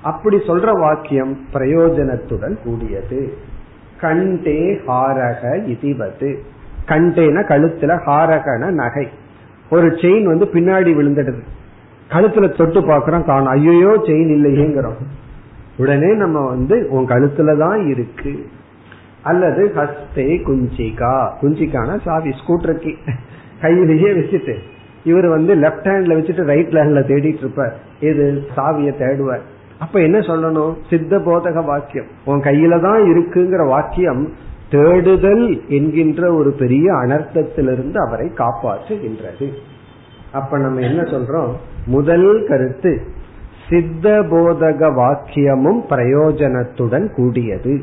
அப்படி 0.02 0.38
சொல்ற 0.38 0.80
வாக்கியம் 0.80 1.38
பிரயோஜனத்துடன் 1.54 2.58
கூடியது. 2.64 3.38
கண்டே 4.04 4.80
ஹாரக 4.86 5.58
இதிவது. 5.58 6.30
கண்டேன 6.88 7.38
கழுத்துல 7.50 8.00
ஹாரகன 8.06 8.72
நகை. 8.72 9.08
ஒரு 9.70 9.88
செயின் 9.88 10.24
வந்து 10.24 10.46
பின்னாடி 10.46 10.92
விழுந்துடுது. 10.94 11.42
கழுத்துல 12.10 12.58
தொட்டு 12.58 12.82
பாக்குறோம் 12.82 13.26
காணும். 13.26 13.48
ஐயோ 13.48 14.04
செயின் 14.06 14.34
இல்லையேங்கிறோம். 14.38 15.00
உடனே 15.78 16.16
நம்ம 16.16 16.48
வந்து 16.48 16.88
உன் 16.90 17.08
கழுத்துல 17.08 17.58
தான் 17.58 17.88
இருக்கு. 17.88 18.46
அல்லது 19.22 19.72
ஹஸ்தே 19.76 20.42
குஞ்சிகா. 20.48 21.30
குஞ்சிக்கான 21.42 22.02
சாவி 22.02 22.30
ஸ்கூட்டருக்கு. 22.30 22.96
கையிலேயே 23.62 24.12
வச்சுட்டு. 24.12 24.56
இவர் 25.04 25.28
வந்து 25.28 25.56
லெப்ட் 25.56 25.88
ஹேண்ட்ல 25.88 26.16
வச்சுட்டு 26.18 26.44
ரைட் 26.44 26.74
ஹேண்ட்ல 26.74 27.02
தேடிட்டு 27.12 27.38
இருப்பார். 27.38 27.76
இது 28.00 28.44
சாவிய 28.56 28.94
தேடுவார். 29.00 29.42
அப்ப 29.80 30.00
என்ன 30.00 30.20
சொல்லணும்? 30.20 30.76
சித்த 30.90 31.18
போதக 31.18 31.66
வாக்கியம். 31.66 32.06
உன் 32.26 32.40
கையில 32.40 32.82
தான் 32.82 33.02
இருக்குங்கிற 33.02 33.68
வாக்கியம் 33.68 34.34
தேடுதல் 34.70 35.62
என்கின்ற 35.68 36.34
ஒரு 36.34 36.52
பெரிய 36.52 36.94
அனர்த்தத்திலிருந்து 36.94 37.96
அவரை 37.96 38.32
காப்பாற்றுகின்றது. 38.36 39.52
அப்ப 40.32 40.58
நம்ம 40.58 40.80
என்ன 40.80 41.02
சொல்றோம்? 41.02 41.52
முதல் 41.86 42.46
கருத்து 42.48 43.02
சித்த 43.70 44.22
போதக 44.22 44.90
வாக்கியமும் 44.94 45.82
பிரயோஜனத்துடன் 45.90 47.16
கூடியது. 47.16 47.82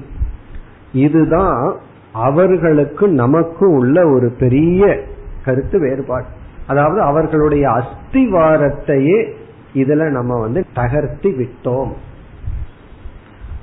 இதுதான் 0.93 1.77
அவர்களுக்கு 2.13 3.09
நமக்கு 3.09 3.71
உள்ள 3.71 4.07
ஒரு 4.07 4.33
பெரிய 4.39 5.01
கருத்து 5.45 5.79
வேறுபாடு. 5.79 6.25
அதாவது 6.67 7.01
அவர்களுடைய 7.01 7.69
அஸ்திவாரத்தையே 7.69 9.33
இதுல 9.75 10.11
நம்ம 10.11 10.41
வந்து 10.41 10.67
தகர்த்தி 10.75 11.31
விட்டோம். 11.31 11.93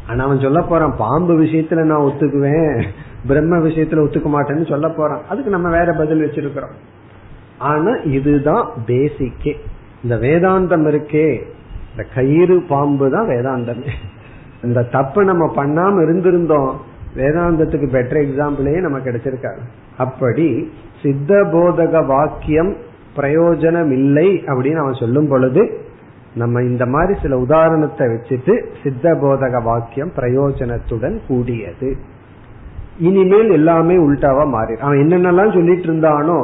ஆனா 0.07 0.23
அவன் 0.23 0.39
சொல்ல 0.39 0.61
போறான் 0.61 0.95
பாம்பு 0.97 1.39
விஷயத்துல 1.41 1.83
நான் 1.83 2.01
ஒத்துக்குவேன் 2.01 2.83
பிரம்ம 3.27 3.57
விஷயத்துல 3.57 4.03
ஒத்துக்க 4.05 4.27
மாட்டேன்னு 4.27 4.69
சொல்ல 4.69 4.89
போறான். 4.89 5.21
அதுக்கு 5.29 5.49
நம்ம 5.49 5.69
வேற 5.69 5.93
பதில் 5.93 6.25
வச்சிருக்கிறோம். 6.25 6.75
ஆனா 7.57 7.91
இதுதான் 7.91 8.69
பேசிக்கே 8.85 9.55
இந்த 10.03 10.15
வேதாந்தம் 10.15 10.87
இருக்கே. 10.87 11.41
இந்த 11.91 12.09
கயிறு 12.15 12.61
பாம்பு 12.61 13.11
தான் 13.11 13.27
வேதாந்தமே. 13.27 13.89
இந்த 14.63 14.83
தப்பு 14.83 15.23
நம்ம 15.23 15.65
பண்ணாம 15.65 15.95
இருந்திருந்தோம். 16.03 16.73
வேதாந்தத்துக்கு 17.15 17.87
பெட்டர் 17.89 18.27
எக்ஸாம்பிளே 18.27 18.79
நம்ம 18.79 18.99
கிடைச்சிருக்காரு. 18.99 19.59
அப்படி 19.97 20.71
சித்த 21.03 21.43
போதக 21.43 22.05
வாக்கியம் 22.05 22.75
பிரயோஜனம் 23.15 23.91
இல்லை 23.91 24.43
அப்படின்னு 24.45 24.75
அவன் 24.75 24.93
சொல்லும் 24.93 25.27
பொழுது 25.27 25.85
நம்ம 26.41 26.61
இந்த 26.69 26.83
மாதிரி 26.93 27.13
சில 27.23 27.37
உதாரணத்தை 27.45 28.05
வச்சுட்டு 28.13 28.53
சித்த 28.83 29.13
போதக 29.23 29.61
வாக்கியம் 29.67 30.11
பிரயோஜனத்துடன் 30.19 31.17
கூடியது. 31.27 31.89
இனிமேல் 33.07 33.51
எல்லாமே 33.59 33.95
உள்டாவா 34.05 34.43
மாறி 34.55 34.75
அவன் 34.83 35.01
என்னென்னலாம் 35.03 35.55
சொல்லிட்டு 35.57 35.87
இருந்தானோ 35.89 36.39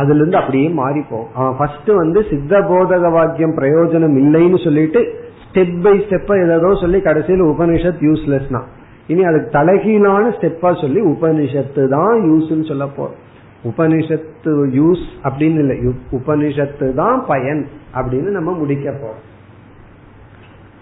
அதுல 0.00 0.20
இருந்து 0.20 0.38
அப்படியே 0.40 0.68
மாறிப்போம். 0.80 1.26
அவன் 1.38 1.56
ஃபர்ஸ்ட் 1.58 1.90
வந்து 2.02 2.20
சித்த 2.30 2.60
போதக 2.70 3.10
வாக்கியம் 3.16 3.56
பிரயோஜனம் 3.58 4.16
இல்லைன்னு 4.22 4.58
சொல்லிட்டு 4.66 5.02
ஸ்டெப் 5.44 5.76
பை 5.84 5.94
ஸ்டெப்பா 6.06 6.36
ஏதோ 6.44 6.70
சொல்லி 6.84 7.00
கடைசியில் 7.08 7.44
உபனிஷத் 7.52 8.02
யூஸ்லெஸ் 8.08 8.48
தான் 8.56 8.68
இனி 9.12 9.22
அதுக்கு 9.30 9.50
தலைகீழான 9.58 10.24
ஸ்டெப்பா 10.38 10.70
சொல்லி 10.82 11.00
உபனிஷத்து 11.12 11.82
தான் 11.96 12.14
யூஸ்ன்னு 12.30 12.66
சொல்ல 12.70 12.86
போறோம் 12.96 13.20
உபனிஷத்து 13.70 14.52
யூஸ் 14.78 15.04
அப்படின்னு 15.26 15.60
இல்லை 15.64 15.76
உபனிஷத்து 16.18 16.86
தான் 17.02 17.18
பயன் 17.30 17.62
அப்படின்னு 17.98 18.30
நம்ம 18.38 18.50
முடிக்க 18.62 18.86
போறோம். 19.02 19.22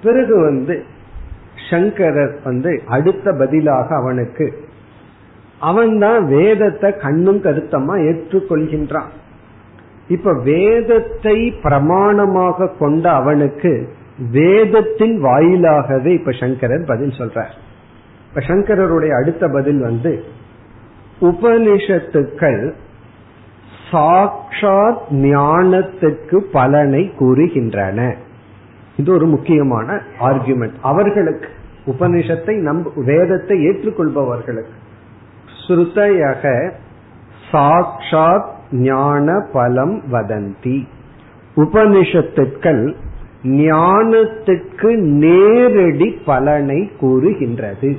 பிறகு 0.03 0.41
வந்து 0.41 0.83
சங்கரர் 1.71 2.37
வந்து 2.45 2.83
அடுத்த 2.87 3.33
பதிலாக 3.39 3.97
அவனுக்கு 3.97 4.47
அவன் 5.59 5.99
தான் 5.99 6.27
வேதத்தை 6.27 6.97
கண்ணும் 6.97 7.43
கருத்தமா 7.43 7.95
ஏற்றுக்கொள்கின்றான். 8.09 9.11
இப்ப 10.09 10.33
வேதத்தை 10.45 11.37
பிரமாணமாக 11.63 12.79
கொண்ட 12.79 13.11
அவனுக்கு 13.11 13.89
வேதத்தின் 14.31 15.25
வாயிலாகவே 15.25 16.07
இப்ப 16.07 16.33
சங்கரர் 16.33 16.85
பதில் 16.87 17.11
சொல்றார். 17.11 17.55
இப்ப 18.29 18.41
சங்கரருடைய 18.41 19.09
அடுத்த 19.09 19.49
பதில் 19.49 19.81
வந்து 19.81 20.25
உபனிஷத்துக்கள் 21.21 22.75
சாட்சாத் 23.91 25.07
ஞானத்துக்கு 25.11 26.39
பலனை 26.53 27.13
கூறுகின்றன. 27.19 28.17
இது 28.97 29.13
ஒரு 29.13 29.27
முக்கியமான 29.27 30.01
ஆர்குமெண்ட் 30.21 30.73
அவர்களுக்கு 30.83 31.49
உபனிஷத்தை 31.87 32.55
நம்ப 32.61 32.91
வேதத்தை 32.97 33.57
ஏற்றுக்கொள்பவர்களுக்கு 33.67 34.77
ஸ்ருதயக 35.63 36.73
சாட்சாத் 37.51 38.51
ஞான 38.73 39.47
பலம் 39.53 40.03
வதந்தி. 40.13 40.87
உபனிஷத்துக்கள் 41.57 42.95
ஞானத்துக்கு 43.43 44.97
நேரடி 44.97 46.11
பலனை 46.25 46.91
கூறுகின்றது. 47.01 47.97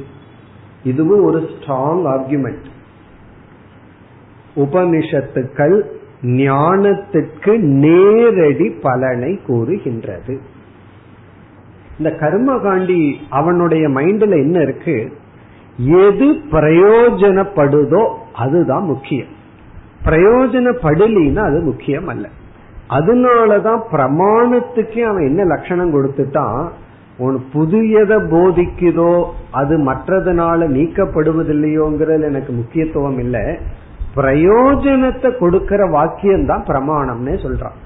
இதுவும் 0.84 1.24
ஒரு 1.24 1.40
ஸ்ட்ராங் 1.40 2.04
ஆர்குமெண்ட் 2.14 2.66
உபனிஷத்துக்கள் 4.56 5.82
ஞானத்துக்கு 6.22 7.58
நேரடி 7.58 8.70
பலனை 8.82 9.40
கூறுகின்றது. 9.48 10.40
இந்த 12.04 12.18
கர்மகாண்டி 12.20 13.16
அவனுடைய 13.30 13.88
மைண்ட்ல 13.88 14.30
என்ன 14.30 14.60
இருக்கு? 14.60 15.14
எது 15.78 16.28
பிரயோஜனப்படுதோ 16.52 18.08
அதுதான் 18.34 18.84
முக்கியம். 18.84 19.28
பிரயோஜனப்படலின்னா 20.06 21.38
அது 21.38 21.62
முக்கியம் 21.62 22.08
அல்ல 22.08 22.30
அதனாலதான் 22.90 23.82
பிரமாணத்துக்கே 23.92 25.02
அவன் 25.02 25.26
என்ன 25.26 25.44
லட்சணம் 25.44 25.94
கொடுத்துட்டான்? 25.94 26.68
உன் 27.18 27.44
புதியதை 27.54 28.18
போதிக்குதோ 28.18 29.24
அது 29.52 29.78
மற்றதுனால 29.78 30.68
நீக்கப்படுவதில்லையோங்கிறது 30.78 32.24
எனக்கு 32.24 32.54
முக்கியத்துவம் 32.54 33.20
இல்லை. 33.20 33.58
பிரயோஜனத்தை 34.16 35.38
கொடுக்கிற 35.38 35.86
வாக்கியம் 35.86 36.46
தான் 36.46 36.64
பிரமாணம்னே 36.64 37.36
சொல்றான். 37.46 37.78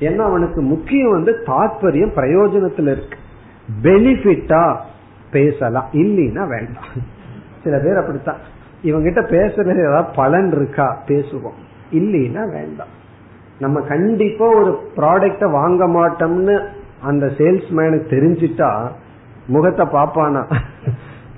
ஏன்னா 0.00 0.16
அவனுக்கு 0.16 0.62
முக்கியம் 0.62 1.10
வந்து 1.10 1.42
தாற்பயம் 1.46 2.16
பிரயோஜனத்துல 2.16 2.90
இருக்கு. 2.96 3.18
பெனிஃபிட்டா 3.82 4.76
பேசலாம். 5.30 5.86
இல்லைன்னா 5.92 6.48
வேண்டாம். 6.48 6.90
சில 7.64 7.78
பேர் 7.78 7.96
அப்படித்தான். 7.96 8.36
இவங்கிட்ட 8.84 9.20
பேசுறது 9.20 9.78
ஏதாவது 9.78 10.08
பலன் 10.16 10.52
இருக்கா? 10.52 11.02
பேசுவோம். 11.06 11.58
இல்லைன்னா 11.92 12.52
வேண்டாம். 12.52 12.98
நம்ம 13.58 13.80
கண்டிப்பா 13.80 14.46
ஒரு 14.46 14.80
ப்ராடக்ட 14.96 15.50
வாங்க 15.50 15.88
மாட்டோம்னு 15.88 16.64
அந்த 17.02 17.26
சேல்ஸ்மேனுக்கு 17.26 18.10
தெரிஞ்சிட்டா 18.10 18.88
முகத்தை 19.46 19.86
பாப்பானா 19.86 20.60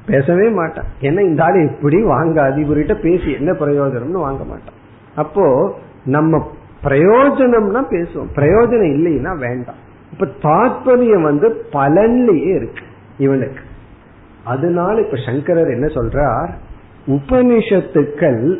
பேசவே 0.06 0.48
மாட்டான். 0.48 0.84
ஏன்னா 1.00 1.20
இந்த 1.20 1.44
ஆள் 1.44 1.70
இப்படி 1.70 2.04
வாங்காது. 2.04 2.58
இவர்கிட்ட 2.58 3.00
பேசி 3.00 3.32
என்ன 3.32 3.52
பிரயோஜனம்னு 3.52 4.10
வாங்க 4.10 4.44
மாட்டான். 4.44 4.74
அப்போ 5.16 5.74
நம்ம 6.04 6.50
பிரயோஜனம்னா 6.84 7.82
பேசுவோம். 7.90 8.30
பிரயோஜனம் 8.34 8.94
இல்லைன்னா 8.96 9.36
வேண்டாம். 9.36 9.81
இப்ப 10.12 10.26
தாற்பயம் 10.42 11.22
வந்து 11.22 11.64
பலன்லயே 11.72 12.54
இருக்கு 12.54 12.84
இவனுக்கு. 13.18 13.60
அதனால 14.44 15.00
இப்ப 15.00 15.16
சங்கரர் 15.26 15.70
என்ன 15.70 15.86
சொல்றார்? 15.86 16.50
உபனிஷத்துக்கள் 17.06 18.56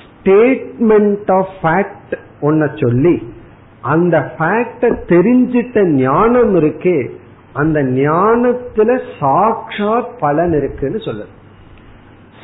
ஸ்டேட்மெண்ட் 0.00 1.32
ஆஃப் 1.32 1.48
ஃபேக்ட் 1.62 2.14
ஒன்ன 2.40 2.84
சொல்லி 2.84 3.32
அந்த 3.80 4.32
ஃபேக்ட 4.38 4.96
தெரிஞ்சிட்ட 5.08 5.84
ஞானம் 5.86 6.54
இருக்கே 6.54 7.10
அந்த 7.52 7.82
ஞானத்துல 7.82 9.00
சாட்சாத் 9.20 10.18
பலன் 10.18 10.52
இருக்குன்னு 10.52 10.96
சொல்லுது. 10.96 11.38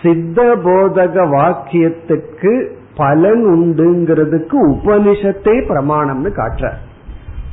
சித்த 0.02 0.56
போதக 0.56 1.26
வாக்கியத்துக்கு 1.26 2.70
பலன் 2.96 3.44
உண்டுங்கிறதுக்கு 3.46 4.56
உபனிஷத்தே 4.68 5.54
பிரமாணம்னு 5.68 6.30
காட்டுற 6.32 6.72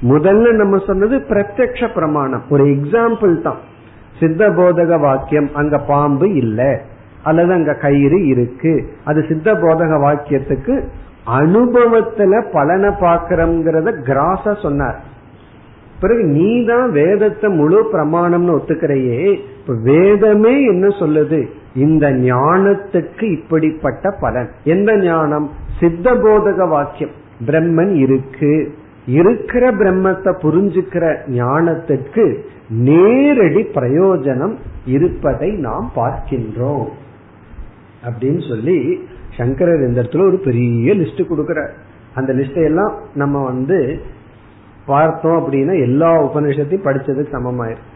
முதல்ல 0.03 0.51
நம்ம 0.51 0.77
சொன்னது 0.77 1.17
பிரத்யக்ஷ 1.17 1.93
பிரமாணம். 1.93 2.43
ஒரு 2.49 2.65
எக்ஸாம்பிள் 2.65 3.41
தான். 3.41 3.57
சித்த 4.19 4.49
போதக 4.49 4.99
வாக்கியம் 4.99 5.49
அங்க 5.53 5.77
பாம்பு 5.77 6.33
இல்லை. 6.33 6.77
அல்லது 7.23 7.53
அங்க 7.53 7.73
கயிறு 7.73 8.25
இருக்கு. 8.25 8.89
அது 9.03 9.25
சித்த 9.27 9.53
போதக 9.53 9.97
வாக்கியத்துக்கு 9.97 10.83
அனுபவத்துல 11.27 12.43
பலனை 12.51 12.89
பாக்கிறோம்ங்கிறத 12.89 13.93
கிராஸா 14.05 14.61
சொன்னார். 14.61 15.11
பிறகு 15.99 16.23
நீ 16.23 16.65
தான் 16.65 16.91
வேதத்தை 16.91 17.49
முழு 17.49 17.89
பிரமாணம்னு 17.93 18.59
ஒத்துக்கிறையே. 18.59 19.39
இப்ப 19.59 19.73
வேதமே 19.83 20.65
என்ன 20.65 20.87
சொல்லுது? 20.87 21.45
இந்த 21.75 22.11
ஞானத்துக்கு 22.11 23.31
இப்படிப்பட்ட 23.31 24.11
பலன். 24.19 24.49
எந்த 24.63 24.97
ஞானம்? 24.97 25.51
சித்த 25.79 26.11
போதக 26.11 26.67
வாக்கியம். 26.67 27.11
பிரம்மன் 27.45 27.95
இருக்கு. 27.95 28.73
இருக்கிற 29.05 29.71
பிரம்மத்தை 29.71 30.31
புரிஞ்சுக்கிற 30.41 31.17
ஞானத்திற்கு 31.27 32.43
நேரடி 32.69 33.61
பிரயோஜனம் 33.63 34.55
இருப்பதை 34.85 35.51
நாம் 35.51 35.91
பார்க்கின்றோம். 35.95 36.87
அப்படின்னு 38.05 38.49
சொல்லி 38.49 38.99
சங்கரர் 39.37 39.87
இந்த 39.87 40.01
இடத்துல 40.01 40.27
ஒரு 40.27 40.37
பெரிய 40.37 40.93
லிஸ்ட் 40.93 41.25
கொடுக்கிறார். 41.29 41.71
அந்த 42.13 42.33
லிஸ்ட 42.33 42.63
எல்லாம் 42.63 42.93
நம்ம 43.13 43.43
வந்து 43.43 43.99
பார்த்தோம் 44.85 45.37
அப்படின்னா 45.39 45.81
எல்லா 45.81 46.23
உபனிஷத்தையும் 46.23 46.85
படிச்சதுக்கு 46.85 47.25
சமமாயிரும். 47.31 47.91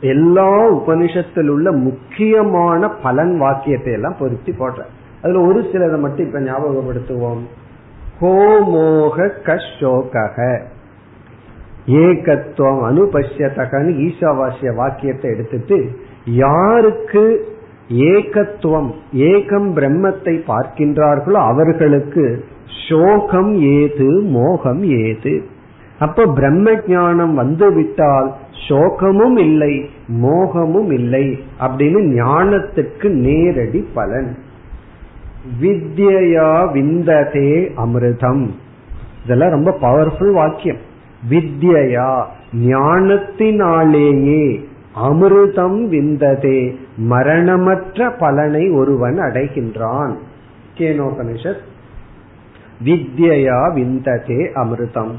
எல்லா 0.00 0.70
உபனிஷத்தில் 0.72 1.48
உள்ள 1.48 1.72
முக்கியமான 1.72 2.88
பலன் 2.88 3.38
வாக்கியத்தை 3.38 3.92
எல்லாம் 3.92 4.16
பொருத்தி 4.18 4.52
போடுற 4.52 4.82
அதுல 5.22 5.40
ஒரு 5.40 5.60
சிலதை 5.60 6.00
மட்டும் 6.00 6.26
இப்ப 6.26 6.40
ஞாபகப்படுத்துவோம். 6.40 7.40
கோமோக 8.20 9.16
கஷோக 9.44 10.14
ஏகத்துவம் 11.86 12.80
அனுபஷ்யத்தகன்னு 12.88 13.92
ஈசாவாசிய 14.06 14.74
வாக்கியத்தை 14.74 15.30
எடுத்துட்டு 15.30 15.78
யாருக்கு 16.24 17.24
ஏகத்துவம் 18.10 18.90
ஏகம் 19.12 19.68
பிரம்மத்தை 19.76 20.34
பார்க்கின்றார்களோ 20.50 21.38
அவர்களுக்கு 21.52 22.44
சோகம் 22.88 23.54
ஏது 23.54 24.22
மோகம் 24.22 24.82
ஏது. 24.82 25.44
அப்ப 25.98 26.26
பிரம்ம 26.26 26.74
ஞானம் 26.86 27.34
வந்துவிட்டால் 27.34 28.28
சோகமும் 28.68 29.38
இல்லை 29.38 29.72
மோகமும் 30.22 30.92
இல்லை 30.92 31.24
அப்படின்னு 31.60 32.00
ஞானத்துக்கு 32.20 33.08
நேரடி 33.08 33.80
பலன். 33.94 34.30
வித்யா 35.60 36.72
விந்ததே 36.72 37.72
அமிர்தம். 37.76 38.50
இதெல்லாம் 39.24 39.50
ரொம்ப 39.50 39.78
பவர்ஃபுல் 39.80 40.32
வாக்கியம். 40.32 40.76
வித்யா 41.30 42.24
ஞானத்தினாலேயே 42.52 44.64
அமிர்தம் 44.96 45.88
விந்ததே 45.88 46.78
மரணமற்ற 46.96 48.10
பலனை 48.10 48.70
ஒருவன் 48.70 49.18
அடைகின்றான். 49.18 50.16
கேனோபனிஷத் 50.76 51.60
வித்யா 52.84 53.72
விந்ததே 53.72 54.34
அமிர்தம். 54.34 55.12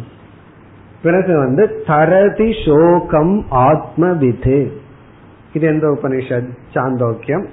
பிறகு 1.04 1.38
வந்து 1.38 1.84
தரதி 1.88 2.54
சோகம் 2.66 3.46
ஆத்ம 3.50 4.14
விது 4.14 4.72
இது 5.54 5.68
எந்த 5.68 5.88
உபனிஷத்? 5.88 6.50
சாந்தோக்கியம். 6.74 7.46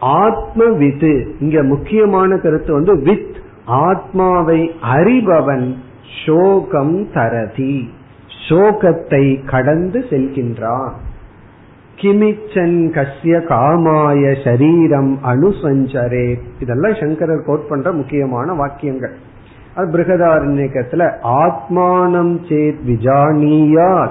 ஆத்ம 0.00 0.64
விது 0.64 1.34
இங்க 1.40 1.62
முக்கியமான 1.62 2.36
கருத்து 2.36 2.72
வந்து 2.72 2.96
வித். 2.96 3.36
ஆத்மாவை 3.64 4.72
அறிபவன் 4.94 5.74
சோகம் 6.26 7.12
தரதி. 7.12 7.90
சோகத்தை 8.48 9.44
கடந்து 9.44 10.04
செல்கின்றான். 10.10 10.90
கிமிச்சன் 11.96 12.90
கசிய 12.90 13.44
காமாய 13.44 14.44
சரீரம் 14.44 15.18
அனுசஞ்சரே. 15.24 16.38
இதெல்லாம் 16.60 16.94
சங்கரர் 17.00 17.44
கோட் 17.46 17.68
பண்ற 17.68 17.92
முக்கியமான 17.92 18.52
வாக்கியங்கள். 18.52 19.16
அது 19.74 19.98
பிருகதாரண்யத்துல 19.98 21.12
ஆத்மானம் 21.24 22.38
சேத் 22.48 22.78
விஜானியார் 22.86 24.10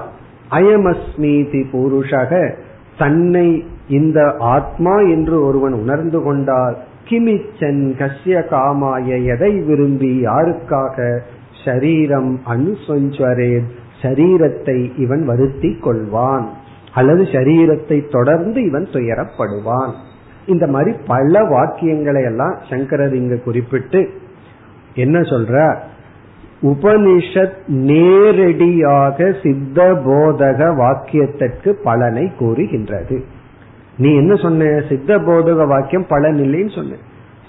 அயமஸ்மீதி 0.50 1.64
புருஷக 1.72 2.54
தன்னை 2.98 3.64
இந்த 3.88 4.34
ஆத்மா 4.38 4.98
என்று 4.98 5.44
ஒருவன் 5.46 5.72
உணர்ந்து 5.72 6.22
கொண்டால் 6.22 6.76
கிமிச்சன் 7.08 7.82
கஷ்ய 7.98 8.42
காமாய 8.50 9.24
எதை 9.24 9.60
விரும்பி 9.60 10.22
யாருக்காக? 10.22 11.18
ஷரீரம் 11.64 12.36
அனுசஞ்சரே 12.46 13.60
சரீரத்தை 14.02 14.98
இவன் 14.98 15.24
வருத்தி 15.24 15.68
கொள்வான். 15.68 16.44
அல்லது 16.94 17.22
சரீரத்தை 17.22 18.10
தொடர்ந்து 18.10 18.64
இவன் 18.64 18.86
துயரப்படுவான். 18.92 19.92
இந்த 20.46 20.66
மாதிரி 20.66 20.96
பல 21.06 21.42
வாக்கியங்களை 21.42 22.24
எல்லாம் 22.24 22.58
சங்கரர் 22.70 23.14
இங்கு 23.14 23.42
குறிப்பிட்டு 23.42 24.08
என்ன 24.94 25.20
சொல்ற 25.20 25.76
உபனிஷத் 26.62 27.66
நேரடியாக 27.66 29.34
சித்த 29.42 29.92
போதக 29.92 30.64
வாக்கியத்திற்கு 30.64 31.74
பலனை 31.84 32.32
கூறுகின்றது. 32.38 33.24
நீ 33.98 34.14
என்ன 34.14 34.34
சொன்ன? 34.34 34.82
சித்த 34.88 35.18
போதக 35.18 35.66
வாக்கியம் 35.66 36.06
பலன் 36.08 36.36
இல்லைன்னு 36.36 36.74
சொன்ன. 36.74 36.96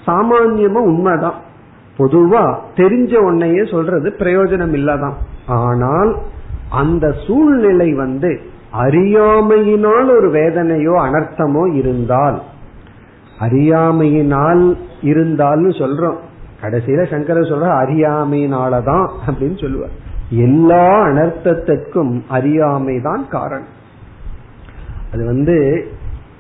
சாமான்யமா 0.06 0.82
உண்மைதான். 0.84 1.46
பொதுவா 1.98 2.56
தெரிஞ்ச 2.76 3.18
உன்னையே 3.18 3.66
சொல்றது 3.66 4.16
பிரயோஜனம் 4.18 4.74
இல்லாதான். 4.74 5.14
ஆனால் 5.48 6.18
அந்த 6.70 7.16
சூழ்நிலை 7.28 7.94
வந்து 7.94 8.42
அறியாமையினால் 8.80 10.10
ஒரு 10.10 10.32
வேதனையோ 10.32 10.94
அனர்த்தமோ 11.08 11.76
இருந்தால் 11.76 12.42
அறியாமையினால் 13.40 14.78
இருந்தால்னு 15.02 15.70
சொல்றோம். 15.70 16.18
கடைசியில 16.62 17.10
சங்கர 17.10 17.40
சொல்ற 17.40 17.88
அறியாமையினாலதான் 17.88 19.10
அப்படின்னு 19.28 19.62
சொல்லுவார். 19.62 20.06
எல்லா 20.30 21.06
அனர்த்தத்திற்கும் 21.06 22.22
அறியாமை 22.28 23.02
தான் 23.02 23.28
காரணம். 23.30 23.76
அது 25.14 25.26
வந்து 25.26 25.88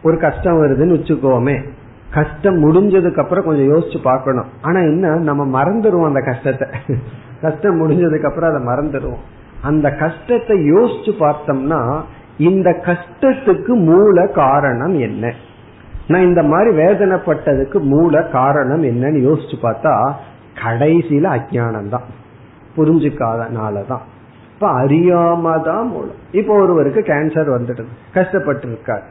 ஒரு 0.04 0.20
கஷ்டம் 0.20 0.62
வருதுன்னு 0.62 0.94
வச்சுக்கோமே. 0.94 1.70
கஷ்டம் 2.14 2.64
முடிஞ்சதுக்கு 2.66 3.18
அப்புறம் 3.18 3.46
கொஞ்சம் 3.46 3.76
யோசிச்சு 3.76 4.02
பார்க்கணும். 4.04 4.46
ஆனா 4.62 4.80
என்ன 4.80 5.16
நம்ம 5.16 5.62
மறந்துடுவோம் 5.62 6.06
அந்த 6.06 6.22
கஷ்டத்தை. 6.22 6.68
கஷ்டம் 7.42 7.82
முடிஞ்சதுக்கு 7.82 8.28
அப்புறம் 8.28 8.50
அதை 8.52 8.66
மறந்துடுவோம். 8.66 9.24
அந்த 9.62 9.90
கஷ்டத்தை 9.92 10.72
யோசிச்சு 10.72 11.12
பார்த்தோம்னா 11.20 12.02
இந்த 12.38 12.82
கஷ்டத்துக்கு 12.86 13.68
மூல 13.68 14.28
காரணம் 14.28 15.00
என்ன? 15.00 15.34
நான் 16.08 16.22
இந்த 16.22 16.44
மாதிரி 16.44 16.78
வேதனைப்பட்டதுக்கு 16.78 17.80
மூல 17.80 18.24
காரணம் 18.24 18.84
என்னன்னு 18.84 19.30
யோசிச்சு 19.30 19.56
பார்த்தா 19.62 20.12
கடைசியில 20.66 21.40
அஜானம் 21.40 21.90
தான் 21.90 22.26
புரிஞ்சுக்காதனாலதான். 22.78 24.02
இப்ப 24.54 24.84
அறியாம 24.84 25.64
தான் 25.64 25.88
மூலம். 25.88 26.16
இப்ப 26.32 26.54
ஒருவருக்கு 26.54 27.00
கேன்சர் 27.00 27.60
வந்துடுது. 27.60 27.86
கஷ்டப்பட்டு 28.14 28.68
இருக்கார் 28.68 29.04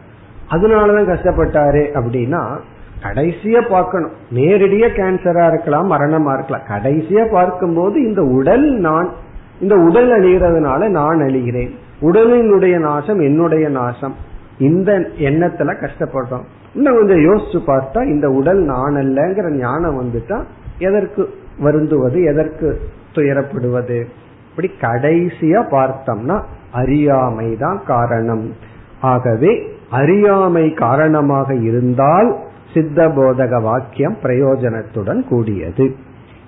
அதனாலதான் 0.50 1.10
கஷ்டப்பட்டாரு 1.10 1.86
அப்படின்னா 1.94 2.58
கடைசியா 3.02 3.68
பார்க்கணும். 3.68 4.10
நேரடியா 4.34 4.88
கேன்சரா 4.88 5.46
இருக்கலாம் 5.46 5.92
மரணமா 5.92 6.38
இருக்கலாம். 6.38 6.66
கடைசியா 6.68 7.32
பார்க்கும்போது 7.32 8.02
இந்த 8.02 8.22
உடல் 8.22 8.74
நான் 8.74 9.10
இந்த 9.60 9.76
உடல் 9.76 10.10
அழிகிறதுனால 10.10 10.88
நான் 10.88 11.18
அழிகிறேன். 11.18 11.70
உடலினுடைய 12.00 12.78
நாசம் 12.78 13.20
என்னுடைய 13.20 13.68
நாசம். 13.68 14.14
இந்த 14.58 14.92
எண்ணத்துல 15.18 15.88
கஷ்டப்படுறோம். 15.88 16.44
இன்னும் 16.76 16.96
கொஞ்சம் 16.96 17.18
யோசிச்சு 17.18 17.58
பார்த்தா 17.66 18.06
இந்த 18.06 18.30
உடல் 18.30 18.58
நான் 18.58 18.94
அல்லங்கிற 18.94 19.50
ஞானம் 19.50 20.02
வந்துட்டா 20.02 20.44
எதற்கு 20.78 21.34
வருந்துவது 21.62 22.24
எதற்கு 22.24 22.80
துயரப்படுவது? 23.14 24.04
இப்படி 24.50 24.70
கடைசியா 24.80 25.60
பார்த்தோம்னா 25.70 26.42
அறியாமை 26.72 27.56
தான் 27.56 27.80
காரணம். 27.86 28.52
ஆகவே 29.00 29.68
அறியாமை 29.90 30.72
காரணமாக 30.72 31.54
இருந்தால் 31.54 32.36
சித்த 32.74 33.08
போதக 33.08 33.62
வாக்கியம் 33.62 34.16
பிரயோஜனத்துடன் 34.22 35.28
கூடியது. 35.28 35.94